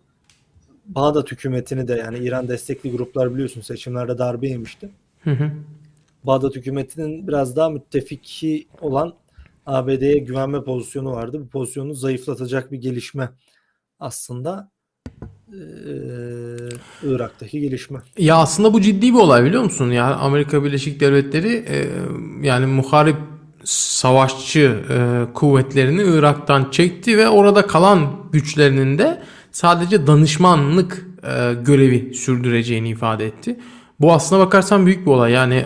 Bağdat 0.86 1.32
hükümetini 1.32 1.88
de 1.88 1.93
yani 1.93 2.18
İran 2.18 2.47
destekli 2.47 2.91
gruplar 2.91 3.34
biliyorsun 3.34 3.62
seçimlerde 3.62 4.18
darbe 4.18 4.47
yemişti. 4.47 4.89
Hı 5.24 5.32
hı. 5.32 5.51
Bağdat 6.24 6.56
hükümetinin 6.56 7.28
biraz 7.28 7.56
daha 7.56 7.70
müttefiki 7.70 8.68
olan 8.82 9.14
ABD'ye 9.66 10.18
güvenme 10.18 10.64
pozisyonu 10.64 11.12
vardı. 11.12 11.41
Bu 11.41 11.47
pozisyonu 11.47 11.93
zayıflatacak 11.93 12.72
bir 12.72 12.78
gelişme 12.78 13.30
aslında 14.04 14.72
eee, 15.54 16.70
Irak'taki 17.04 17.60
gelişme. 17.60 17.99
Ya 18.18 18.38
aslında 18.38 18.74
bu 18.74 18.82
ciddi 18.82 19.14
bir 19.14 19.20
olay 19.20 19.43
biliyor 19.43 19.64
musun? 19.64 19.91
Yani 19.91 20.14
Amerika 20.14 20.64
Birleşik 20.64 20.99
Devletleri 20.99 21.66
e, 21.70 21.86
yani 22.41 22.66
muharip 22.66 23.16
savaşçı 23.64 24.80
e, 24.89 25.34
kuvvetlerini 25.34 26.04
Irak'tan 26.04 26.72
çekti 26.72 27.18
ve 27.18 27.30
orada 27.30 27.68
kalan 27.68 28.16
güçlerinin 28.32 28.97
de 28.97 29.24
sadece 29.51 30.08
danışmanlık 30.08 31.08
e, 31.24 31.54
görevi 31.54 32.14
sürdüreceğini 32.14 32.89
ifade 32.89 33.26
etti. 33.26 33.60
Bu 33.99 34.14
aslına 34.14 34.39
bakarsan 34.45 34.86
büyük 34.86 35.06
bir 35.06 35.12
olay. 35.12 35.32
Yani 35.32 35.66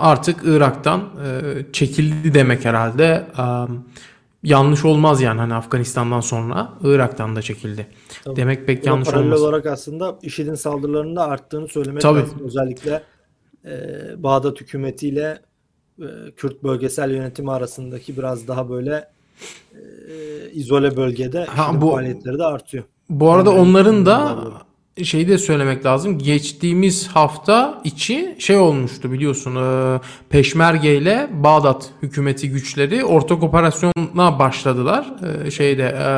artık 0.00 0.40
Irak'tan 0.44 1.04
çekildi 1.72 2.34
demek 2.34 2.64
herhalde. 2.64 3.26
Yanlış 4.42 4.84
olmaz 4.84 5.22
yani 5.22 5.40
hani 5.40 5.54
Afganistan'dan 5.54 6.20
sonra 6.20 6.72
Irak'tan 6.82 7.36
da 7.36 7.42
çekildi. 7.42 7.86
Tabii. 8.24 8.36
Demek 8.36 8.66
pek 8.66 8.82
Buna 8.82 8.90
yanlış 8.92 9.08
paralel 9.08 9.26
olmaz. 9.26 9.42
olarak 9.42 9.66
aslında 9.66 10.18
IŞİD'in 10.22 10.54
saldırılarının 10.54 11.16
da 11.16 11.24
arttığını 11.26 11.68
söylemek 11.68 12.02
Tabii. 12.02 12.20
lazım. 12.20 12.38
Özellikle 12.44 13.02
e, 13.64 13.72
Bağdat 14.22 14.60
hükümetiyle 14.60 15.38
e, 15.98 16.06
Kürt 16.36 16.62
bölgesel 16.62 17.10
yönetimi 17.10 17.52
arasındaki 17.52 18.16
biraz 18.16 18.48
daha 18.48 18.70
böyle 18.70 19.08
e, 19.74 20.50
izole 20.52 20.96
bölgede 20.96 21.44
Ha, 21.44 21.80
bu- 21.80 21.90
faaliyetleri 21.90 22.38
de 22.38 22.44
artıyor. 22.44 22.84
Bu 23.10 23.30
arada 23.30 23.50
Yani 23.50 23.60
onların 23.60 24.06
da. 24.06 24.38
Şeyi 25.02 25.28
de 25.28 25.38
söylemek 25.38 25.86
lazım. 25.86 26.18
Geçtiğimiz 26.18 27.08
hafta 27.08 27.80
içi 27.84 28.36
şey 28.38 28.56
olmuştu 28.56 29.12
biliyorsun. 29.12 29.56
e, 29.56 30.00
Peşmerge 30.30 30.96
ile 30.96 31.28
Bağdat 31.32 31.90
hükümeti 32.02 32.50
güçleri 32.50 33.04
ortak 33.04 33.42
operasyona 33.42 34.38
başladılar. 34.38 35.06
E, 35.46 35.50
Şeyde 35.50 35.82
e, 35.82 36.08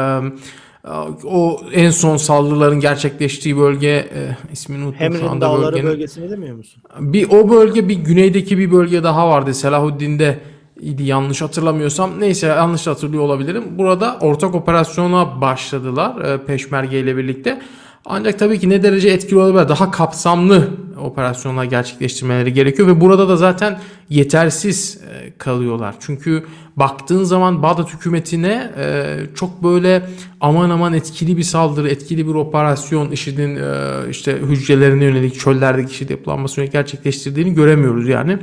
o 1.25 1.61
en 1.73 1.91
son 1.91 2.17
saldırıların 2.17 2.81
gerçekleştiği 2.81 3.57
bölge 3.57 3.89
e, 3.89 4.37
ismini 4.53 4.85
unuttum 4.85 4.99
şu 4.99 5.05
Hemrin 5.05 5.27
anda 5.27 5.47
Dağları 5.47 5.73
bölgenin. 5.73 5.91
bölgesini 5.91 6.31
demiyor 6.31 6.57
musun? 6.57 6.83
Bir 7.01 7.31
o 7.31 7.51
bölge 7.51 7.89
bir 7.89 7.95
güneydeki 7.97 8.59
bir 8.59 8.73
bölge 8.73 9.03
daha 9.03 9.29
vardı. 9.29 9.55
Selahuddin'de 9.55 10.39
idi 10.81 11.03
yanlış 11.03 11.43
hatırlamıyorsam. 11.43 12.21
Neyse 12.21 12.47
yanlış 12.47 12.87
hatırlıyor 12.87 13.23
olabilirim. 13.23 13.65
Burada 13.79 14.17
ortak 14.21 14.55
operasyona 14.55 15.41
başladılar 15.41 16.21
e, 16.25 16.45
Peşmerge 16.45 17.01
ile 17.01 17.17
birlikte. 17.17 17.61
Ancak 18.05 18.39
tabii 18.39 18.59
ki 18.59 18.69
ne 18.69 18.83
derece 18.83 19.09
etkili 19.09 19.39
olabilir? 19.39 19.69
Daha 19.69 19.91
kapsamlı 19.91 20.69
operasyonlar 21.01 21.65
gerçekleştirmeleri 21.65 22.53
gerekiyor 22.53 22.89
ve 22.89 23.01
burada 23.01 23.29
da 23.29 23.37
zaten 23.37 23.81
yetersiz 24.09 25.01
e, 25.11 25.33
kalıyorlar. 25.39 25.95
Çünkü 26.01 26.45
baktığın 26.77 27.25
zaman 27.25 27.63
Bağdat 27.63 27.95
hükümetine 27.95 28.71
e, 28.79 29.17
çok 29.35 29.63
böyle 29.63 30.03
aman 30.41 30.71
aman 30.71 30.93
etkili 30.95 31.37
bir 31.37 31.43
saldırı, 31.43 31.89
etkili 31.89 32.27
bir 32.29 32.35
operasyon 32.35 33.11
IŞİD'in 33.11 33.57
e, 33.57 33.91
işte 34.11 34.33
hücrelerine 34.33 35.05
yönelik 35.05 35.41
çöllerdeki 35.41 35.93
IŞİD 35.93 36.11
yapılanmasına 36.11 36.63
yönelik 36.63 36.73
gerçekleştirdiğini 36.73 37.55
göremiyoruz 37.55 38.09
yani. 38.09 38.39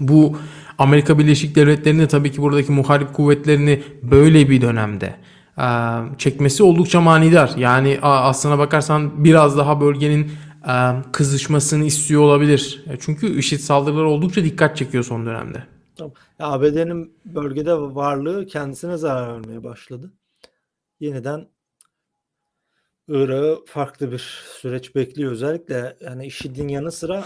Bu 0.00 0.36
Amerika 0.78 1.18
Birleşik 1.18 1.56
Devletleri'nin 1.56 2.02
de 2.02 2.08
tabii 2.08 2.32
ki 2.32 2.42
buradaki 2.42 2.72
muharip 2.72 3.14
kuvvetlerini 3.14 3.82
böyle 4.02 4.50
bir 4.50 4.60
dönemde 4.60 5.14
çekmesi 6.18 6.62
oldukça 6.62 7.00
manidar. 7.00 7.52
Yani 7.56 7.98
aslına 8.02 8.58
bakarsan 8.58 9.24
biraz 9.24 9.58
daha 9.58 9.80
bölgenin 9.80 10.32
kızışmasını 11.12 11.84
istiyor 11.84 12.22
olabilir. 12.22 12.84
E, 12.90 12.96
Çünkü 13.00 13.38
IŞİD 13.38 13.60
saldırıları 13.60 14.08
oldukça 14.08 14.44
dikkat 14.44 14.76
çekiyor 14.76 15.04
son 15.04 15.26
dönemde. 15.26 15.64
Tamam. 15.96 16.12
ABD'nin 16.38 17.12
bölgede 17.24 17.74
varlığı 17.74 18.46
kendisine 18.46 18.96
zarar 18.96 19.32
vermeye 19.32 19.64
başladı. 19.64 20.12
Yeniden 21.00 21.48
Irak'ı 23.08 23.64
farklı 23.66 24.12
bir 24.12 24.46
süreç 24.60 24.94
bekliyor. 24.94 25.32
Özellikle 25.32 25.96
yani 26.00 26.26
IŞİD'in 26.26 26.68
yanı 26.68 26.92
sıra 26.92 27.24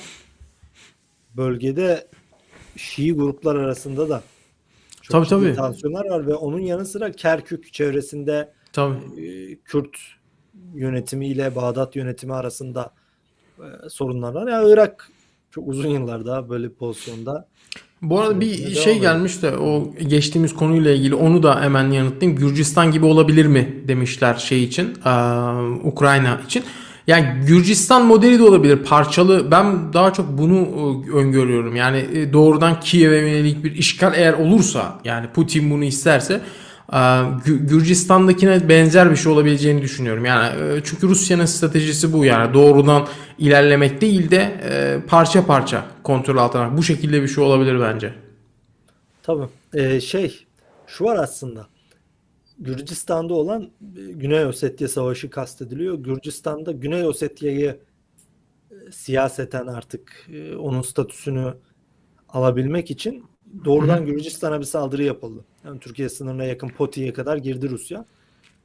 bölgede 1.37 2.09
Şii 2.77 3.13
gruplar 3.13 3.57
arasında 3.57 4.09
da 4.09 4.23
çok 5.13 5.29
Tabii, 5.29 5.45
tabii. 5.45 5.55
tansiyonlar 5.55 6.11
var 6.11 6.27
ve 6.27 6.35
onun 6.35 6.59
yanı 6.61 6.85
sıra 6.87 7.13
Kerkük 7.13 7.73
çevresinde 7.73 8.53
Tabii. 8.73 8.97
e, 9.27 9.57
Kürt 9.65 9.97
yönetimiyle 10.75 11.57
Bağdat 11.57 11.97
yönetimi 11.97 12.35
arasında 12.35 12.91
e, 13.59 13.89
sorunlar 13.89 14.33
var. 14.35 14.49
Ya 14.49 14.63
Irak 14.69 15.09
çok 15.51 15.69
uzun 15.69 15.89
yıllar 15.89 16.27
daha 16.27 16.49
böyle 16.49 16.69
bir 16.71 16.75
pozisyonda. 16.75 17.49
Bu 18.03 18.21
arada 18.21 18.41
bir 18.41 18.75
şey 18.75 18.99
gelmiş 18.99 19.43
de 19.43 19.57
o 19.59 19.93
geçtiğimiz 20.09 20.55
konuyla 20.55 20.91
ilgili 20.91 21.15
onu 21.15 21.43
da 21.43 21.61
hemen 21.63 21.91
yanıtlayayım. 21.91 22.41
Gürcistan 22.41 22.91
gibi 22.91 23.05
olabilir 23.05 23.47
mi 23.47 23.85
demişler 23.89 24.35
şey 24.35 24.65
için, 24.65 24.85
eee, 24.87 25.13
Ukrayna 25.85 26.41
için. 26.47 26.65
Yani 27.07 27.47
Gürcistan 27.47 28.07
modeli 28.07 28.39
de 28.39 28.43
olabilir 28.43 28.77
parçalı. 28.77 29.51
Ben 29.51 29.93
daha 29.93 30.13
çok 30.13 30.39
bunu 30.39 30.57
e, 30.57 31.11
öngörüyorum. 31.17 31.77
Yani 31.77 31.99
e, 32.13 32.33
doğrudan 32.33 32.81
Kiev'e 32.81 33.17
yönelik 33.17 33.65
bir 33.65 33.75
işgal 33.77 34.15
eğer 34.15 34.33
olursa 34.33 34.99
yani 35.05 35.27
Putin 35.35 35.71
bunu 35.71 35.85
isterse 35.85 36.41
e, 36.93 36.97
Gü- 36.97 37.67
Gürcistan'dakine 37.67 38.69
benzer 38.69 39.11
bir 39.11 39.17
şey 39.17 39.33
olabileceğini 39.33 39.83
düşünüyorum. 39.83 40.25
Yani 40.25 40.81
çünkü 40.85 41.09
Rusya'nın 41.09 41.45
stratejisi 41.45 42.13
bu 42.13 42.25
yani 42.25 42.55
doğrudan 42.55 43.07
ilerlemek 43.39 44.01
değil 44.01 44.31
de 44.31 44.53
parça 45.09 45.47
parça 45.47 45.85
kontrol 46.03 46.37
altına. 46.37 46.77
Bu 46.77 46.83
şekilde 46.83 47.23
bir 47.23 47.29
şey 47.29 47.45
olabilir 47.45 47.81
bence. 47.81 48.15
Tabii. 49.23 49.45
Ee, 49.75 50.01
şey 50.01 50.47
şu 50.87 51.05
var 51.05 51.17
aslında. 51.17 51.67
Gürcistan'da 52.61 53.35
olan 53.35 53.63
e, 53.63 54.13
Güney 54.13 54.47
Ossetya 54.47 54.89
Savaşı 54.89 55.31
kastediliyor. 55.31 55.95
Gürcistan'da 55.95 56.73
Güney 56.73 57.07
Ossetya'yı 57.07 57.81
e, 58.71 58.93
siyaseten 58.93 59.67
artık 59.67 60.29
e, 60.33 60.57
onun 60.57 60.83
statüsünü 60.83 61.55
alabilmek 62.29 62.91
için 62.91 63.25
doğrudan 63.65 64.07
Gürcistan'a 64.07 64.61
bir 64.61 64.65
saldırı 64.65 65.03
yapıldı. 65.03 65.45
Yani 65.65 65.81
Türkiye 65.81 66.09
sınırına 66.09 66.45
yakın 66.45 66.69
Poti'ye 66.69 67.13
kadar 67.13 67.37
girdi 67.37 67.69
Rusya. 67.71 68.07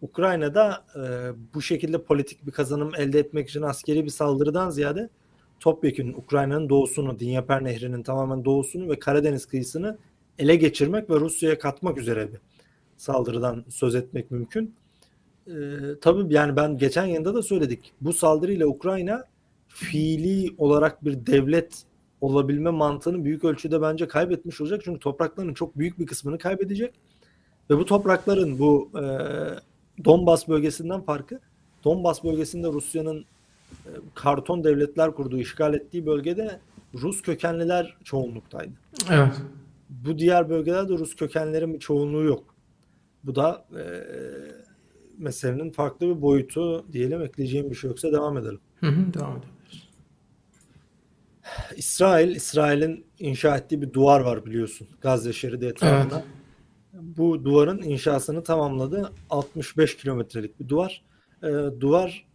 Ukrayna'da 0.01 0.85
e, 0.95 1.01
bu 1.53 1.61
şekilde 1.61 2.03
politik 2.03 2.45
bir 2.45 2.51
kazanım 2.51 2.91
elde 2.97 3.19
etmek 3.19 3.49
için 3.49 3.61
askeri 3.61 4.05
bir 4.05 4.09
saldırıdan 4.09 4.69
ziyade 4.69 5.09
topyekun 5.59 6.13
Ukrayna'nın 6.13 6.69
doğusunu, 6.69 7.19
Dnieper 7.19 7.63
Nehri'nin 7.63 8.03
tamamen 8.03 8.45
doğusunu 8.45 8.89
ve 8.89 8.99
Karadeniz 8.99 9.45
kıyısını 9.45 9.97
ele 10.39 10.55
geçirmek 10.55 11.09
ve 11.09 11.15
Rusya'ya 11.15 11.59
katmak 11.59 11.97
üzere 11.97 12.33
bir 12.33 12.39
saldırıdan 12.97 13.65
söz 13.69 13.95
etmek 13.95 14.31
mümkün. 14.31 14.75
Ee, 15.47 15.51
tabii 16.01 16.33
yani 16.33 16.55
ben 16.55 16.77
geçen 16.77 17.05
yılda 17.05 17.33
da 17.33 17.43
söyledik. 17.43 17.93
Bu 18.01 18.13
saldırıyla 18.13 18.67
Ukrayna 18.67 19.23
fiili 19.67 20.55
olarak 20.57 21.05
bir 21.05 21.25
devlet 21.25 21.83
olabilme 22.21 22.69
mantığını 22.69 23.25
büyük 23.25 23.43
ölçüde 23.43 23.81
bence 23.81 24.07
kaybetmiş 24.07 24.61
olacak. 24.61 24.81
Çünkü 24.85 24.99
topraklarının 24.99 25.53
çok 25.53 25.77
büyük 25.77 25.99
bir 25.99 26.05
kısmını 26.05 26.37
kaybedecek. 26.37 26.93
Ve 27.69 27.77
bu 27.77 27.85
toprakların 27.85 28.59
bu 28.59 28.89
e, 28.95 29.05
Donbas 30.05 30.47
bölgesinden 30.47 31.01
farkı 31.01 31.39
Donbas 31.83 32.23
bölgesinde 32.23 32.67
Rusya'nın 32.67 33.25
e, 33.85 33.89
karton 34.15 34.63
devletler 34.63 35.11
kurduğu, 35.11 35.37
işgal 35.37 35.73
ettiği 35.73 36.05
bölgede 36.05 36.59
Rus 36.93 37.21
kökenliler 37.21 37.97
çoğunluktaydı. 38.03 38.73
Evet. 39.11 39.33
Bu 39.89 40.17
diğer 40.17 40.49
bölgelerde 40.49 40.93
Rus 40.93 41.15
kökenlerin 41.15 41.73
bir 41.73 41.79
çoğunluğu 41.79 42.23
yok. 42.23 42.54
Bu 43.25 43.35
da 43.35 43.65
e, 43.71 43.83
meselenin 45.17 45.71
farklı 45.71 46.07
bir 46.15 46.21
boyutu 46.21 46.85
diyelim. 46.91 47.21
Ekleyeceğim 47.21 47.69
bir 47.69 47.75
şey 47.75 47.89
yoksa 47.89 48.11
devam 48.11 48.37
edelim. 48.37 48.59
Hı 48.79 48.87
hı, 48.87 49.13
devam 49.13 49.31
edebiliriz. 49.37 49.55
İsrail, 51.75 52.35
İsrail'in 52.35 53.05
inşa 53.19 53.57
ettiği 53.57 53.81
bir 53.81 53.93
duvar 53.93 54.19
var 54.19 54.45
biliyorsun. 54.45 54.87
Gazze 55.01 55.33
şeridi 55.33 55.65
etrafında. 55.65 56.15
Evet. 56.15 56.25
Bu 56.93 57.45
duvarın 57.45 57.81
inşasını 57.81 58.43
tamamladı. 58.43 59.11
65 59.29 59.97
kilometrelik 59.97 60.59
bir 60.59 60.69
duvar. 60.69 61.03
E, 61.43 61.49
duvar 61.79 62.25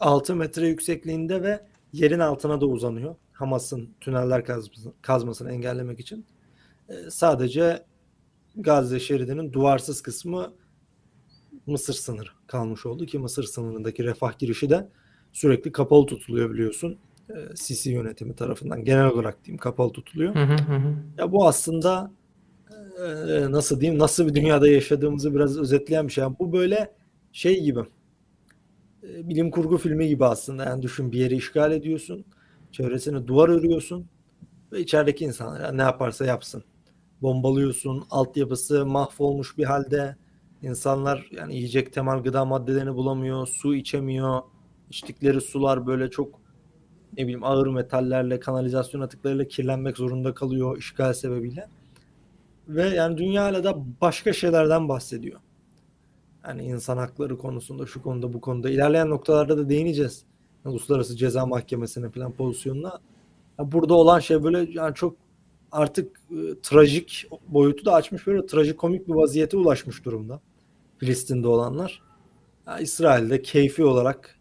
6 0.00 0.36
metre 0.36 0.68
yüksekliğinde 0.68 1.42
ve 1.42 1.60
yerin 1.92 2.18
altına 2.18 2.60
da 2.60 2.66
uzanıyor. 2.66 3.16
Hamas'ın 3.32 3.94
tüneller 4.00 4.44
kazmasını, 4.44 4.92
kazmasını 5.02 5.52
engellemek 5.52 6.00
için. 6.00 6.26
E, 6.88 6.94
sadece 7.10 7.84
Gazze 8.58 9.00
şeridinin 9.00 9.52
duvarsız 9.52 10.02
kısmı 10.02 10.52
Mısır 11.66 11.94
sınırı 11.94 12.28
kalmış 12.46 12.86
oldu 12.86 13.06
ki 13.06 13.18
Mısır 13.18 13.44
sınırındaki 13.44 14.04
refah 14.04 14.38
girişi 14.38 14.70
de 14.70 14.88
sürekli 15.32 15.72
kapalı 15.72 16.06
tutuluyor 16.06 16.50
biliyorsun. 16.50 16.98
E, 17.30 17.56
Sisi 17.56 17.90
yönetimi 17.90 18.34
tarafından 18.36 18.84
genel 18.84 19.06
olarak 19.06 19.44
diyeyim 19.44 19.58
kapalı 19.58 19.92
tutuluyor. 19.92 20.34
Hı 20.34 20.42
hı 20.42 20.54
hı. 20.54 20.94
Ya 21.18 21.32
bu 21.32 21.46
aslında 21.46 22.10
e, 23.28 23.52
nasıl 23.52 23.80
diyeyim 23.80 24.00
nasıl 24.00 24.28
bir 24.28 24.34
dünyada 24.34 24.68
yaşadığımızı 24.68 25.34
biraz 25.34 25.58
özetleyen 25.58 26.08
bir 26.08 26.12
şey. 26.12 26.22
Yani 26.22 26.36
bu 26.38 26.52
böyle 26.52 26.92
şey 27.32 27.62
gibi 27.64 27.80
e, 29.02 29.28
bilim 29.28 29.50
kurgu 29.50 29.78
filmi 29.78 30.08
gibi 30.08 30.24
aslında. 30.24 30.64
Yani 30.64 30.82
düşün 30.82 31.12
bir 31.12 31.18
yeri 31.18 31.36
işgal 31.36 31.72
ediyorsun. 31.72 32.24
Çevresine 32.72 33.26
duvar 33.26 33.48
örüyorsun. 33.48 34.06
Ve 34.72 34.80
içerideki 34.80 35.24
insanlar 35.24 35.60
yani 35.60 35.78
ne 35.78 35.82
yaparsa 35.82 36.24
yapsın. 36.24 36.64
Bombalıyorsun. 37.22 38.04
Altyapısı 38.10 38.86
mahvolmuş 38.86 39.58
bir 39.58 39.64
halde. 39.64 40.16
İnsanlar 40.62 41.28
yani 41.30 41.56
yiyecek 41.56 41.92
temel 41.92 42.22
gıda 42.22 42.44
maddelerini 42.44 42.94
bulamıyor. 42.94 43.46
Su 43.46 43.74
içemiyor. 43.74 44.42
İçtikleri 44.90 45.40
sular 45.40 45.86
böyle 45.86 46.10
çok 46.10 46.40
ne 47.16 47.22
bileyim 47.22 47.44
ağır 47.44 47.66
metallerle, 47.66 48.40
kanalizasyon 48.40 49.00
atıklarıyla 49.00 49.44
kirlenmek 49.44 49.96
zorunda 49.96 50.34
kalıyor 50.34 50.78
işgal 50.78 51.12
sebebiyle. 51.12 51.68
Ve 52.68 52.88
yani 52.88 53.18
dünya 53.18 53.44
hala 53.44 53.64
da 53.64 53.76
başka 54.00 54.32
şeylerden 54.32 54.88
bahsediyor. 54.88 55.40
Yani 56.46 56.62
insan 56.62 56.96
hakları 56.96 57.38
konusunda, 57.38 57.86
şu 57.86 58.02
konuda, 58.02 58.32
bu 58.32 58.40
konuda. 58.40 58.70
ilerleyen 58.70 59.10
noktalarda 59.10 59.58
da 59.58 59.68
değineceğiz. 59.68 60.24
Uluslararası 60.64 61.16
Ceza 61.16 61.46
Mahkemesi'ne 61.46 62.10
falan 62.10 62.32
pozisyonuna. 62.32 62.98
Ya 63.58 63.72
burada 63.72 63.94
olan 63.94 64.18
şey 64.20 64.44
böyle 64.44 64.70
yani 64.72 64.94
çok 64.94 65.16
artık 65.72 66.20
e, 66.30 66.60
trajik 66.62 67.26
boyutu 67.48 67.84
da 67.84 67.94
açmış 67.94 68.26
böyle 68.26 68.46
trajikomik 68.46 69.08
bir 69.08 69.14
vaziyete 69.14 69.56
ulaşmış 69.56 70.04
durumda. 70.04 70.40
Filistin'de 70.98 71.48
olanlar. 71.48 72.02
Ya 72.66 72.78
İsrail'de 72.78 73.42
keyfi 73.42 73.84
olarak 73.84 74.38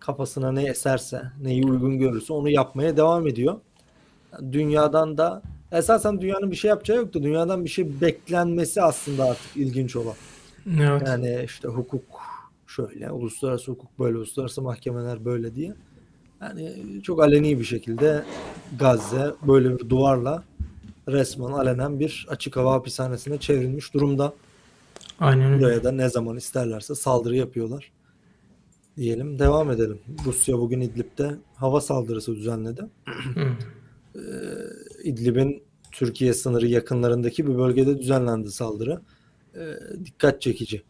kafasına 0.00 0.52
ne 0.52 0.68
eserse, 0.68 1.22
neyi 1.42 1.64
uygun 1.64 1.98
görürse 1.98 2.32
onu 2.32 2.50
yapmaya 2.50 2.96
devam 2.96 3.26
ediyor. 3.26 3.60
Yani 4.32 4.52
dünyadan 4.52 5.18
da 5.18 5.42
esasen 5.72 6.20
dünyanın 6.20 6.50
bir 6.50 6.56
şey 6.56 6.68
yapacağı 6.68 6.96
yoktu. 6.96 7.22
Dünyadan 7.22 7.64
bir 7.64 7.70
şey 7.70 8.00
beklenmesi 8.00 8.82
aslında 8.82 9.24
artık 9.24 9.56
ilginç 9.56 9.96
olan. 9.96 10.14
Evet. 10.66 11.02
Yani 11.06 11.42
işte 11.44 11.68
hukuk 11.68 12.02
şöyle, 12.66 13.10
uluslararası 13.10 13.72
hukuk 13.72 13.98
böyle, 13.98 14.16
uluslararası 14.16 14.62
mahkemeler 14.62 15.24
böyle 15.24 15.54
diye. 15.54 15.74
Yani 16.40 16.74
çok 17.02 17.22
aleni 17.22 17.58
bir 17.58 17.64
şekilde 17.64 18.24
Gazze 18.78 19.30
böyle 19.46 19.78
bir 19.78 19.88
duvarla 19.88 20.44
resmen 21.08 21.52
alenen 21.52 22.00
bir 22.00 22.26
açık 22.30 22.56
hava 22.56 22.72
hapishanesine 22.72 23.38
çevrilmiş 23.38 23.94
durumda. 23.94 24.34
Aynen 25.20 25.52
öyle. 25.52 25.62
Buraya 25.62 25.84
da 25.84 25.92
ne 25.92 26.08
zaman 26.08 26.36
isterlerse 26.36 26.94
saldırı 26.94 27.36
yapıyorlar. 27.36 27.92
Diyelim 28.96 29.38
devam 29.38 29.70
edelim. 29.70 30.00
Rusya 30.26 30.58
bugün 30.58 30.80
İdlib'de 30.80 31.34
hava 31.54 31.80
saldırısı 31.80 32.36
düzenledi. 32.36 32.82
Ee, 34.14 34.20
İdlib'in 35.04 35.62
Türkiye 35.92 36.34
sınırı 36.34 36.66
yakınlarındaki 36.66 37.46
bir 37.46 37.58
bölgede 37.58 37.98
düzenlendi 37.98 38.50
saldırı. 38.50 39.00
Ee, 39.54 39.60
dikkat 40.04 40.42
çekici 40.42 40.82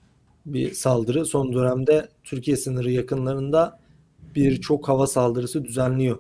bir 0.47 0.75
saldırı. 0.75 1.27
Son 1.27 1.53
dönemde 1.53 2.09
Türkiye 2.25 2.57
sınırı 2.57 2.91
yakınlarında 2.91 3.81
birçok 4.35 4.89
hava 4.89 5.07
saldırısı 5.07 5.65
düzenliyor. 5.65 6.19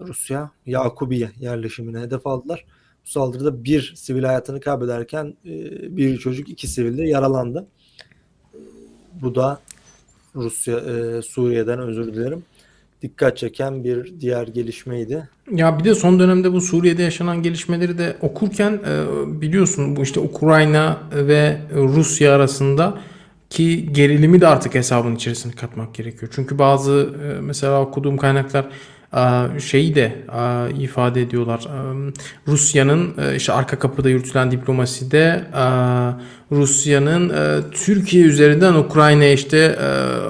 Rusya 0.00 0.50
Yakubiye 0.66 1.30
yerleşimine 1.40 2.00
hedef 2.00 2.26
aldılar. 2.26 2.64
Bu 3.06 3.10
saldırıda 3.10 3.64
bir 3.64 3.92
sivil 3.96 4.24
hayatını 4.24 4.60
kaybederken 4.60 5.34
e, 5.44 5.52
bir 5.96 6.18
çocuk 6.18 6.48
iki 6.48 6.68
sivil 6.68 6.98
de 6.98 7.04
yaralandı. 7.04 7.66
Ee, 8.54 8.58
Bu 9.22 9.34
da 9.34 9.60
Rusya 10.34 10.78
e, 10.78 11.22
Suriye'den 11.22 11.78
özür 11.78 12.14
dilerim. 12.14 12.42
Dikkat 13.02 13.36
çeken 13.36 13.84
bir 13.84 14.20
diğer 14.20 14.46
gelişmeydi. 14.46 15.28
Ya 15.52 15.78
bir 15.78 15.84
de 15.84 15.94
son 15.94 16.18
dönemde 16.20 16.52
bu 16.52 16.60
Suriye'de 16.60 17.02
yaşanan 17.02 17.42
gelişmeleri 17.42 17.98
de 17.98 18.16
okurken 18.20 18.72
e, 18.72 19.04
biliyorsun 19.40 19.96
bu 19.96 20.02
işte 20.02 20.20
Ukrayna 20.20 20.98
ve 21.12 21.60
Rusya 21.74 22.34
arasında 22.34 22.98
ki 23.50 23.92
gerilimi 23.92 24.40
de 24.40 24.46
artık 24.46 24.74
hesabın 24.74 25.14
içerisine 25.14 25.52
katmak 25.52 25.94
gerekiyor. 25.94 26.32
Çünkü 26.34 26.58
bazı 26.58 27.10
e, 27.22 27.40
mesela 27.40 27.80
okuduğum 27.80 28.16
kaynaklar 28.16 28.64
e, 28.64 28.68
şeyi 29.58 29.94
de 29.94 30.12
ifade 30.80 31.22
ediyorlar. 31.22 31.68
Rusya'nın 32.48 33.14
işte 33.36 33.52
arka 33.52 33.78
kapıda 33.78 34.08
yürütülen 34.08 34.50
diplomaside 34.50 35.44
Rusya'nın 36.52 37.32
Türkiye 37.72 38.24
üzerinden 38.24 38.74
Ukrayna'ya 38.74 39.32
işte 39.32 39.78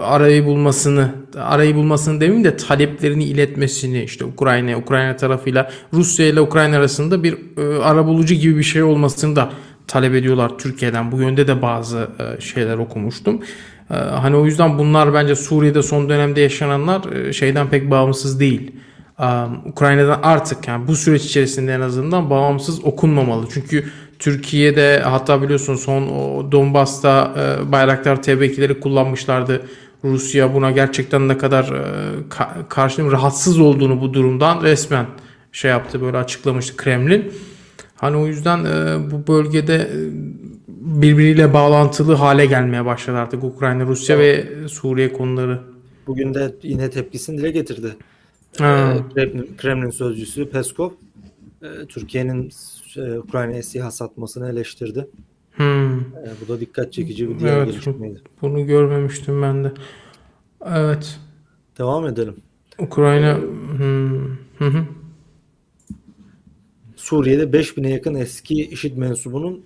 arayı 0.03 0.45
bulmasını 0.45 1.11
arayı 1.37 1.75
bulmasını 1.75 2.21
demeyeyim 2.21 2.45
de 2.45 2.57
taleplerini 2.57 3.25
iletmesini 3.25 4.03
işte 4.03 4.25
Ukrayna 4.25 4.77
Ukrayna 4.77 5.17
tarafıyla 5.17 5.71
Rusya 5.93 6.27
ile 6.27 6.41
Ukrayna 6.41 6.77
arasında 6.77 7.23
bir 7.23 7.37
arabulucu 7.83 8.35
gibi 8.35 8.59
bir 8.59 8.63
şey 8.63 8.83
olmasını 8.83 9.37
da 9.37 9.51
talep 9.87 10.15
ediyorlar 10.15 10.59
Türkiye'den. 10.59 11.13
Bu 11.13 11.21
yönde 11.21 11.47
de 11.47 11.63
bazı 11.63 12.09
şeyler 12.41 12.79
okumuştum. 12.79 13.41
E, 13.91 13.95
hani 13.95 14.37
o 14.37 14.47
yüzden 14.47 14.79
bunlar 14.79 15.15
bence 15.15 15.37
Suriye'de 15.37 15.83
son 15.83 16.09
dönemde 16.09 16.41
yaşananlar 16.41 17.13
e, 17.13 17.33
şeyden 17.33 17.69
pek 17.69 17.91
bağımsız 17.91 18.41
değil. 18.41 18.73
E, 19.21 19.27
Ukrayna'dan 19.67 20.21
artık 20.23 20.69
yani 20.69 20.89
bu 20.89 20.97
süreç 20.97 21.25
içerisinde 21.25 21.75
en 21.75 21.81
azından 21.81 22.31
bağımsız 22.31 22.85
okunmamalı. 22.85 23.47
Çünkü 23.55 23.85
Türkiye'de 24.19 25.01
hatta 25.05 25.43
biliyorsun 25.43 25.75
son 25.75 26.03
Donbas'ta 26.53 27.33
e, 27.39 27.73
Bayraktar 27.73 28.17
TB2'leri 28.17 28.81
kullanmışlardı. 28.81 29.63
Rusya 30.05 30.55
buna 30.55 30.71
gerçekten 30.71 31.29
ne 31.29 31.39
kadar 31.39 31.65
e, 31.65 31.83
ka- 32.31 32.69
karşı 32.69 33.13
rahatsız 33.13 33.61
olduğunu 33.61 34.01
bu 34.01 34.15
durumdan 34.15 34.63
resmen 34.63 35.07
şey 35.53 35.71
yaptı 35.71 36.01
böyle 36.01 36.17
açıklamıştı 36.17 36.77
Kremlin. 36.77 37.33
Hani 37.97 38.17
o 38.17 38.27
yüzden 38.27 38.65
bu 39.11 39.33
bölgede 39.33 39.91
birbiriyle 40.87 41.53
bağlantılı 41.55 42.15
hale 42.15 42.47
gelmeye 42.47 42.85
başladı 42.85 43.17
artık 43.17 43.45
Ukrayna, 43.45 43.85
Rusya 43.87 44.19
ve 44.19 44.47
Suriye 44.69 45.13
konuları. 45.13 45.61
Bugün 46.07 46.35
de 46.35 46.55
yine 46.63 46.91
tepkisini 46.91 47.39
dile 47.39 47.51
getirdi. 47.51 47.97
Ha. 48.59 48.95
Ee, 48.97 49.15
Kremlin, 49.15 49.57
Kremlin 49.57 49.91
sözcüsü 49.91 50.51
Peskov 50.51 50.91
e, 51.63 51.87
Türkiye'nin 51.89 52.51
e, 52.97 53.19
Ukrayna'ya 53.19 53.63
SİHA 53.63 53.91
satmasını 53.91 54.49
eleştirdi. 54.49 55.09
Hmm, 55.53 55.99
E, 56.01 56.29
bu 56.45 56.49
da 56.49 56.61
dikkat 56.61 56.93
çekici 56.93 57.31
bir 57.31 57.39
diğer 57.39 57.57
Evet, 57.57 57.71
gelişmeydi. 57.73 58.21
bunu 58.43 58.67
görmemiştim 58.67 59.43
ben 59.43 59.65
de. 59.65 59.73
Evet. 60.67 61.19
Devam 61.79 62.07
edelim. 62.07 62.37
Ukrayna 62.79 63.37
hmm, 63.37 64.27
hı 64.59 64.65
hı. 64.65 64.85
Suriye'de 66.97 67.43
5000'e 67.43 67.91
yakın 67.91 68.15
eski 68.15 68.55
IŞİD 68.55 68.97
mensubunun 68.97 69.65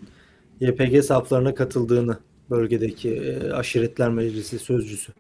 YPG 0.61 1.05
saflarına 1.05 1.55
katıldığını 1.55 2.19
bölgedeki 2.51 3.11
e, 3.15 3.51
Aşiretler 3.53 4.11
Meclisi 4.11 4.59
sözcüsü 4.59 5.13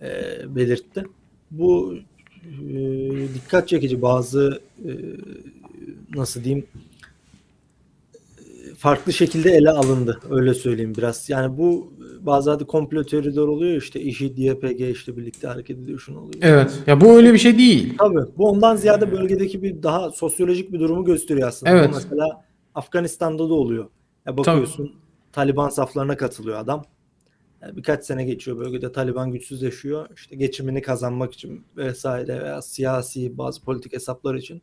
e, 0.00 0.08
belirtti. 0.56 1.04
Bu 1.50 1.94
e, 2.44 2.74
dikkat 3.34 3.68
çekici 3.68 4.02
bazı 4.02 4.60
e, 4.84 4.90
nasıl 6.14 6.44
diyeyim 6.44 6.66
farklı 8.78 9.12
şekilde 9.12 9.50
ele 9.50 9.70
alındı 9.70 10.20
öyle 10.30 10.54
söyleyeyim 10.54 10.92
biraz. 10.98 11.30
Yani 11.30 11.58
bu 11.58 11.92
bazı 12.20 12.52
adı 12.52 12.66
komplo 12.66 13.04
teorileri 13.04 13.40
oluyor 13.40 13.76
işte 13.76 14.00
IŞİD, 14.00 14.38
YPG 14.38 14.80
işte 14.80 15.16
birlikte 15.16 15.48
hareket 15.48 15.78
ediyor 15.78 15.98
şunu 15.98 16.18
oluyor. 16.18 16.38
Evet. 16.42 16.82
Ya 16.86 17.00
bu 17.00 17.16
öyle 17.16 17.32
bir 17.32 17.38
şey 17.38 17.58
değil. 17.58 17.94
Tabii. 17.98 18.20
Bu 18.38 18.48
ondan 18.48 18.76
ziyade 18.76 19.12
bölgedeki 19.12 19.62
bir 19.62 19.82
daha 19.82 20.10
sosyolojik 20.10 20.72
bir 20.72 20.80
durumu 20.80 21.04
gösteriyor 21.04 21.48
aslında. 21.48 21.72
Evet. 21.72 21.90
Bu 21.90 21.94
mesela 21.94 22.44
Afganistan'da 22.74 23.48
da 23.48 23.54
oluyor. 23.54 23.86
Ya 24.26 24.36
bakıyorsun 24.36 24.92
Taliban 25.32 25.68
saflarına 25.68 26.16
katılıyor 26.16 26.58
adam. 26.58 26.84
Yani 27.62 27.76
birkaç 27.76 28.04
sene 28.04 28.24
geçiyor 28.24 28.58
bölgede 28.58 28.92
Taliban 28.92 29.32
güçsüzleşiyor. 29.32 30.06
İşte 30.16 30.36
geçimini 30.36 30.82
kazanmak 30.82 31.34
için 31.34 31.64
vesaire 31.76 32.42
veya 32.42 32.62
siyasi 32.62 33.38
bazı 33.38 33.62
politik 33.62 33.92
hesaplar 33.92 34.34
için 34.34 34.62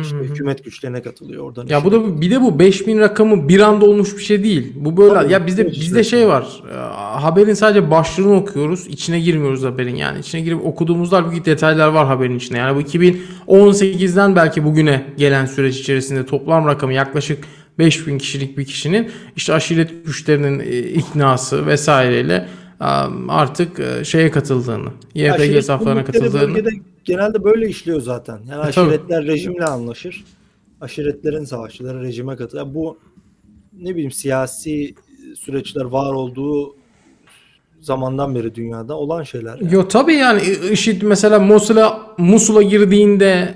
işte 0.00 0.16
hükümet 0.16 0.64
güçlerine 0.64 1.02
katılıyor 1.02 1.44
oradan. 1.44 1.66
Ya 1.66 1.84
bu 1.84 1.88
işte. 1.88 2.00
da 2.00 2.20
bir 2.20 2.30
de 2.30 2.42
bu 2.42 2.58
5000 2.58 2.98
rakamı 2.98 3.48
bir 3.48 3.60
anda 3.60 3.86
olmuş 3.86 4.16
bir 4.16 4.22
şey 4.22 4.44
değil. 4.44 4.72
Bu 4.76 4.96
böyle 4.96 5.14
Tabii, 5.14 5.32
ya 5.32 5.46
bizde 5.46 5.66
işte. 5.66 5.80
bizde 5.80 6.04
şey 6.04 6.28
var. 6.28 6.62
e, 6.70 6.74
Haberin 7.20 7.54
sadece 7.54 7.90
başlığını 7.90 8.36
okuyoruz. 8.36 8.86
içine 8.86 9.20
girmiyoruz 9.20 9.62
haberin 9.64 9.94
yani. 9.94 10.18
İçine 10.18 10.40
girip 10.40 10.66
okuduğumuzda 10.66 11.16
halbuki 11.16 11.44
detaylar 11.44 11.88
var 11.88 12.06
haberin 12.06 12.36
içinde. 12.36 12.58
Yani 12.58 12.76
bu 12.76 12.80
2018'den 12.80 14.36
belki 14.36 14.64
bugüne 14.64 15.06
gelen 15.16 15.46
süreç 15.46 15.80
içerisinde 15.80 16.26
toplam 16.26 16.66
rakamı 16.66 16.92
yaklaşık 16.92 17.44
5000 17.80 18.18
kişilik 18.18 18.58
bir 18.58 18.64
kişinin 18.64 19.10
işte 19.36 19.52
aşiret 19.52 20.06
güçlerinin 20.06 20.60
e, 20.60 20.78
iknası 20.78 21.66
vesaireyle 21.66 22.48
artık 23.28 23.80
e, 23.80 24.04
şeye 24.04 24.30
katıldığını, 24.30 24.90
YPG 25.14 25.62
saflarına 25.62 26.04
katıldığını. 26.04 26.58
genelde 27.04 27.44
böyle 27.44 27.68
işliyor 27.68 28.00
zaten. 28.00 28.38
Yani 28.50 28.62
aşiretler 28.62 29.24
rejimle 29.26 29.64
anlaşır. 29.64 30.24
Aşiretlerin 30.80 31.44
savaşçıları 31.44 32.02
rejime 32.02 32.36
katılır. 32.36 32.60
Yani 32.60 32.74
bu 32.74 32.98
ne 33.80 33.90
bileyim 33.90 34.10
siyasi 34.10 34.94
süreçler 35.36 35.84
var 35.84 36.12
olduğu 36.12 36.79
zamandan 37.80 38.34
beri 38.34 38.54
dünyada 38.54 38.96
olan 38.96 39.22
şeyler. 39.22 39.58
yani. 39.58 39.74
Yo 39.74 39.88
tabii 39.88 40.14
yani 40.14 40.42
IŞİD 40.72 41.02
mesela 41.02 41.38
Mosul'a 41.38 42.00
Musul'a 42.18 42.62
girdiğinde 42.62 43.54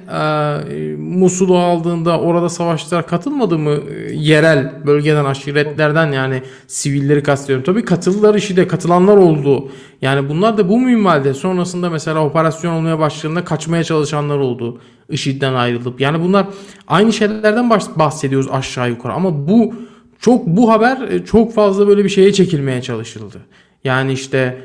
e, 0.70 0.96
Musul'u 0.96 1.58
aldığında 1.58 2.20
orada 2.20 2.48
savaşçılar 2.48 3.06
katılmadı 3.06 3.58
mı 3.58 3.74
E, 3.74 4.12
yerel 4.12 4.72
bölgeden 4.86 5.24
aşiretlerden 5.24 6.12
yani 6.12 6.42
sivilleri 6.66 7.22
kastediyorum. 7.22 7.64
Tabii 7.64 7.84
katıldılar 7.84 8.34
IŞİD'e 8.34 8.68
katılanlar 8.68 9.16
oldu. 9.16 9.68
Yani 10.02 10.28
bunlar 10.28 10.58
da 10.58 10.68
bu 10.68 10.80
minvalde 10.80 11.34
sonrasında 11.34 11.90
mesela 11.90 12.24
operasyon 12.24 12.72
olmaya 12.72 12.98
başladığında 12.98 13.44
kaçmaya 13.44 13.84
çalışanlar 13.84 14.38
oldu. 14.38 14.80
IŞİD'den 15.10 15.54
ayrılıp. 15.54 16.00
Yani 16.00 16.22
bunlar 16.22 16.46
aynı 16.88 17.12
şeylerden 17.12 17.70
bahsediyoruz 17.70 18.48
aşağı 18.50 18.90
yukarı 18.90 19.12
ama 19.12 19.48
bu 19.48 19.74
çok 20.20 20.46
bu 20.46 20.70
haber 20.70 21.08
e, 21.08 21.24
çok 21.24 21.54
fazla 21.54 21.88
böyle 21.88 22.04
bir 22.04 22.08
şeye 22.08 22.32
çekilmeye 22.32 22.82
çalışıldı. 22.82 23.38
Yani 23.84 24.12
işte 24.12 24.58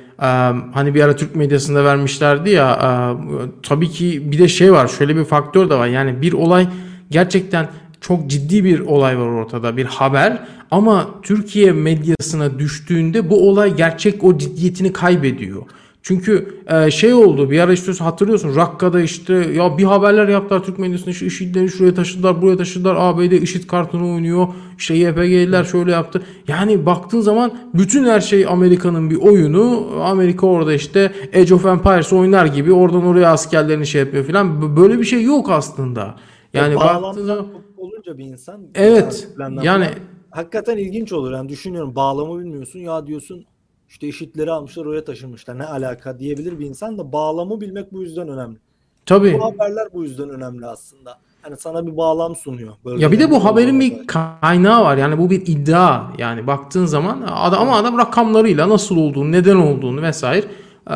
hani 0.73 0.95
bir 0.95 1.01
ara 1.03 1.15
Türk 1.15 1.35
medyasında 1.35 1.85
vermişlerdi 1.85 2.49
ya 2.49 3.17
tabii 3.63 3.89
ki 3.89 4.31
bir 4.31 4.39
de 4.39 4.47
şey 4.47 4.73
var 4.73 4.87
şöyle 4.87 5.15
bir 5.15 5.25
faktör 5.25 5.69
de 5.69 5.75
var. 5.75 5.87
Yani 5.87 6.21
bir 6.21 6.33
olay 6.33 6.67
gerçekten 7.11 7.67
çok 8.01 8.29
ciddi 8.29 8.63
bir 8.63 8.79
olay 8.79 9.19
var 9.19 9.27
ortada 9.27 9.77
bir 9.77 9.85
haber 9.85 10.39
ama 10.71 11.09
Türkiye 11.23 11.71
medyasına 11.71 12.59
düştüğünde 12.59 13.29
bu 13.29 13.49
olay 13.49 13.75
gerçek 13.75 14.23
o 14.23 14.37
ciddiyetini 14.37 14.93
kaybediyor. 14.93 15.61
Çünkü 16.01 16.61
e, 16.67 16.91
şey 16.91 17.13
oldu 17.13 17.51
bir 17.51 17.59
ara 17.59 17.73
işte 17.73 17.91
hatırlıyorsun 17.91 18.55
Rakka'da 18.55 19.01
işte 19.01 19.33
ya 19.33 19.77
bir 19.77 19.83
haberler 19.83 20.27
yaptılar 20.27 20.63
Türk 20.63 20.79
medyasında 20.79 21.11
işte 21.11 21.25
IŞİD'leri 21.25 21.69
şuraya 21.69 21.93
taşıdılar 21.93 22.41
buraya 22.41 22.57
taşıdılar 22.57 22.95
ABD 22.99 23.31
IŞİD 23.31 23.67
kartını 23.67 24.13
oynuyor 24.13 24.47
işte 24.77 24.95
YPG'liler 24.95 25.63
şöyle 25.63 25.91
yaptı. 25.91 26.21
Yani 26.47 26.85
baktığın 26.85 27.21
zaman 27.21 27.53
bütün 27.73 28.05
her 28.05 28.19
şey 28.19 28.45
Amerika'nın 28.47 29.09
bir 29.09 29.15
oyunu 29.15 29.87
Amerika 30.03 30.47
orada 30.47 30.73
işte 30.73 31.11
Age 31.35 31.55
of 31.55 31.65
Empires 31.65 32.13
oynar 32.13 32.45
gibi 32.45 32.73
oradan 32.73 33.05
oraya 33.05 33.31
askerlerini 33.31 33.87
şey 33.87 34.01
yapıyor 34.01 34.25
falan 34.25 34.77
böyle 34.77 34.99
bir 34.99 35.05
şey 35.05 35.23
yok 35.23 35.51
aslında. 35.51 36.15
Yani 36.53 36.75
baktığın 36.75 36.95
bağlamdan 36.95 37.25
zaman 37.25 37.47
olunca 37.77 38.17
bir 38.17 38.25
insan 38.25 38.61
Evet, 38.75 39.27
yani- 39.37 39.85
falan, 39.85 39.93
hakikaten 40.31 40.77
ilginç 40.77 41.13
olur. 41.13 41.31
Yani 41.31 41.49
düşünüyorum 41.49 41.95
bağlamı 41.95 42.39
bilmiyorsun 42.39 42.79
ya 42.79 43.07
diyorsun 43.07 43.45
işte 43.89 44.07
eşitleri 44.07 44.51
almışlar 44.51 44.85
oraya 44.85 45.05
taşımışlar 45.05 45.59
ne 45.59 45.65
alaka 45.65 46.19
diyebilir 46.19 46.59
bir 46.59 46.65
insan 46.65 46.97
da 46.97 47.11
bağlamı 47.11 47.61
bilmek 47.61 47.93
bu 47.93 48.01
yüzden 48.01 48.27
önemli. 48.27 48.57
tabii. 49.05 49.33
Bu 49.33 49.45
haberler 49.45 49.87
bu 49.93 50.03
yüzden 50.03 50.29
önemli 50.29 50.65
aslında. 50.65 51.17
Hani 51.41 51.57
sana 51.57 51.87
bir 51.87 51.97
bağlam 51.97 52.35
sunuyor. 52.35 52.73
Ya 52.97 53.11
bir 53.11 53.19
de 53.19 53.31
bu 53.31 53.45
haberin 53.45 53.79
bir 53.79 54.07
kaynağı 54.07 54.83
var. 54.83 54.97
Yani 54.97 55.17
bu 55.17 55.29
bir 55.29 55.41
iddia. 55.47 56.03
Yani 56.17 56.47
baktığın 56.47 56.85
zaman 56.85 57.21
adam, 57.21 57.61
ama 57.61 57.77
adam 57.77 57.97
rakamlarıyla 57.97 58.69
nasıl 58.69 58.97
olduğunu, 58.97 59.31
neden 59.31 59.55
olduğunu 59.55 60.01
vesaire 60.01 60.45
e, 60.87 60.93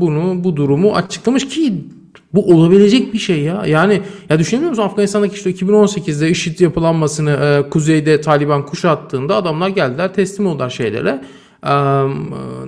bunu 0.00 0.44
bu 0.44 0.56
durumu 0.56 0.94
açıklamış 0.94 1.48
ki 1.48 1.84
bu 2.34 2.54
olabilecek 2.54 3.12
bir 3.12 3.18
şey 3.18 3.40
ya. 3.40 3.66
Yani 3.66 4.02
ya 4.28 4.38
düşünebiliyor 4.38 4.70
musun 4.70 4.82
Afganistan'daki 4.82 5.34
işte 5.34 5.50
2018'de 5.50 6.30
IŞİD 6.30 6.60
yapılanmasını 6.60 7.30
e, 7.30 7.70
kuzeyde 7.70 8.20
Taliban 8.20 8.66
kuşattığında 8.66 9.36
adamlar 9.36 9.68
geldiler 9.68 10.14
teslim 10.14 10.46
oldular 10.46 10.70
şeylere. 10.70 11.22
E, 11.66 11.72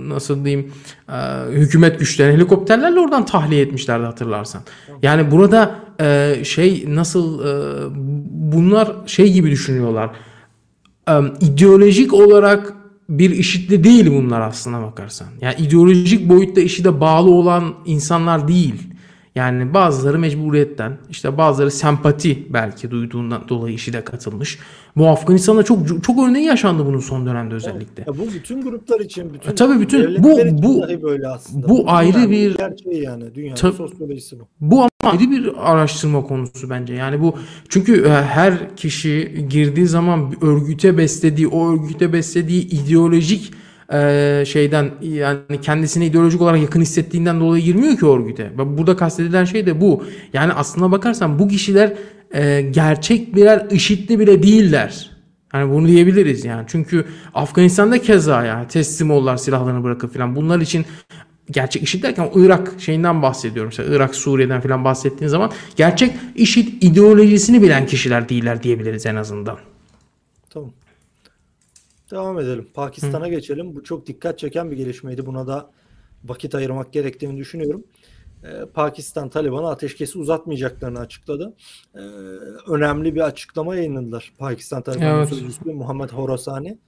nasıl 0.08 0.44
diyeyim 0.44 0.72
e, 1.08 1.12
hükümet 1.50 1.98
güçlerini 1.98 2.34
helikopterlerle 2.36 3.00
oradan 3.00 3.26
tahliye 3.26 3.62
etmişlerdi 3.62 4.04
hatırlarsan. 4.04 4.62
Yani 5.02 5.30
burada 5.30 5.74
e, 6.00 6.36
şey 6.44 6.84
nasıl 6.88 7.40
bunlar 8.30 8.92
şey 9.06 9.32
gibi 9.32 9.50
düşünüyorlar. 9.50 10.10
İdeolojik 11.40 12.14
olarak 12.14 12.74
bir 13.08 13.30
işitli 13.30 13.84
değil 13.84 14.10
bunlar 14.10 14.40
aslına 14.40 14.82
bakarsan. 14.82 15.28
Yani 15.40 15.54
ideolojik 15.58 16.28
boyutta 16.28 16.60
işide 16.60 17.00
bağlı 17.00 17.30
olan 17.30 17.74
insanlar 17.84 18.48
değil. 18.48 18.74
Yani 19.38 19.74
bazıları 19.74 20.18
mecburiyetten, 20.18 20.98
işte 21.10 21.38
bazıları 21.38 21.70
sempati 21.70 22.46
belki 22.52 22.90
duyduğundan 22.90 23.48
dolayı 23.48 23.74
işi 23.74 23.92
de 23.92 24.04
katılmış. 24.04 24.58
Bu 24.96 25.08
Afganistan'da 25.08 25.62
çok 25.62 26.04
çok 26.04 26.28
örneği 26.28 26.44
yaşandı 26.46 26.86
bunun 26.86 26.98
son 26.98 27.26
dönemde 27.26 27.54
özellikle. 27.54 28.04
Ya 28.06 28.18
bu 28.18 28.32
bütün 28.34 28.62
gruplar 28.62 29.00
için, 29.00 29.34
bütün 29.34 29.50
E, 29.50 29.54
tabii 29.54 29.80
bütün- 29.80 30.22
bu- 30.24 30.38
bu- 30.62 31.02
böyle 31.02 31.28
aslında. 31.28 31.68
bu 31.68 31.84
ayrı 31.86 32.12
dünyanın 32.14 32.30
bir- 32.30 32.56
gerçeği 32.56 33.02
yani 33.02 33.34
dünyanın 33.34 33.56
sosyolojisi 33.56 34.38
bu. 34.40 34.42
Bu 34.60 34.78
ama 34.80 34.88
ayrı 35.12 35.30
bir 35.30 35.52
araştırma 35.72 36.22
konusu 36.22 36.70
bence. 36.70 36.94
Yani 36.94 37.20
bu 37.22 37.34
çünkü 37.68 38.02
e, 38.06 38.08
her 38.10 38.76
kişi 38.76 39.44
girdiği 39.50 39.86
zaman 39.86 40.32
bir 40.32 40.46
örgüte 40.46 40.98
beslediği, 40.98 41.48
o 41.48 41.72
örgüte 41.72 42.12
beslediği 42.12 42.68
ideolojik 42.68 43.52
e, 43.92 44.44
şeyden 44.46 44.90
yani 45.02 45.60
kendisine 45.62 46.06
ideolojik 46.06 46.40
olarak 46.40 46.60
yakın 46.60 46.80
hissettiğinden 46.80 47.40
dolayı 47.40 47.64
girmiyor 47.64 47.96
ki 47.96 48.06
örgüte. 48.06 48.52
Burada 48.58 48.96
kastedilen 48.96 49.44
şey 49.44 49.66
de 49.66 49.80
bu. 49.80 50.04
Yani 50.32 50.52
aslına 50.52 50.92
bakarsan 50.92 51.38
bu 51.38 51.48
kişiler 51.48 51.92
e, 52.34 52.60
gerçek 52.60 53.34
birer 53.34 53.66
IŞİD'li 53.70 54.18
bile 54.18 54.42
değiller. 54.42 55.10
Hani 55.48 55.72
bunu 55.72 55.88
diyebiliriz 55.88 56.44
yani. 56.44 56.64
Çünkü 56.68 57.04
Afganistan'da 57.34 58.02
keza 58.02 58.44
ya 58.44 58.68
teslim 58.68 59.10
oldular 59.10 59.36
silahlarını 59.36 59.84
bırakıp 59.84 60.14
falan. 60.14 60.36
Bunlar 60.36 60.60
için 60.60 60.86
gerçek 61.50 61.82
IŞİD 61.82 62.02
derken 62.02 62.30
Irak 62.34 62.72
şeyinden 62.78 63.22
bahsediyorum. 63.22 63.72
Mesela 63.76 63.96
Irak, 63.96 64.14
Suriye'den 64.14 64.60
falan 64.60 64.84
bahsettiğin 64.84 65.28
zaman 65.28 65.50
gerçek 65.76 66.14
IŞİD 66.34 66.68
ideolojisini 66.82 67.62
bilen 67.62 67.86
kişiler 67.86 68.28
değiller 68.28 68.62
diyebiliriz 68.62 69.06
en 69.06 69.16
azından. 69.16 69.58
Tamam. 70.50 70.70
Devam 72.10 72.38
edelim. 72.38 72.68
Pakistan'a 72.74 73.28
geçelim. 73.28 73.76
Bu 73.76 73.84
çok 73.84 74.06
dikkat 74.06 74.38
çeken 74.38 74.70
bir 74.70 74.76
gelişmeydi. 74.76 75.26
Buna 75.26 75.46
da 75.46 75.70
vakit 76.24 76.54
ayırmak 76.54 76.92
gerektiğini 76.92 77.36
düşünüyorum. 77.36 77.84
Ee, 78.44 78.64
Pakistan 78.74 79.28
Taliban'a 79.28 79.70
ateşkesi 79.70 80.18
uzatmayacaklarını 80.18 80.98
açıkladı. 80.98 81.54
Ee, 81.94 81.98
önemli 82.68 83.14
bir 83.14 83.20
açıklama 83.20 83.76
yayınladılar. 83.76 84.32
Pakistan 84.38 84.82
Taliban 84.82 85.18
Evet. 85.18 85.28
sözcüsü 85.28 85.64
Muhammed 85.64 86.10
Horasani. 86.10 86.78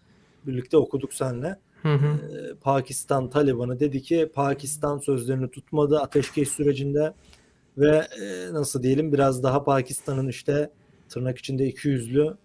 Birlikte 0.46 0.76
okuduk 0.76 1.14
seninle. 1.14 1.56
Hı 1.82 1.94
hı. 1.94 2.06
Ee, 2.06 2.54
Pakistan 2.60 3.30
Taliban'ı 3.30 3.80
dedi 3.80 4.02
ki 4.02 4.30
Pakistan 4.34 4.98
sözlerini 4.98 5.50
tutmadı 5.50 6.00
ateşkes 6.00 6.48
sürecinde 6.48 7.14
ve 7.78 7.96
e, 7.96 8.52
nasıl 8.52 8.82
diyelim 8.82 9.12
biraz 9.12 9.42
daha 9.42 9.64
Pakistan'ın 9.64 10.28
işte 10.28 10.70
tırnak 11.08 11.38
içinde 11.38 11.66
iki 11.66 11.88
yüzlü 11.88 12.36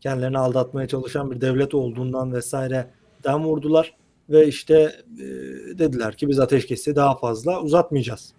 kendilerini 0.00 0.38
aldatmaya 0.38 0.88
çalışan 0.88 1.30
bir 1.30 1.40
devlet 1.40 1.74
olduğundan 1.74 2.32
vesaire 2.32 2.90
den 3.24 3.44
vurdular 3.44 3.96
ve 4.30 4.46
işte 4.46 4.92
e, 5.18 5.24
dediler 5.78 6.16
ki 6.16 6.28
biz 6.28 6.40
ateşkesi 6.40 6.96
daha 6.96 7.16
fazla 7.16 7.62
uzatmayacağız. 7.62 8.32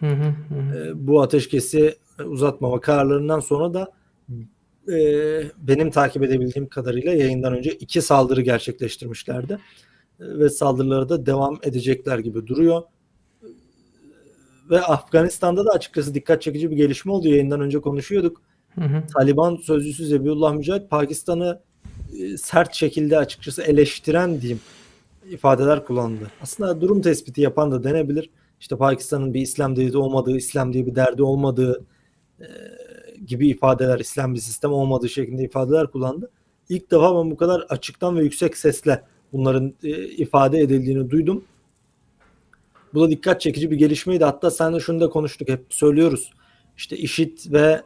Hı 0.00 0.06
hı 0.06 0.28
hı. 0.28 0.78
E, 0.78 1.06
bu 1.06 1.22
ateşkesi 1.22 1.94
uzatmama 2.24 2.80
kararlarından 2.80 3.40
sonra 3.40 3.74
da 3.74 3.92
e, 4.92 4.98
benim 5.58 5.90
takip 5.90 6.22
edebildiğim 6.22 6.68
kadarıyla 6.68 7.12
yayından 7.12 7.56
önce 7.56 7.72
iki 7.72 8.02
saldırı 8.02 8.40
gerçekleştirmişlerdi. 8.40 9.52
E, 10.20 10.38
ve 10.38 10.48
saldırılara 10.48 11.08
da 11.08 11.26
devam 11.26 11.58
edecekler 11.62 12.18
gibi 12.18 12.46
duruyor. 12.46 12.82
Ve 14.70 14.80
Afganistan'da 14.80 15.66
da 15.66 15.70
açıkçası 15.70 16.14
dikkat 16.14 16.42
çekici 16.42 16.70
bir 16.70 16.76
gelişme 16.76 17.12
oldu. 17.12 17.28
Yayından 17.28 17.60
önce 17.60 17.80
konuşuyorduk. 17.80 18.42
Hı. 18.74 19.02
Taliban 19.14 19.56
sözcüsü 19.56 20.06
Zebihullah 20.06 20.54
Mücahit 20.54 20.90
Pakistan'ı 20.90 21.60
e, 22.20 22.36
sert 22.36 22.74
şekilde 22.74 23.18
açıkçası 23.18 23.62
eleştiren 23.62 24.40
diyeyim 24.40 24.60
ifadeler 25.30 25.84
kullandı. 25.84 26.30
Aslında 26.42 26.80
durum 26.80 27.02
tespiti 27.02 27.40
yapan 27.40 27.72
da 27.72 27.84
denebilir. 27.84 28.30
İşte 28.60 28.76
Pakistan'ın 28.76 29.34
bir 29.34 29.40
İslam 29.40 29.76
devleti 29.76 29.98
olmadığı, 29.98 30.36
İslam 30.36 30.72
diye 30.72 30.86
bir 30.86 30.94
derdi 30.94 31.22
olmadığı 31.22 31.84
e, 32.40 32.46
gibi 33.26 33.48
ifadeler, 33.48 33.98
İslam 33.98 34.34
bir 34.34 34.40
sistem 34.40 34.72
olmadığı 34.72 35.08
şeklinde 35.08 35.44
ifadeler 35.44 35.86
kullandı. 35.86 36.30
İlk 36.68 36.90
defa 36.90 37.18
ben 37.18 37.30
bu 37.30 37.36
kadar 37.36 37.60
açıktan 37.60 38.16
ve 38.16 38.22
yüksek 38.22 38.56
sesle 38.56 39.02
bunların 39.32 39.74
e, 39.82 40.04
ifade 40.04 40.60
edildiğini 40.60 41.10
duydum. 41.10 41.44
Bu 42.94 43.02
da 43.02 43.10
dikkat 43.10 43.40
çekici 43.40 43.70
bir 43.70 43.76
gelişmeydi. 43.76 44.24
Hatta 44.24 44.50
sen 44.50 44.74
de 44.74 44.80
şunu 44.80 45.00
da 45.00 45.10
konuştuk, 45.10 45.48
hep 45.48 45.64
söylüyoruz. 45.70 46.30
İşte 46.76 46.96
IŞİD 46.96 47.38
ve 47.52 47.82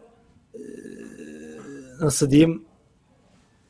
nasıl 2.00 2.30
diyeyim 2.30 2.62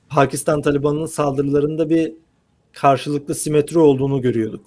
Pakistan 0.09 0.62
Taliban'ın 0.62 1.07
saldırılarında 1.07 1.91
bir 1.91 2.12
karşılıklı 2.72 3.34
simetri 3.34 3.78
olduğunu 3.78 4.20
görüyorduk. 4.20 4.64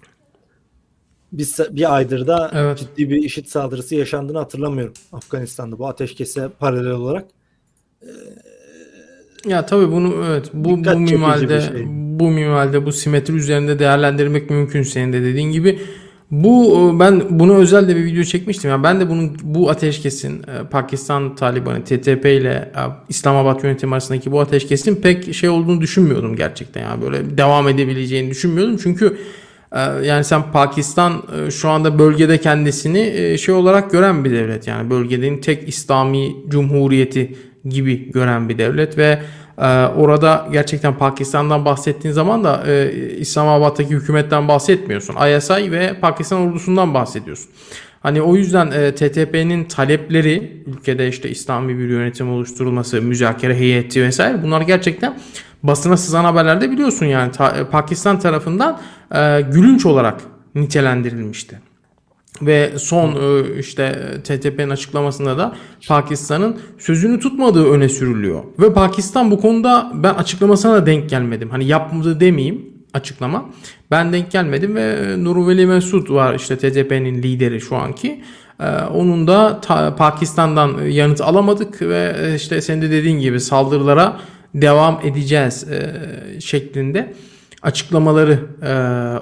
Bir, 1.32 1.50
bir 1.72 1.96
aydır 1.96 2.28
da 2.28 2.52
Evet. 2.54 2.78
ciddi 2.78 3.10
bir 3.10 3.24
IŞİD 3.24 3.46
saldırısı 3.46 3.96
yaşandığını 3.96 4.38
hatırlamıyorum 4.38 4.94
Afganistan'da 5.12 5.80
bu 5.80 5.88
ateşkese 5.88 6.50
paralel 6.60 6.92
olarak. 6.92 7.26
Ya 9.46 9.66
tabii 9.66 9.92
bunu 9.92 10.26
evet 10.28 10.50
bu 10.54 10.70
bu 10.70 10.84
bir 11.50 11.62
şey. 11.62 11.86
bu 12.20 12.32
minvalde 12.32 12.86
bu 12.86 12.92
simetri 12.92 13.34
üzerinde 13.34 13.80
değerlendirmek 13.80 14.50
mümkün 14.50 14.84
senin 14.84 15.14
de 15.14 15.22
dediğin 15.22 15.52
gibi. 15.52 15.80
Bu 16.32 16.76
e, 16.96 17.00
ben 17.00 17.24
bunu 17.30 17.56
özel 17.56 17.88
de 17.88 17.96
bir 17.96 18.06
video 18.06 18.24
çekmiştim. 18.24 18.72
Ya 18.72 18.84
ben 18.84 19.00
de 19.00 19.10
bunun 19.10 19.38
bu 19.44 19.70
ateşkesin 19.70 20.40
e, 20.44 20.68
Pakistan 20.72 21.36
Taliban'ı 21.36 21.84
TTP 21.84 22.26
ile 22.26 22.72
e, 22.76 22.82
İslamabad 23.10 23.64
yönetimi 23.64 23.94
arasındaki 23.94 24.32
bu 24.32 24.40
ateşkesin 24.40 24.96
pek 24.96 25.36
şey 25.36 25.50
olduğunu 25.50 25.82
düşünmüyordum 25.82 26.36
gerçekten. 26.36 26.82
Yani 26.82 27.02
böyle 27.02 27.38
devam 27.38 27.68
edebileceğini 27.68 28.30
düşünmüyordum. 28.30 28.78
Çünkü 28.84 29.18
yani 30.04 30.24
sen 30.24 30.52
Pakistan 30.52 31.24
şu 31.50 31.70
anda 31.70 32.00
bölgede 32.00 32.38
kendisini 32.38 33.36
şey 33.40 33.56
olarak 33.56 33.92
gören 33.92 34.26
bir 34.26 34.32
devlet. 34.32 34.68
Yani 34.68 34.90
bölgenin 34.90 35.42
tek 35.42 35.68
İslami 35.68 36.36
cumhuriyeti 36.50 37.36
gibi 37.66 38.12
gören 38.12 38.50
bir 38.50 38.58
devlet 38.58 38.98
ve 38.98 39.20
orada 39.98 40.48
gerçekten 40.52 40.98
Pakistan'dan 40.98 41.66
bahsettiğin 41.66 42.14
zaman 42.14 42.44
da 42.44 42.64
e, 42.68 42.92
İslamabad'daki 43.18 43.90
hükümetten 43.90 44.48
bahsetmiyorsun. 44.48 45.16
ISI 45.38 45.72
ve 45.72 46.00
Pakistan 46.02 46.40
ordusundan 46.40 46.94
bahsediyorsun. 46.94 47.50
Hani 48.04 48.22
o 48.22 48.36
yüzden 48.36 48.72
e, 48.72 48.96
TTP'nin 48.96 49.64
talepleri 49.64 50.64
ülkede 50.66 51.08
işte 51.08 51.30
İslami 51.30 51.80
bir 51.80 51.90
yönetim 51.90 52.32
oluşturulması, 52.32 53.02
müzakere 53.02 53.56
heyeti 53.56 54.04
vesaire 54.04 54.44
bunlar 54.44 54.62
gerçekten 54.62 55.20
basına 55.64 55.98
sızan 55.98 56.24
haberlerde 56.24 56.72
biliyorsun 56.72 57.06
yani 57.06 57.32
e, 57.60 57.64
Pakistan 57.64 58.20
tarafından 58.20 58.82
e, 59.16 59.42
gülünç 59.42 59.86
olarak 59.86 60.22
nitelendirilmişti. 60.56 61.71
Ve 62.42 62.72
son 62.78 63.10
e, 63.16 63.60
işte 63.60 63.96
TTP'nin 64.24 64.70
açıklamasında 64.70 65.38
da 65.38 65.56
Pakistan'ın 65.88 66.60
sözünü 66.80 67.20
tutmadığı 67.20 67.72
öne 67.72 67.90
sürülüyor. 67.90 68.44
Ve 68.60 68.74
Pakistan 68.74 69.32
bu 69.32 69.40
konuda 69.42 69.92
ben 69.96 70.14
açıklamasına 70.14 70.74
da 70.74 70.86
denk 70.86 71.10
gelmedim. 71.10 71.50
Hani 71.50 71.66
yapmadı 71.66 72.20
demeyeyim 72.20 72.66
açıklama. 72.94 73.50
Ben 73.92 74.14
denk 74.14 74.32
gelmedim 74.32 74.76
ve 74.76 74.82
e, 74.82 75.24
Nurveli 75.24 75.66
Mesud 75.66 76.10
var 76.10 76.34
işte 76.36 76.58
TTP'nin 76.58 77.24
lideri 77.24 77.62
şu 77.62 77.76
anki. 77.76 78.24
E, 78.60 78.66
Onun 78.94 79.28
da 79.28 79.62
ta- 79.62 79.96
Pakistan'dan 79.96 80.82
yanıt 80.86 81.22
alamadık 81.22 81.82
ve 81.82 82.16
işte 82.36 82.62
senin 82.62 82.82
de 82.82 82.92
dediğin 82.92 83.20
gibi 83.20 83.40
saldırılara 83.40 84.20
devam 84.56 85.00
edeceğiz 85.04 85.68
şeklinde 86.40 87.14
açıklamaları 87.62 88.40
e, 88.62 88.74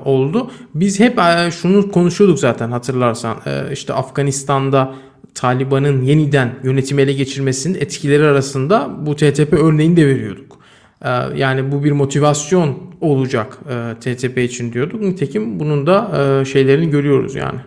oldu. 0.10 0.52
Biz 0.76 1.00
hep 1.00 1.20
e, 1.20 1.52
şunu 1.52 1.92
konuşuyorduk 1.92 2.40
zaten 2.40 2.72
hatırlarsan. 2.72 3.38
E, 3.46 3.74
işte 3.74 3.94
Afganistan'da 3.94 4.96
Taliban'ın 5.36 6.02
yeniden 6.02 6.56
yönetimi 6.64 7.02
ele 7.02 7.14
geçirmesinin 7.14 7.80
etkileri 7.80 8.24
arasında 8.24 8.90
bu 9.06 9.16
TTP 9.16 9.54
örneğini 9.54 9.98
de 9.98 10.08
veriyorduk. 10.08 10.60
E, 11.02 11.10
yani 11.36 11.72
bu 11.72 11.84
bir 11.84 11.92
motivasyon 11.92 12.78
olacak 13.02 13.58
e, 13.70 13.96
TTP 14.00 14.38
için 14.38 14.74
diyorduk. 14.74 15.02
Nitekim 15.02 15.60
bunun 15.60 15.88
da 15.88 16.12
e, 16.42 16.46
şeylerini 16.46 16.90
görüyoruz 16.90 17.36
yani. 17.36 17.60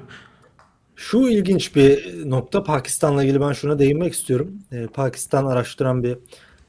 Şu 0.97 1.19
ilginç 1.19 1.77
bir 1.77 2.23
nokta 2.31 2.65
Pakistan'la 2.65 3.25
ilgili 3.25 3.41
ben 3.41 3.53
şuna 3.53 3.79
değinmek 3.79 4.13
istiyorum. 4.13 4.53
Ee, 4.73 4.87
Pakistan 4.87 5.47
araştıran 5.47 6.03
bir 6.03 6.17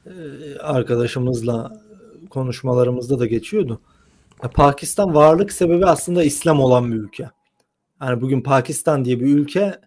e, 0.06 0.12
arkadaşımızla 0.58 1.80
konuşmalarımızda 2.30 3.18
da 3.18 3.26
geçiyordu. 3.26 3.80
Pakistan 4.38 5.14
varlık 5.14 5.52
sebebi 5.52 5.86
aslında 5.86 6.24
İslam 6.24 6.60
olan 6.60 6.92
bir 6.92 6.96
ülke. 6.96 7.30
Yani 8.02 8.20
bugün 8.20 8.40
Pakistan 8.40 9.04
diye 9.04 9.20
bir 9.20 9.26
ülke 9.26 9.80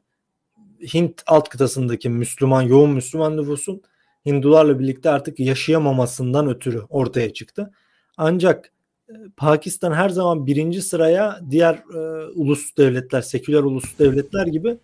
Hint 0.94 1.24
alt 1.28 1.50
kıtasındaki 1.50 2.10
Müslüman, 2.10 2.62
yoğun 2.62 2.92
Müslüman 2.92 3.38
nüfusun 3.38 3.82
Hindularla 4.26 4.80
birlikte 4.80 5.10
artık 5.10 5.40
yaşayamamasından 5.40 6.50
ötürü 6.50 6.82
ortaya 6.90 7.34
çıktı. 7.34 7.72
Ancak 8.18 8.72
e, 9.10 9.14
Pakistan 9.38 9.94
her 9.94 10.10
zaman 10.10 10.48
birinci 10.48 10.82
sıraya 10.82 11.40
diğer 11.50 11.76
e, 11.76 12.26
ulus 12.36 12.78
devletler, 12.78 13.22
seküler 13.22 13.64
ulus 13.64 14.00
devletler 14.00 14.48
gibi 14.48 14.70
e, 14.70 14.78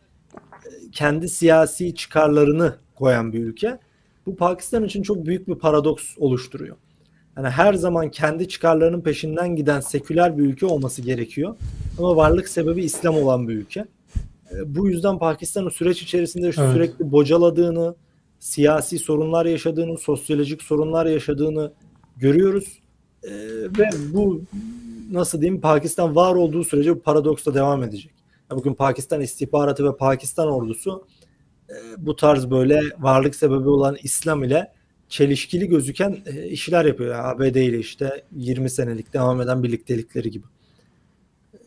kendi 0.91 1.29
siyasi 1.29 1.95
çıkarlarını 1.95 2.75
koyan 2.95 3.33
bir 3.33 3.39
ülke. 3.39 3.79
Bu 4.25 4.35
Pakistan 4.35 4.83
için 4.83 5.03
çok 5.03 5.25
büyük 5.25 5.47
bir 5.47 5.55
paradoks 5.55 6.15
oluşturuyor. 6.17 6.77
Yani 7.37 7.49
her 7.49 7.73
zaman 7.73 8.11
kendi 8.11 8.47
çıkarlarının 8.47 9.01
peşinden 9.01 9.55
giden 9.55 9.79
seküler 9.79 10.37
bir 10.37 10.43
ülke 10.43 10.65
olması 10.65 11.01
gerekiyor. 11.01 11.55
Ama 11.99 12.15
varlık 12.15 12.47
sebebi 12.49 12.83
İslam 12.83 13.15
olan 13.15 13.47
bir 13.47 13.53
ülke. 13.53 13.85
E, 14.51 14.75
Bu 14.75 14.89
yüzden 14.89 15.19
Pakistan'ın 15.19 15.69
süreç 15.69 16.01
içerisinde 16.01 16.45
Evet. 16.45 16.73
sürekli 16.73 17.11
bocaladığını, 17.11 17.95
siyasi 18.39 18.99
sorunlar 18.99 19.45
yaşadığını, 19.45 19.97
sosyolojik 19.97 20.63
sorunlar 20.63 21.05
yaşadığını 21.05 21.73
görüyoruz. 22.17 22.79
E, 23.23 23.31
ve 23.79 23.89
bu 24.13 24.41
nasıl 25.11 25.41
diyeyim 25.41 25.61
Pakistan 25.61 26.15
var 26.15 26.35
olduğu 26.35 26.63
sürece 26.63 26.95
bu 26.95 26.99
paradoks 27.01 27.45
da 27.45 27.53
devam 27.53 27.83
edecek. 27.83 28.11
Bugün 28.51 28.73
Pakistan 28.73 29.21
istihbaratı 29.21 29.85
ve 29.85 29.97
Pakistan 29.97 30.47
ordusu 30.47 31.05
e, 31.69 31.75
bu 31.97 32.15
tarz 32.15 32.51
böyle 32.51 32.81
varlık 32.99 33.35
sebebi 33.35 33.69
olan 33.69 33.97
İslam 34.03 34.43
ile 34.43 34.71
çelişkili 35.13 35.67
gözüken 35.67 36.17
e, 36.25 36.47
işler 36.47 36.85
yapıyor. 36.85 37.15
Yani 37.15 37.23
ABD 37.23 37.55
ile 37.55 37.79
işte 37.79 38.23
20 38.35 38.69
senelik 38.69 39.13
devam 39.13 39.41
eden 39.41 39.63
birliktelikleri 39.63 40.31
gibi. 40.31 40.45
E, 41.53 41.57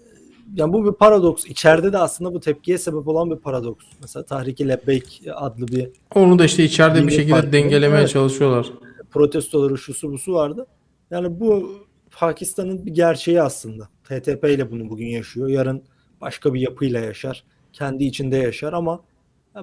Yani 0.55 0.73
bu 0.73 0.87
bir 0.87 0.93
paradoks. 0.93 1.47
İçeride 1.47 1.93
de 1.93 1.99
aslında 1.99 2.35
bu 2.35 2.41
tepkiye 2.41 2.79
sebep 2.79 3.09
olan 3.09 3.31
bir 3.31 3.37
paradoks. 3.37 3.85
Mesela 4.01 4.25
Tahrik-i 4.25 4.69
Lebbeyk 4.69 5.23
adlı 5.35 5.69
bir 5.69 5.89
Onu 6.15 6.39
da 6.39 6.45
işte 6.45 6.65
içeride 6.65 7.07
bir 7.07 7.13
şekilde 7.13 7.33
Parti'nin, 7.33 7.53
dengelemeye 7.53 8.01
evet. 8.01 8.11
çalışıyorlar. 8.11 8.73
protestoları 9.11 9.79
şusu 9.79 10.13
busu 10.13 10.33
vardı. 10.33 10.67
Yani 11.11 11.41
bu 11.41 11.73
Pakistan'ın 12.11 12.87
bir 12.87 12.95
gerçeği 12.95 13.43
aslında. 13.43 13.89
TTP 14.05 14.45
ile 14.45 14.71
bunu 14.71 14.91
bugün 14.91 15.07
yaşıyor. 15.07 15.49
Yarın 15.49 15.83
başka 16.21 16.55
bir 16.55 16.61
yapıyla 16.61 17.01
yaşar. 17.01 17.45
Kendi 17.73 18.05
içinde 18.05 18.37
yaşar 18.37 18.73
ama 18.73 19.01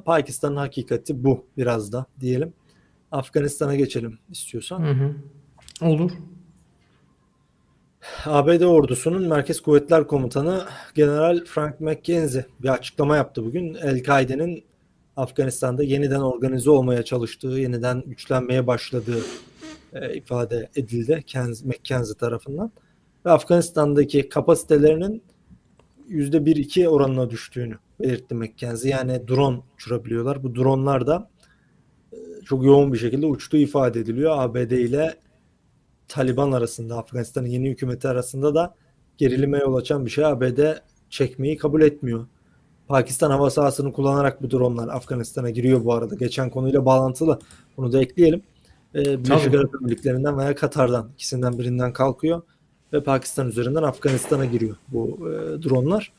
Pakistan'ın 0.05 0.55
hakikati 0.55 1.23
bu 1.23 1.45
biraz 1.57 1.91
da 1.91 2.05
diyelim. 2.19 2.53
Afganistan'a 3.14 3.76
geçelim 3.76 4.20
istiyorsan. 4.30 4.80
Hı 4.80 4.91
hı. 4.91 5.16
Olur. 5.88 6.11
ABD 8.26 8.61
ordusunun 8.61 9.28
Merkez 9.28 9.61
Kuvvetler 9.61 10.07
Komutanı 10.07 10.64
General 10.95 11.45
Frank 11.45 11.82
McKenzie 11.82 12.45
bir 12.59 12.70
açıklama 12.70 13.18
yaptı 13.18 13.45
bugün. 13.45 13.74
El-Kaide'nin 13.74 14.64
Afganistan'da 15.18 15.84
yeniden 15.84 16.20
organize 16.20 16.70
olmaya 16.70 17.03
çalıştığı, 17.03 17.47
yeniden 17.47 18.03
güçlenmeye 18.05 18.68
başladığı 18.68 19.22
e, 19.93 20.14
ifade 20.14 20.70
edildi 20.76 21.24
Kenz- 21.28 21.68
McKenzie 21.68 22.16
tarafından. 22.18 22.72
Ve 23.26 23.32
Afganistan'daki 23.32 24.30
kapasitelerinin 24.30 25.24
%1-2 26.09 26.88
oranına 26.88 27.30
düştüğünü 27.30 27.78
belirtti 28.01 28.36
McKenzie. 28.36 28.91
Yani 28.91 29.28
drone 29.28 29.59
uçurabiliyorlar. 29.76 30.43
Bu 30.43 30.55
dronlar 30.55 31.07
da 31.07 31.30
çok 32.46 32.64
yoğun 32.64 32.94
bir 32.94 32.98
şekilde 32.98 33.26
uçtuğu 33.26 33.58
ifade 33.58 34.00
ediliyor. 34.00 34.34
ABD 34.38 34.72
ile 34.72 35.16
Taliban 36.08 36.52
arasında, 36.52 36.98
Afganistan'ın 36.98 37.48
yeni 37.48 37.70
hükümeti 37.70 38.08
arasında 38.08 38.56
da 38.56 38.76
gerilime 39.18 39.58
yol 39.58 39.76
açan 39.76 40.06
bir 40.06 40.12
şey. 40.12 40.26
ABD 40.26 40.60
çekmeyi 41.10 41.58
kabul 41.58 41.82
etmiyor. 41.82 42.28
Pakistan 42.88 43.32
hava 43.32 43.50
sahasını 43.50 43.91
kullanarak 43.94 44.41
bu 44.44 44.52
dronlar 44.52 44.88
Afganistan'a 44.88 45.50
giriyor 45.50 45.86
bu 45.86 45.94
arada. 45.94 46.16
Geçen 46.16 46.50
konuyla 46.50 46.86
bağlantılı. 46.86 47.39
Bunu 47.78 47.91
da 47.91 48.02
ekleyelim. 48.02 48.41
e, 48.96 49.24
Birleşik 49.24 49.56
Arap 49.56 49.76
Emirlikleri'nden 49.82 50.38
veya 50.38 50.56
Katar'dan 50.56 51.10
ikisinden 51.14 51.60
birinden 51.60 51.94
kalkıyor 51.94 52.41
ve 52.94 53.04
Pakistan 53.04 53.48
üzerinden 53.48 53.84
Afganistan'a 53.84 54.46
giriyor 54.46 54.76
bu 54.88 55.30
e, 55.30 55.64
dronlar. 55.64 56.12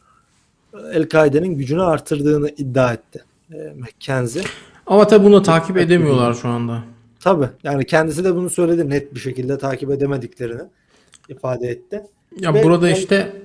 El-Kaide'nin 0.93 1.59
gücünü 1.59 1.83
artırdığını 1.83 2.49
iddia 2.49 2.93
etti 2.93 3.25
e, 3.53 3.57
McKenzie. 3.57 4.43
Ama 4.87 5.07
tabi 5.07 5.24
bunu 5.24 5.43
takip 5.43 5.76
edemiyorlar 5.76 6.35
şu 6.35 6.49
anda. 6.49 6.85
Tabi 7.20 7.49
yani 7.62 7.87
kendisi 7.87 8.24
de 8.24 8.35
bunu 8.35 8.51
söyledi 8.51 8.91
net 8.91 9.14
bir 9.14 9.20
şekilde 9.20 9.59
takip 9.59 9.91
edemediklerini 9.91 10.62
ifade 11.28 11.68
etti. 11.68 12.03
Ya 12.41 12.55
Ve 12.55 12.64
burada 12.64 12.91
işte 12.91 13.43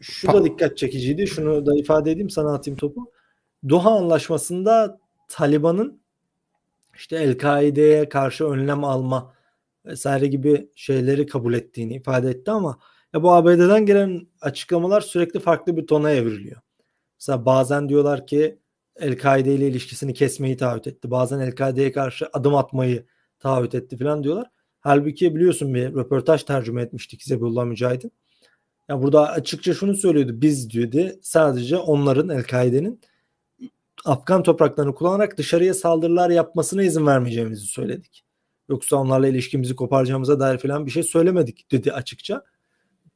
şu 0.00 0.28
da 0.28 0.44
dikkat 0.44 0.76
çekiciydi. 0.76 1.26
Şunu 1.26 1.66
da 1.66 1.78
ifade 1.78 2.10
edeyim 2.10 2.30
sana 2.30 2.54
atayım 2.54 2.78
topu. 2.78 3.10
Doha 3.68 3.90
Anlaşması'nda 3.90 4.98
Taliban'ın 5.28 6.00
işte 6.94 7.16
El-Kaide'ye 7.16 8.08
karşı 8.08 8.44
önlem 8.44 8.84
alma 8.84 9.34
vesaire 9.86 10.26
gibi 10.26 10.68
şeyleri 10.74 11.26
kabul 11.26 11.54
ettiğini 11.54 11.94
ifade 11.94 12.30
etti 12.30 12.50
ama 12.50 12.78
ya 13.14 13.22
bu 13.22 13.32
ABD'den 13.32 13.86
gelen 13.86 14.26
açıklamalar 14.40 15.00
sürekli 15.00 15.40
farklı 15.40 15.76
bir 15.76 15.86
tona 15.86 16.10
evriliyor. 16.10 16.60
Mesela 17.18 17.44
bazen 17.46 17.88
diyorlar 17.88 18.26
ki 18.26 18.58
El-Kaide 19.00 19.54
ile 19.54 19.68
ilişkisini 19.68 20.14
kesmeyi 20.14 20.56
taahhüt 20.56 20.86
etti. 20.86 21.10
Bazen 21.10 21.38
El-Kaide'ye 21.38 21.92
karşı 21.92 22.28
adım 22.32 22.54
atmayı 22.54 23.06
taahhüt 23.38 23.74
etti 23.74 23.96
falan 23.96 24.24
diyorlar. 24.24 24.46
Halbuki 24.80 25.34
biliyorsun 25.34 25.74
bir 25.74 25.94
röportaj 25.94 26.42
tercüme 26.42 26.82
etmiştik 26.82 27.22
Zebullah 27.22 27.64
Mücahit'in. 27.64 28.12
Ya 28.88 29.02
burada 29.02 29.30
açıkça 29.30 29.74
şunu 29.74 29.94
söylüyordu. 29.94 30.32
Biz 30.34 30.70
diyordu 30.70 31.18
sadece 31.22 31.76
onların 31.76 32.28
El-Kaide'nin 32.28 33.00
Afgan 34.04 34.42
topraklarını 34.42 34.94
kullanarak 34.94 35.38
dışarıya 35.38 35.74
saldırılar 35.74 36.30
yapmasına 36.30 36.82
izin 36.82 37.06
vermeyeceğimizi 37.06 37.66
söyledik. 37.66 38.24
Yoksa 38.68 38.96
onlarla 38.96 39.28
ilişkimizi 39.28 39.76
koparacağımıza 39.76 40.40
dair 40.40 40.58
falan 40.58 40.86
bir 40.86 40.90
şey 40.90 41.02
söylemedik 41.02 41.70
dedi 41.70 41.92
açıkça. 41.92 42.44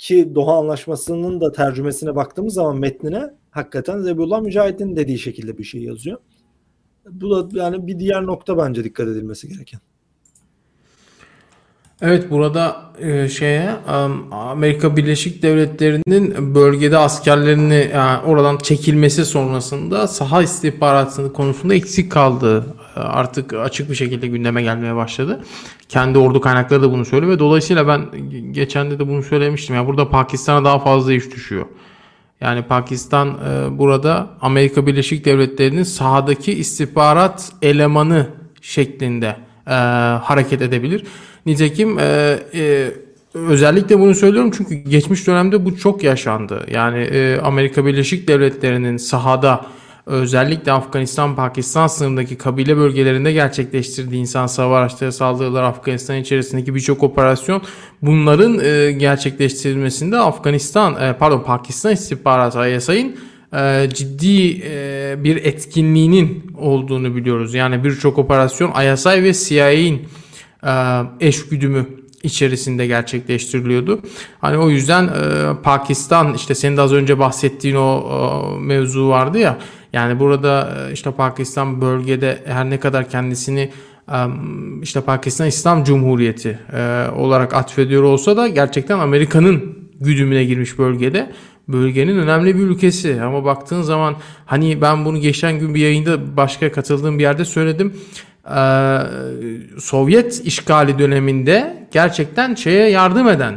Ki 0.03 0.34
Doha 0.34 0.59
Anlaşması'nın 0.59 1.40
da 1.40 1.53
tercümesine 1.53 2.16
baktığımız 2.16 2.55
zaman 2.55 2.76
metnine 2.76 3.30
hakikaten 3.50 4.00
Zebullah 4.00 4.40
Mücahit'in 4.40 4.96
dediği 4.96 5.18
şekilde 5.18 5.59
bir 5.59 5.64
şey 5.64 5.82
yazıyor. 5.82 6.18
Bu 7.11 7.30
da 7.30 7.59
yani 7.61 7.86
bir 7.86 7.98
diğer 7.98 8.26
nokta 8.26 8.59
bence 8.59 8.84
dikkat 8.84 9.09
edilmesi 9.09 9.48
gereken. 9.48 9.80
Evet 12.00 12.30
burada 12.30 12.92
e, 12.98 13.28
şeye 13.28 13.70
Amerika 14.30 14.96
Birleşik 14.96 15.42
Devletleri'nin 15.42 16.55
bölgede 16.55 16.98
askerlerini 16.98 17.90
yani 17.92 18.22
oradan 18.22 18.59
çekilmesi 18.59 19.24
sonrasında 19.24 20.09
saha 20.09 20.42
istihbaratı 20.42 21.32
konusunda 21.32 21.74
eksik 21.74 22.12
kaldığı 22.12 22.59
e, 22.59 22.82
artık 22.97 23.53
açık 23.55 23.90
bir 23.90 23.95
şekilde 23.95 24.26
gündeme 24.26 24.62
gelmeye 24.62 24.97
başladı. 24.97 25.45
Kendi 25.88 26.18
ordu 26.18 26.40
kaynakları 26.40 26.82
da 26.82 26.93
bunu 26.93 27.05
söylüyor 27.05 27.32
ve 27.32 27.38
dolayısıyla 27.38 27.88
ben 27.88 28.01
geçen 28.53 28.90
de 28.90 29.09
bunu 29.09 29.22
söylemiştim. 29.22 29.76
Yani 29.76 29.86
burada 29.86 30.11
Pakistan'a 30.11 30.64
daha 30.64 30.78
fazla 30.78 31.12
iş 31.12 31.30
düşüyor. 31.30 31.66
Yani 32.40 32.62
Pakistan 32.62 33.28
e, 33.28 33.78
burada 33.78 34.30
Amerika 34.40 34.86
Birleşik 34.86 35.24
Devletleri'nin 35.24 35.82
sahadaki 35.82 36.53
istihbarat 36.53 37.53
elemanı 37.62 38.26
şeklinde 38.61 39.36
e, 39.66 39.72
hareket 40.22 40.62
edebilir. 40.62 41.05
Nitekim 41.47 41.99
e, 41.99 42.38
e, 42.55 42.90
özellikle 43.34 43.99
bunu 43.99 44.14
söylüyorum 44.14 44.51
çünkü 44.57 44.74
geçmiş 44.74 45.26
dönemde 45.26 45.64
bu 45.64 45.76
çok 45.76 46.03
yaşandı. 46.03 46.66
Yani 46.70 46.99
e, 46.99 47.40
Amerika 47.40 47.86
Birleşik 47.86 48.28
Devletleri'nin 48.28 48.97
sahada 48.97 49.66
özellikle 50.07 50.72
Afganistan-Pakistan 50.72 51.86
sınırındaki 51.86 52.38
kabile 52.38 52.76
bölgelerinde 52.76 53.32
gerçekleştirdiği 53.32 54.20
insan 54.20 54.46
savaşları 54.46 55.12
saldırılar 55.12 55.62
Afganistan 55.62 56.16
içerisindeki 56.16 56.74
birçok 56.74 57.03
operasyon 57.03 57.62
bunların 58.03 58.59
e, 58.64 58.92
gerçekleştirilmesinde 58.92 60.18
Afganistan 60.18 61.03
e, 61.03 61.16
pardon 61.18 61.40
Pakistan 61.40 61.92
istihbaratı 61.92 62.68
ISI'nin 62.68 63.16
e, 63.55 63.88
ciddi 63.94 64.62
e, 64.64 65.14
bir 65.24 65.36
etkinliğinin 65.36 66.53
olduğunu 66.59 67.16
biliyoruz. 67.16 67.55
Yani 67.55 67.84
birçok 67.84 68.18
operasyon 68.18 68.94
ISI 68.94 69.22
ve 69.22 69.32
CIA'in 69.32 70.09
e, 70.66 70.70
eş 71.20 71.48
güdümü 71.48 71.86
içerisinde 72.22 72.86
gerçekleştiriliyordu. 72.86 74.00
Hani 74.40 74.59
o 74.59 74.70
yüzden 74.70 75.05
e, 75.05 75.11
Pakistan 75.62 76.34
işte 76.34 76.55
senin 76.55 76.76
de 76.76 76.80
az 76.80 76.92
önce 76.92 77.18
bahsettiğin 77.18 77.74
o 77.74 78.05
e, 78.05 78.59
mevzu 78.61 79.09
vardı 79.09 79.38
ya. 79.38 79.59
Yani 79.93 80.20
burada 80.20 80.78
e, 80.88 80.93
işte 80.93 81.11
Pakistan 81.11 81.80
bölgede 81.80 82.38
her 82.45 82.70
ne 82.70 82.80
kadar 82.80 83.09
kendisini 83.09 83.70
e, 84.12 84.18
işte 84.82 85.01
Pakistan 85.01 85.47
İslam 85.47 85.84
Cumhuriyeti 85.84 86.59
e, 86.72 87.07
olarak 87.16 87.55
atfediyor 87.55 88.03
olsa 88.03 88.36
da 88.36 88.49
gerçekten 88.49 88.99
Amerika'nın 88.99 89.78
güdümüne 90.01 90.45
girmiş 90.45 90.78
bölgede. 90.78 91.32
Bölgenin 91.68 92.18
önemli 92.18 92.57
bir 92.57 92.61
ülkesi. 92.61 93.22
Ama 93.22 93.45
baktığın 93.45 93.82
zaman 93.82 94.16
hani 94.47 94.80
ben 94.80 95.05
bunu 95.05 95.18
geçen 95.18 95.59
gün 95.59 95.74
bir 95.74 95.80
yayında 95.80 96.36
başka 96.36 96.72
katıldığım 96.72 97.18
bir 97.18 97.22
yerde 97.22 97.45
söyledim. 97.45 97.97
Ee, 98.57 98.99
Sovyet 99.78 100.40
işgali 100.45 100.99
döneminde 100.99 101.86
gerçekten 101.93 102.55
şeye 102.55 102.90
yardım 102.90 103.28
eden 103.28 103.55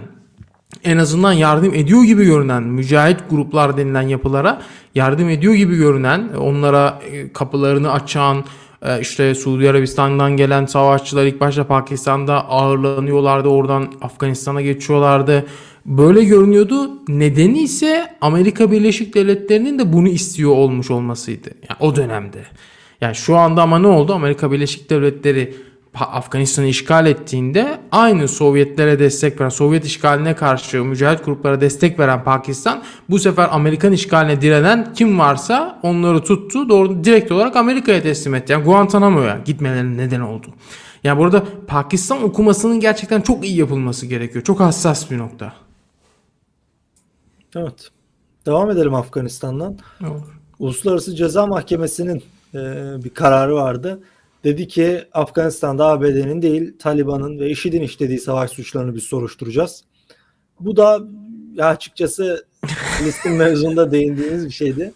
en 0.84 0.98
azından 0.98 1.34
yardım 1.34 1.74
ediyor 1.74 2.04
gibi 2.04 2.26
görünen 2.26 2.64
mücahit 2.64 3.18
gruplar 3.30 3.78
denilen 3.78 4.02
yapılara 4.08 4.62
yardım 4.96 5.30
ediyor 5.30 5.54
gibi 5.54 5.76
görünen 5.76 6.30
onlara 6.40 7.00
e, 7.12 7.34
kapılarını 7.34 7.92
açan 7.92 8.46
e, 8.82 9.02
işte 9.02 9.36
Suudi 9.36 9.70
Arabistan'dan 9.70 10.38
gelen 10.38 10.66
savaşçılar 10.66 11.26
ilk 11.26 11.40
başta 11.40 11.68
Pakistan'da 11.68 12.50
ağırlanıyorlardı 12.50 13.48
oradan 13.48 13.94
Afganistan'a 14.02 14.62
geçiyorlardı 14.62 15.46
böyle 15.86 16.24
görünüyordu 16.24 16.92
nedeni 17.08 17.60
ise 17.60 18.16
Amerika 18.22 18.72
Birleşik 18.72 19.16
Devletleri'nin 19.16 19.80
de 19.80 19.94
bunu 19.94 20.08
istiyor 20.08 20.52
olmuş 20.52 20.92
olmasıydı 20.92 21.50
yani 21.70 21.78
o 21.80 21.96
dönemde. 21.96 22.44
Yani 23.02 23.16
şu 23.16 23.36
anda 23.36 23.62
ama 23.62 23.80
ne 23.80 23.88
oldu? 23.88 24.14
Amerika 24.14 24.52
Birleşik 24.52 24.90
Devletleri 24.90 25.56
Afganistan'ı 26.00 26.68
işgal 26.68 27.06
ettiğinde 27.06 27.80
aynı 27.92 28.28
Sovyetlere 28.28 29.00
destek 29.00 29.42
veren, 29.42 29.50
Sovyet 29.50 29.86
işgaline 29.86 30.36
karşı 30.36 30.84
mücahit 30.84 31.26
gruplara 31.26 31.62
destek 31.62 32.00
veren 32.00 32.24
Pakistan 32.24 32.84
bu 33.10 33.20
sefer 33.20 33.50
Amerikan 33.52 33.92
işgaline 33.92 34.42
direnen 34.42 34.94
kim 34.94 35.20
varsa 35.20 35.80
onları 35.84 36.24
tuttu. 36.24 36.70
Doğru 36.70 37.04
direkt 37.04 37.32
olarak 37.32 37.56
Amerika'ya 37.56 38.02
teslim 38.02 38.36
etti. 38.36 38.52
Yani 38.52 38.64
Guantanamo'ya 38.64 39.42
gitmelerinin 39.46 39.98
neden 39.98 40.22
oldu. 40.22 40.48
Yani 41.04 41.20
burada 41.20 41.44
Pakistan 41.68 42.24
okumasının 42.24 42.80
gerçekten 42.80 43.22
çok 43.22 43.46
iyi 43.46 43.58
yapılması 43.58 44.06
gerekiyor. 44.06 44.44
Çok 44.44 44.60
hassas 44.60 45.12
bir 45.12 45.18
nokta. 45.18 45.54
Evet. 47.56 47.90
Devam 48.46 48.72
edelim 48.72 48.94
Afganistan'dan. 48.94 49.78
Olur. 50.02 50.40
Uluslararası 50.60 51.16
Ceza 51.16 51.48
Mahkemesi'nin 51.48 52.24
e, 52.54 52.60
bir 53.04 53.10
kararı 53.10 53.56
vardı. 53.56 54.00
Dedi 54.46 54.68
ki 54.68 55.04
Afganistan'da 55.14 55.88
ABD'nin 55.88 56.42
değil 56.42 56.74
Taliban'ın 56.80 57.40
ve 57.40 57.50
IŞİD'in 57.50 57.82
işlediği 57.82 58.20
savaş 58.20 58.52
suçlarını 58.52 58.96
biz 58.96 59.04
soruşturacağız. 59.04 59.84
Bu 60.60 60.78
da 60.78 61.00
ya 61.56 61.66
açıkçası 61.66 62.46
listin 63.06 63.34
mevzunda 63.34 63.92
değindiğiniz 63.92 64.46
bir 64.46 64.52
şeydi. 64.52 64.94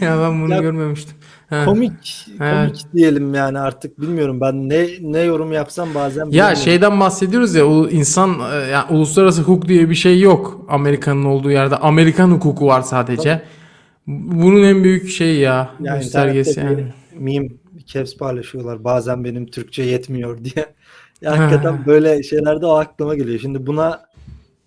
Ya 0.00 0.20
ben 0.20 0.42
bunu 0.42 0.54
ya, 0.54 0.60
görmemiştim. 0.60 1.16
Ha. 1.48 1.64
Komik, 1.64 2.26
komik 2.26 2.40
evet. 2.40 2.84
diyelim 2.94 3.34
yani 3.34 3.58
artık 3.58 4.00
bilmiyorum 4.00 4.40
ben 4.40 4.68
ne 4.68 4.86
ne 5.00 5.20
yorum 5.20 5.52
yapsam 5.52 5.94
bazen. 5.94 6.26
Ya 6.30 6.54
şeyden 6.54 7.00
bahsediyoruz 7.00 7.54
ya 7.54 7.64
insan 7.90 8.40
e, 8.52 8.54
ya 8.54 8.86
uluslararası 8.90 9.42
hukuk 9.42 9.68
diye 9.68 9.90
bir 9.90 9.94
şey 9.94 10.20
yok 10.20 10.66
Amerika'nın 10.68 11.24
olduğu 11.24 11.50
yerde. 11.50 11.76
Amerikan 11.76 12.30
hukuku 12.30 12.66
var 12.66 12.82
sadece. 12.82 13.30
Tabii. 13.32 13.42
Bunun 14.06 14.62
en 14.62 14.84
büyük 14.84 15.10
şey 15.10 15.36
ya 15.36 15.70
yani 15.80 15.98
göstergesi 15.98 16.60
yani. 16.60 16.86
Meme 17.18 17.48
caps 17.92 18.16
paylaşıyorlar. 18.16 18.84
Bazen 18.84 19.24
benim 19.24 19.46
Türkçe 19.46 19.82
yetmiyor 19.82 20.44
diye. 20.44 20.74
Ya 21.20 21.38
hakikaten 21.38 21.86
böyle 21.86 22.22
şeylerde 22.22 22.66
o 22.66 22.70
aklıma 22.70 23.14
geliyor. 23.14 23.38
Şimdi 23.38 23.66
buna 23.66 24.02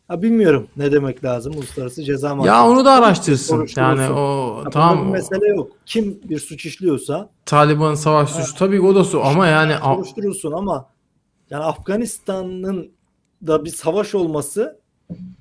ha 0.07 0.21
bilmiyorum 0.21 0.67
ne 0.77 0.91
demek 0.91 1.23
lazım 1.23 1.53
uluslararası 1.53 2.03
ceza 2.03 2.35
mahkemesi. 2.35 2.47
Ya 2.47 2.67
onu 2.67 2.85
da 2.85 2.91
araştırsın. 2.91 3.67
Yani 3.77 4.13
o 4.13 4.61
ya 4.65 4.69
tamam. 4.69 5.07
Bir 5.07 5.11
mesele 5.11 5.47
yok. 5.47 5.71
Kim 5.85 6.19
bir 6.23 6.39
suç 6.39 6.65
işliyorsa 6.65 7.29
Taliban 7.45 7.95
savaş 7.95 8.29
suçu 8.29 8.55
tabii 8.55 8.81
o 8.81 8.95
da 8.95 9.03
su 9.03 9.23
ama 9.23 9.47
yani 9.47 9.73
soruşturulsun 9.83 10.51
ama 10.51 10.89
yani 11.49 11.63
Afganistan'ın 11.63 12.91
da 13.47 13.65
bir 13.65 13.69
savaş 13.69 14.15
olması 14.15 14.79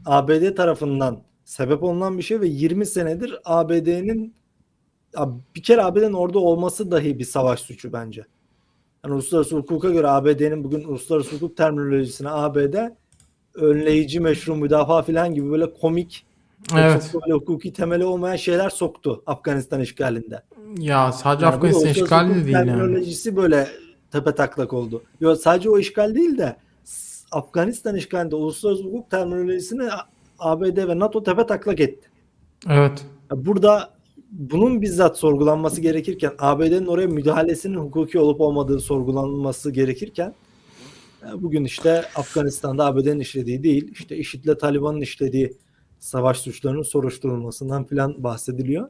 ABD 0.06 0.56
tarafından 0.56 1.18
sebep 1.44 1.82
olunan 1.82 2.18
bir 2.18 2.22
şey 2.22 2.40
ve 2.40 2.46
20 2.46 2.86
senedir 2.86 3.34
ABD'nin 3.44 4.34
bir 5.56 5.62
kere 5.62 5.82
ABD'nin 5.82 6.12
orada 6.12 6.38
olması 6.38 6.90
dahi 6.90 7.18
bir 7.18 7.24
savaş 7.24 7.60
suçu 7.60 7.92
bence. 7.92 8.24
Yani 9.04 9.14
uluslararası 9.14 9.56
hukuka 9.56 9.90
göre 9.90 10.08
ABD'nin 10.08 10.64
bugün 10.64 10.84
uluslararası 10.84 11.36
hukuk 11.36 11.56
terminolojisine 11.56 12.30
ABD 12.30 12.74
önleyici 13.54 14.20
meşru 14.20 14.56
müdafaa 14.56 15.02
falan 15.02 15.34
gibi 15.34 15.50
böyle 15.50 15.72
komik 15.72 16.26
evet. 16.76 17.10
böyle 17.14 17.32
hukuki 17.32 17.72
temeli 17.72 18.04
olmayan 18.04 18.36
şeyler 18.36 18.70
soktu 18.70 19.22
Afganistan 19.26 19.80
işgalinde. 19.80 20.42
Ya 20.78 21.12
sadece 21.12 21.44
yani 21.44 21.54
Afganistan 21.54 21.88
işgali 21.90 22.30
de 22.30 22.34
değil 22.34 22.52
terminolojisi 22.52 23.28
yani. 23.28 23.36
böyle 23.36 23.68
tepe 24.10 24.34
taklak 24.34 24.72
oldu. 24.72 25.02
Yok 25.20 25.38
sadece 25.38 25.70
o 25.70 25.78
işgal 25.78 26.14
değil 26.14 26.38
de 26.38 26.56
Afganistan 27.32 27.96
işgalinde 27.96 28.36
uluslararası 28.36 28.84
hukuk 28.84 29.10
terminolojisini 29.10 29.88
ABD 30.38 30.88
ve 30.88 30.98
NATO 30.98 31.22
tepe 31.22 31.46
taklak 31.46 31.80
etti. 31.80 32.08
Evet. 32.70 33.04
Burada 33.30 33.90
bunun 34.32 34.82
bizzat 34.82 35.18
sorgulanması 35.18 35.80
gerekirken 35.80 36.32
ABD'nin 36.38 36.86
oraya 36.86 37.06
müdahalesinin 37.06 37.78
hukuki 37.78 38.18
olup 38.18 38.40
olmadığı 38.40 38.80
sorgulanması 38.80 39.70
gerekirken 39.70 40.34
bugün 41.34 41.64
işte 41.64 42.04
Afganistan'da 42.16 42.86
ABD'nin 42.86 43.20
işlediği 43.20 43.62
değil 43.62 43.88
işte 43.92 44.16
IŞİD'le 44.16 44.58
Taliban'ın 44.60 45.00
işlediği 45.00 45.52
savaş 45.98 46.38
suçlarının 46.38 46.82
soruşturulmasından 46.82 47.84
filan 47.84 48.24
bahsediliyor. 48.24 48.88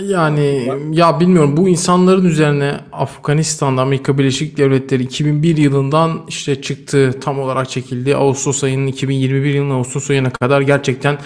Yani 0.00 0.72
ya 0.92 1.20
bilmiyorum 1.20 1.56
bu 1.56 1.68
insanların 1.68 2.24
üzerine 2.24 2.80
Afganistan'da 2.92 3.82
Amerika 3.82 4.18
Birleşik 4.18 4.56
Devletleri 4.56 5.02
2001 5.02 5.56
yılından 5.56 6.20
işte 6.28 6.62
çıktı 6.62 7.14
tam 7.20 7.40
olarak 7.40 7.70
çekildi. 7.70 8.16
Ağustos 8.16 8.64
ayının 8.64 8.86
2021 8.86 9.54
yılının 9.54 9.74
Ağustos 9.74 10.10
ayına 10.10 10.30
kadar 10.30 10.60
gerçekten 10.60 11.18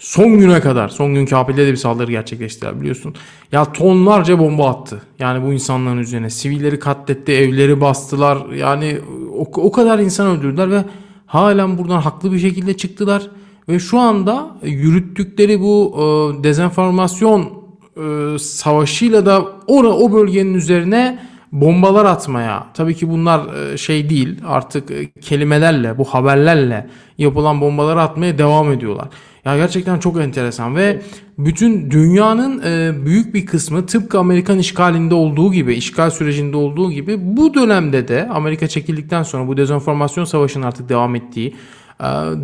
son 0.00 0.38
güne 0.38 0.60
kadar 0.60 0.88
son 0.88 1.14
gün 1.14 1.26
Kabil'de 1.26 1.66
de 1.66 1.72
bir 1.72 1.76
saldırı 1.76 2.10
gerçekleştiler 2.10 2.80
biliyorsun. 2.80 3.14
Ya 3.52 3.72
tonlarca 3.72 4.38
bomba 4.38 4.68
attı. 4.68 5.02
Yani 5.18 5.46
bu 5.46 5.52
insanların 5.52 5.98
üzerine 5.98 6.30
sivilleri 6.30 6.78
katletti, 6.78 7.32
evleri 7.32 7.80
bastılar. 7.80 8.46
Yani 8.48 8.98
o, 9.36 9.42
o 9.56 9.72
kadar 9.72 9.98
insan 9.98 10.26
öldürdüler 10.26 10.70
ve 10.70 10.84
halen 11.26 11.78
buradan 11.78 12.00
haklı 12.00 12.32
bir 12.32 12.38
şekilde 12.38 12.76
çıktılar. 12.76 13.30
Ve 13.68 13.78
şu 13.78 13.98
anda 13.98 14.56
yürüttükleri 14.62 15.60
bu 15.60 15.94
e, 15.96 16.44
dezenformasyon 16.44 17.52
e, 17.96 18.38
savaşıyla 18.38 19.26
da 19.26 19.42
o, 19.66 19.82
o 19.82 20.12
bölgenin 20.12 20.54
üzerine 20.54 21.18
bombalar 21.52 22.04
atmaya 22.04 22.66
tabii 22.74 22.94
ki 22.94 23.10
bunlar 23.10 23.54
e, 23.54 23.78
şey 23.78 24.10
değil 24.10 24.40
artık 24.46 24.90
e, 24.90 25.10
kelimelerle 25.10 25.98
bu 25.98 26.04
haberlerle 26.04 26.86
yapılan 27.18 27.60
bombaları 27.60 28.00
atmaya 28.00 28.38
devam 28.38 28.72
ediyorlar. 28.72 29.08
Ya 29.44 29.56
gerçekten 29.56 29.98
çok 29.98 30.20
enteresan 30.20 30.76
ve 30.76 31.02
bütün 31.38 31.90
dünyanın 31.90 32.62
e, 32.64 33.04
büyük 33.06 33.34
bir 33.34 33.46
kısmı 33.46 33.86
tıpkı 33.86 34.18
Amerikan 34.18 34.58
işgalinde 34.58 35.14
olduğu 35.14 35.52
gibi, 35.52 35.74
işgal 35.74 36.10
sürecinde 36.10 36.56
olduğu 36.56 36.92
gibi 36.92 37.36
bu 37.36 37.54
dönemde 37.54 38.08
de 38.08 38.28
Amerika 38.28 38.68
çekildikten 38.68 39.22
sonra 39.22 39.48
bu 39.48 39.56
dezenformasyon 39.56 40.24
savaşının 40.24 40.66
artık 40.66 40.88
devam 40.88 41.14
ettiği 41.14 41.54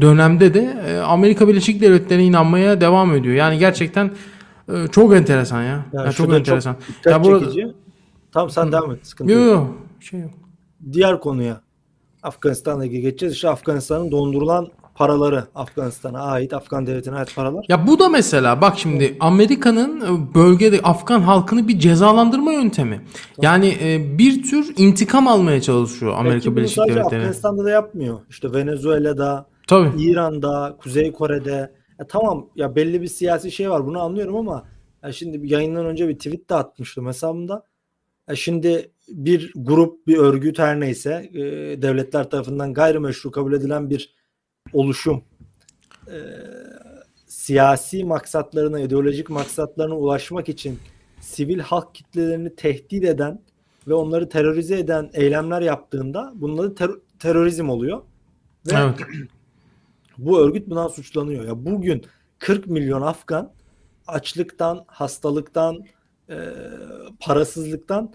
dönemde 0.00 0.54
de 0.54 0.76
Amerika 1.06 1.48
Birleşik 1.48 1.80
Devletleri'ne 1.80 2.24
inanmaya 2.24 2.80
devam 2.80 3.14
ediyor. 3.14 3.34
Yani 3.34 3.58
gerçekten 3.58 4.10
çok 4.92 5.14
enteresan 5.14 5.62
ya. 5.62 5.84
Yani 5.92 6.06
ya 6.06 6.12
çok 6.12 6.32
enteresan. 6.32 6.76
Çok 7.04 7.12
ya 7.12 7.24
burada... 7.24 7.50
Tamam 8.32 8.50
sen 8.50 8.72
devam 8.72 8.92
et. 8.92 9.06
Sıkıntı 9.06 9.32
yok. 9.32 9.44
Yok 9.44 9.74
şey 10.00 10.20
yok. 10.20 10.30
Diğer 10.92 11.20
konuya. 11.20 11.60
Afganistan'la 12.22 12.86
geçeceğiz. 12.86 13.34
İşte 13.34 13.48
Afganistan'ın 13.48 14.10
dondurulan 14.10 14.68
paraları 14.96 15.44
Afganistan'a 15.54 16.22
ait, 16.22 16.52
Afgan 16.52 16.86
devletine 16.86 17.16
ait 17.16 17.34
paralar. 17.36 17.64
Ya 17.68 17.86
bu 17.86 17.98
da 17.98 18.08
mesela 18.08 18.60
bak 18.60 18.78
şimdi 18.78 19.16
Amerika'nın 19.20 20.00
e, 20.00 20.34
bölgede 20.34 20.80
Afgan 20.82 21.20
halkını 21.20 21.68
bir 21.68 21.78
cezalandırma 21.78 22.52
yöntemi. 22.52 23.00
Yani 23.42 23.76
e, 23.80 24.18
bir 24.18 24.42
tür 24.42 24.74
intikam 24.76 25.28
almaya 25.28 25.60
çalışıyor 25.62 26.14
Amerika 26.16 26.56
Birleşik 26.56 26.78
Devletleri. 26.78 27.04
Afganistan'da 27.04 27.64
da 27.64 27.70
yapmıyor. 27.70 28.20
İşte 28.30 28.52
Venezuela'da, 28.52 29.46
Tabii. 29.66 30.02
İran'da, 30.02 30.76
Kuzey 30.82 31.12
Kore'de 31.12 31.72
ya 32.00 32.06
tamam 32.08 32.46
ya 32.56 32.76
belli 32.76 33.02
bir 33.02 33.06
siyasi 33.06 33.50
şey 33.50 33.70
var 33.70 33.86
bunu 33.86 34.00
anlıyorum 34.00 34.36
ama 34.36 34.64
ya 35.04 35.12
şimdi 35.12 35.52
yayından 35.52 35.86
önce 35.86 36.08
bir 36.08 36.14
tweet 36.14 36.50
de 36.50 36.54
atmıştım 36.54 37.06
hesabımda. 37.06 37.62
Ya 38.28 38.36
şimdi 38.36 38.90
bir 39.08 39.52
grup, 39.56 40.06
bir 40.06 40.16
örgüt 40.16 40.58
her 40.58 40.80
neyse 40.80 41.30
e, 41.34 41.42
devletler 41.82 42.30
tarafından 42.30 42.74
gayrimeşru 42.74 43.30
kabul 43.30 43.52
edilen 43.52 43.90
bir 43.90 44.14
oluşum 44.72 45.24
e, 46.08 46.16
siyasi 47.26 48.04
maksatlarına, 48.04 48.80
ideolojik 48.80 49.30
maksatlarına 49.30 49.96
ulaşmak 49.96 50.48
için 50.48 50.78
sivil 51.20 51.58
halk 51.58 51.94
kitlelerini 51.94 52.54
tehdit 52.56 53.04
eden 53.04 53.40
ve 53.88 53.94
onları 53.94 54.28
terörize 54.28 54.78
eden 54.78 55.10
eylemler 55.14 55.62
yaptığında 55.62 56.32
bunları 56.34 56.74
ter- 56.74 57.00
terörizm 57.18 57.68
oluyor. 57.68 58.02
Ve 58.66 58.72
evet. 58.76 59.00
Bu 60.18 60.40
örgüt 60.40 60.70
bundan 60.70 60.88
suçlanıyor. 60.88 61.44
Ya 61.44 61.66
bugün 61.66 62.04
40 62.38 62.66
milyon 62.66 63.02
Afgan 63.02 63.52
açlıktan, 64.06 64.84
hastalıktan, 64.86 65.84
e, 66.30 66.38
parasızlıktan 67.20 68.12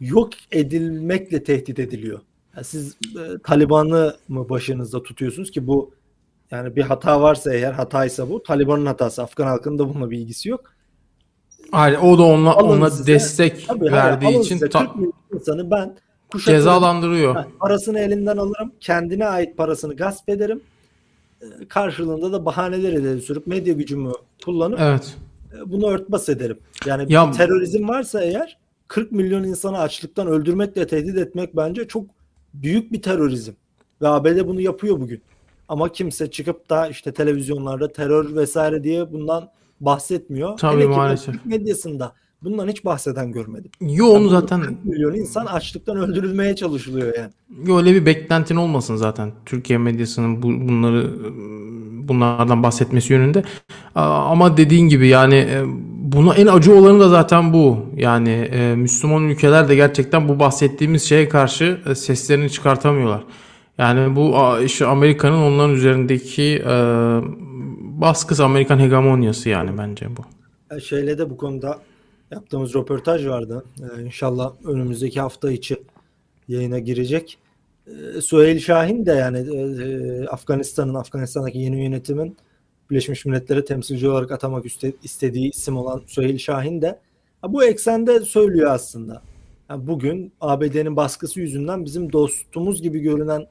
yok 0.00 0.30
edilmekle 0.52 1.44
tehdit 1.44 1.78
ediliyor. 1.78 2.20
Yani 2.56 2.64
siz 2.64 2.96
e, 3.16 3.38
Taliban'ı 3.44 4.16
mı 4.28 4.48
başınızda 4.48 5.02
tutuyorsunuz 5.02 5.50
ki 5.50 5.66
bu 5.66 5.90
yani 6.50 6.76
bir 6.76 6.82
hata 6.82 7.22
varsa 7.22 7.54
eğer 7.54 7.72
hataysa 7.72 8.30
bu 8.30 8.42
Taliban'ın 8.42 8.86
hatası. 8.86 9.22
Afgan 9.22 9.46
halkının 9.46 9.78
da 9.78 9.88
bununla 9.88 10.10
bir 10.10 10.18
ilgisi 10.18 10.48
yok. 10.48 10.72
Hayır, 11.72 11.98
o 12.02 12.18
da 12.18 12.22
onunla, 12.22 12.54
ona 12.54 12.90
size, 12.90 13.12
destek 13.12 13.68
tabii, 13.68 13.84
verdiği 13.84 14.24
hayır, 14.24 14.40
için 14.40 14.58
ta- 14.58 14.86
40 14.86 14.96
milyon 14.96 15.12
insanı 15.34 15.70
ben 15.70 15.96
cezalandırıyor. 16.38 17.44
parasını 17.60 17.98
elinden 17.98 18.36
alırım. 18.36 18.72
Kendine 18.80 19.26
ait 19.26 19.56
parasını 19.56 19.96
gasp 19.96 20.28
ederim 20.28 20.60
karşılığında 21.68 22.32
da 22.32 22.44
bahaneler 22.44 22.92
ileri 22.92 23.20
sürüp 23.20 23.46
medya 23.46 23.74
gücümü 23.74 24.12
kullanıp 24.44 24.80
evet. 24.80 25.16
E, 25.54 25.70
bunu 25.70 25.86
örtbas 25.86 26.28
ederim. 26.28 26.58
Yani 26.86 27.12
ya, 27.12 27.30
terörizm 27.30 27.88
varsa 27.88 28.22
eğer 28.22 28.58
40 28.88 29.12
milyon 29.12 29.44
insanı 29.44 29.78
açlıktan 29.78 30.26
öldürmekle 30.26 30.86
tehdit 30.86 31.16
etmek 31.16 31.56
bence 31.56 31.88
çok 31.88 32.04
büyük 32.54 32.92
bir 32.92 33.02
terörizm. 33.02 33.52
Ve 34.02 34.08
ABD 34.08 34.46
bunu 34.46 34.60
yapıyor 34.60 35.00
bugün. 35.00 35.22
Ama 35.68 35.92
kimse 35.92 36.30
çıkıp 36.30 36.70
da 36.70 36.88
işte 36.88 37.12
televizyonlarda 37.12 37.92
terör 37.92 38.36
vesaire 38.36 38.84
diye 38.84 39.12
bundan 39.12 39.48
bahsetmiyor. 39.80 40.58
Tabii 40.58 40.76
Hele 40.76 40.86
maalesef. 40.86 41.34
Ki 41.34 41.40
medyasında 41.44 42.12
Bundan 42.44 42.68
hiç 42.68 42.84
bahseden 42.84 43.32
görmedim. 43.32 43.70
Yo 43.80 44.06
onu 44.06 44.18
yani 44.18 44.30
zaten 44.30 44.60
40 44.60 44.84
milyon 44.84 45.14
insan 45.14 45.46
açlıktan 45.46 45.96
öldürülmeye 45.96 46.56
çalışılıyor 46.56 47.18
yani. 47.18 47.30
Yo 47.66 47.78
öyle 47.78 47.94
bir 47.94 48.06
beklentin 48.06 48.56
olmasın 48.56 48.96
zaten 48.96 49.32
Türkiye 49.46 49.78
medyasının 49.78 50.42
bu, 50.42 50.48
bunları 50.48 51.10
bunlardan 52.08 52.62
bahsetmesi 52.62 53.12
yönünde. 53.12 53.44
Ama 53.94 54.56
dediğin 54.56 54.88
gibi 54.88 55.08
yani 55.08 55.34
e, 55.34 55.64
buna 56.12 56.34
en 56.34 56.46
acı 56.46 56.74
olanı 56.74 57.00
da 57.00 57.08
zaten 57.08 57.52
bu. 57.52 57.86
Yani 57.96 58.30
e, 58.30 58.74
Müslüman 58.76 59.28
ülkeler 59.28 59.68
de 59.68 59.74
gerçekten 59.74 60.28
bu 60.28 60.38
bahsettiğimiz 60.38 61.02
şeye 61.02 61.28
karşı 61.28 61.80
e, 61.86 61.94
seslerini 61.94 62.50
çıkartamıyorlar. 62.50 63.24
Yani 63.78 64.16
bu 64.16 64.36
işte 64.64 64.86
Amerika'nın 64.86 65.42
onların 65.42 65.74
üzerindeki 65.74 66.62
baskısı 68.00 68.44
Amerikan 68.44 68.78
hegemonyası 68.78 69.48
yani 69.48 69.78
bence 69.78 70.06
bu. 70.16 70.80
Şeyle 70.80 71.18
de 71.18 71.30
bu 71.30 71.36
konuda 71.36 71.78
yaptığımız 72.32 72.74
röportaj 72.74 73.26
vardı. 73.26 73.64
Ee, 73.80 74.02
inşallah 74.02 74.52
önümüzdeki 74.64 75.20
hafta 75.20 75.52
içi 75.52 75.76
yayına 76.48 76.78
girecek. 76.78 77.38
Ee, 77.86 78.20
Süheyl 78.20 78.58
Şahin 78.58 79.06
de 79.06 79.12
yani 79.12 79.38
e, 79.38 79.60
e, 79.84 80.26
Afganistan'ın, 80.26 80.94
Afganistan'daki 80.94 81.58
yeni 81.58 81.84
yönetimin 81.84 82.36
Birleşmiş 82.92 83.24
Milletler'e 83.24 83.64
temsilci 83.64 84.08
olarak 84.08 84.32
atamak 84.32 84.64
istediği 85.02 85.50
isim 85.50 85.76
olan 85.76 86.02
Süheyl 86.06 86.38
Şahin 86.38 86.82
de 86.82 86.98
bu 87.48 87.64
eksende 87.64 88.20
söylüyor 88.20 88.70
aslında. 88.70 89.22
Yani 89.70 89.86
bugün 89.86 90.32
ABD'nin 90.40 90.96
baskısı 90.96 91.40
yüzünden 91.40 91.84
bizim 91.84 92.12
dostumuz 92.12 92.82
gibi 92.82 93.00
görünen 93.00 93.46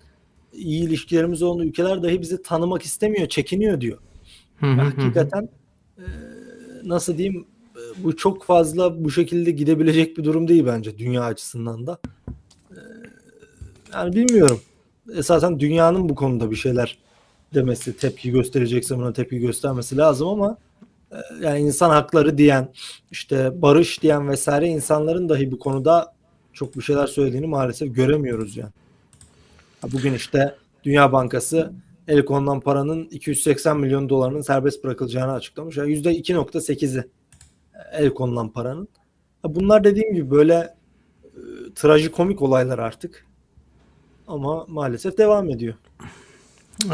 iyi 0.54 0.84
ilişkilerimiz 0.84 1.42
olan 1.42 1.68
ülkeler 1.68 2.04
dahi 2.04 2.22
bizi 2.22 2.42
tanımak 2.42 2.82
istemiyor, 2.84 3.28
çekiniyor 3.28 3.82
diyor. 3.82 3.98
Hakikaten 4.60 5.50
e, 5.98 6.06
nasıl 6.84 7.18
diyeyim 7.18 7.46
bu 7.98 8.16
çok 8.18 8.44
fazla 8.44 9.04
bu 9.04 9.12
şekilde 9.12 9.52
gidebilecek 9.52 10.18
bir 10.18 10.24
durum 10.24 10.48
değil 10.48 10.66
bence 10.66 10.98
dünya 10.98 11.24
açısından 11.24 11.88
da. 11.88 12.00
Ee, 12.72 12.76
yani 13.94 14.16
bilmiyorum. 14.16 14.62
Esasen 15.16 15.60
dünyanın 15.60 16.10
bu 16.10 16.16
konuda 16.16 16.52
bir 16.52 16.56
şeyler 16.56 16.98
demesi, 17.54 17.98
tepki 17.98 18.32
gösterecekse 18.32 18.98
buna 18.98 19.14
tepki 19.14 19.40
göstermesi 19.40 19.98
lazım 19.98 20.28
ama 20.28 20.58
e, 21.12 21.18
yani 21.42 21.60
insan 21.60 21.90
hakları 21.90 22.38
diyen, 22.38 22.70
işte 23.12 23.62
barış 23.62 24.02
diyen 24.02 24.30
vesaire 24.30 24.68
insanların 24.68 25.30
dahi 25.30 25.52
bu 25.52 25.60
konuda 25.60 26.14
çok 26.54 26.78
bir 26.78 26.82
şeyler 26.82 27.08
söylediğini 27.08 27.48
maalesef 27.48 27.96
göremiyoruz 27.96 28.58
yani. 28.58 28.72
Bugün 29.92 30.14
işte 30.14 30.56
Dünya 30.84 31.12
Bankası 31.12 31.72
el 32.08 32.26
konulan 32.26 32.60
paranın 32.60 33.06
280 33.06 33.80
milyon 33.80 34.10
dolarının 34.10 34.42
serbest 34.42 34.84
bırakılacağını 34.84 35.32
açıklamış. 35.32 35.78
Yani 35.78 35.94
%2.8'i 35.94 37.04
el 37.92 38.10
konulan 38.10 38.50
paranın. 38.50 38.88
Bunlar 39.44 39.84
dediğim 39.84 40.14
gibi 40.14 40.32
böyle 40.32 40.54
e, 41.24 41.40
trajikomik 41.76 42.42
olaylar 42.42 42.80
artık. 42.80 43.26
Ama 44.28 44.66
maalesef 44.68 45.18
devam 45.18 45.50
ediyor. 45.50 45.76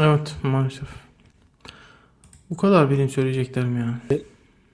Evet 0.00 0.34
maalesef. 0.42 0.88
Bu 2.50 2.56
kadar 2.56 2.90
benim 2.90 3.08
söyleyeceklerim 3.08 3.76
yani. 3.78 4.22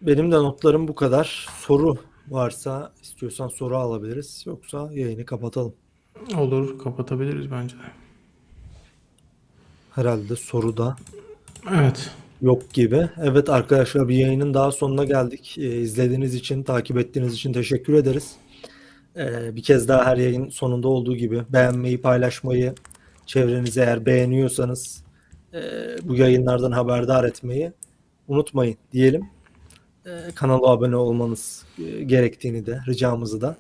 Benim 0.02 0.32
de 0.32 0.36
notlarım 0.36 0.88
bu 0.88 0.94
kadar. 0.94 1.46
Soru 1.61 1.96
varsa 2.28 2.92
istiyorsan 3.02 3.48
soru 3.48 3.76
alabiliriz. 3.76 4.42
Yoksa 4.46 4.90
yayını 4.92 5.24
kapatalım. 5.24 5.74
Olur 6.36 6.78
kapatabiliriz 6.78 7.50
bence 7.50 7.76
de. 7.76 7.82
Herhalde 9.94 10.36
soruda 10.36 10.96
Evet. 11.74 12.11
yok 12.42 12.72
gibi. 12.72 13.09
Evet 13.22 13.48
arkadaşlar 13.50 14.09
bir 14.09 14.16
yayının 14.16 14.55
daha 14.55 14.72
sonuna 14.72 15.05
geldik. 15.05 15.55
Ee, 15.59 15.62
izlediğiniz 15.80 16.34
için, 16.34 16.62
takip 16.62 16.98
ettiğiniz 16.98 17.34
için 17.34 17.52
teşekkür 17.52 17.94
ederiz. 17.94 18.36
Ee, 19.16 19.57
bir 19.57 19.62
kez 19.62 19.88
daha 19.88 20.05
her 20.05 20.16
yayın 20.16 20.48
sonunda 20.48 20.88
olduğu 20.88 21.16
gibi 21.16 21.42
beğenmeyi, 21.52 22.00
paylaşmayı, 22.00 22.74
çevrenizi 23.27 23.81
eğer 23.81 24.07
beğeniyorsanız 24.07 25.05
e, 25.55 25.61
bu 26.03 26.14
yayınlardan 26.14 26.72
haberdar 26.72 27.25
etmeyi 27.25 27.72
unutmayın 28.29 28.77
diyelim. 28.93 29.22
Ee, 30.07 30.11
kanala 30.35 30.70
abone 30.70 30.97
olmanız 30.97 31.64
e, 31.79 32.03
gerektiğini 32.05 32.66
de 32.66 32.81
ricamızı 32.89 33.41
da 33.41 33.57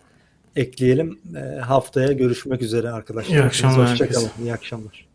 ekleyelim. 0.56 1.18
Ee, 1.36 1.58
haftaya 1.60 2.12
görüşmek 2.12 2.62
üzere 2.62 2.90
arkadaşlar. 2.90 3.34
İyi 3.36 3.42
akşamlar 3.42 3.90
Hoşça 3.90 4.08
kalın. 4.08 4.20
herkese. 4.24 4.42
İyi 4.42 4.52
akşamlar. 4.52 5.06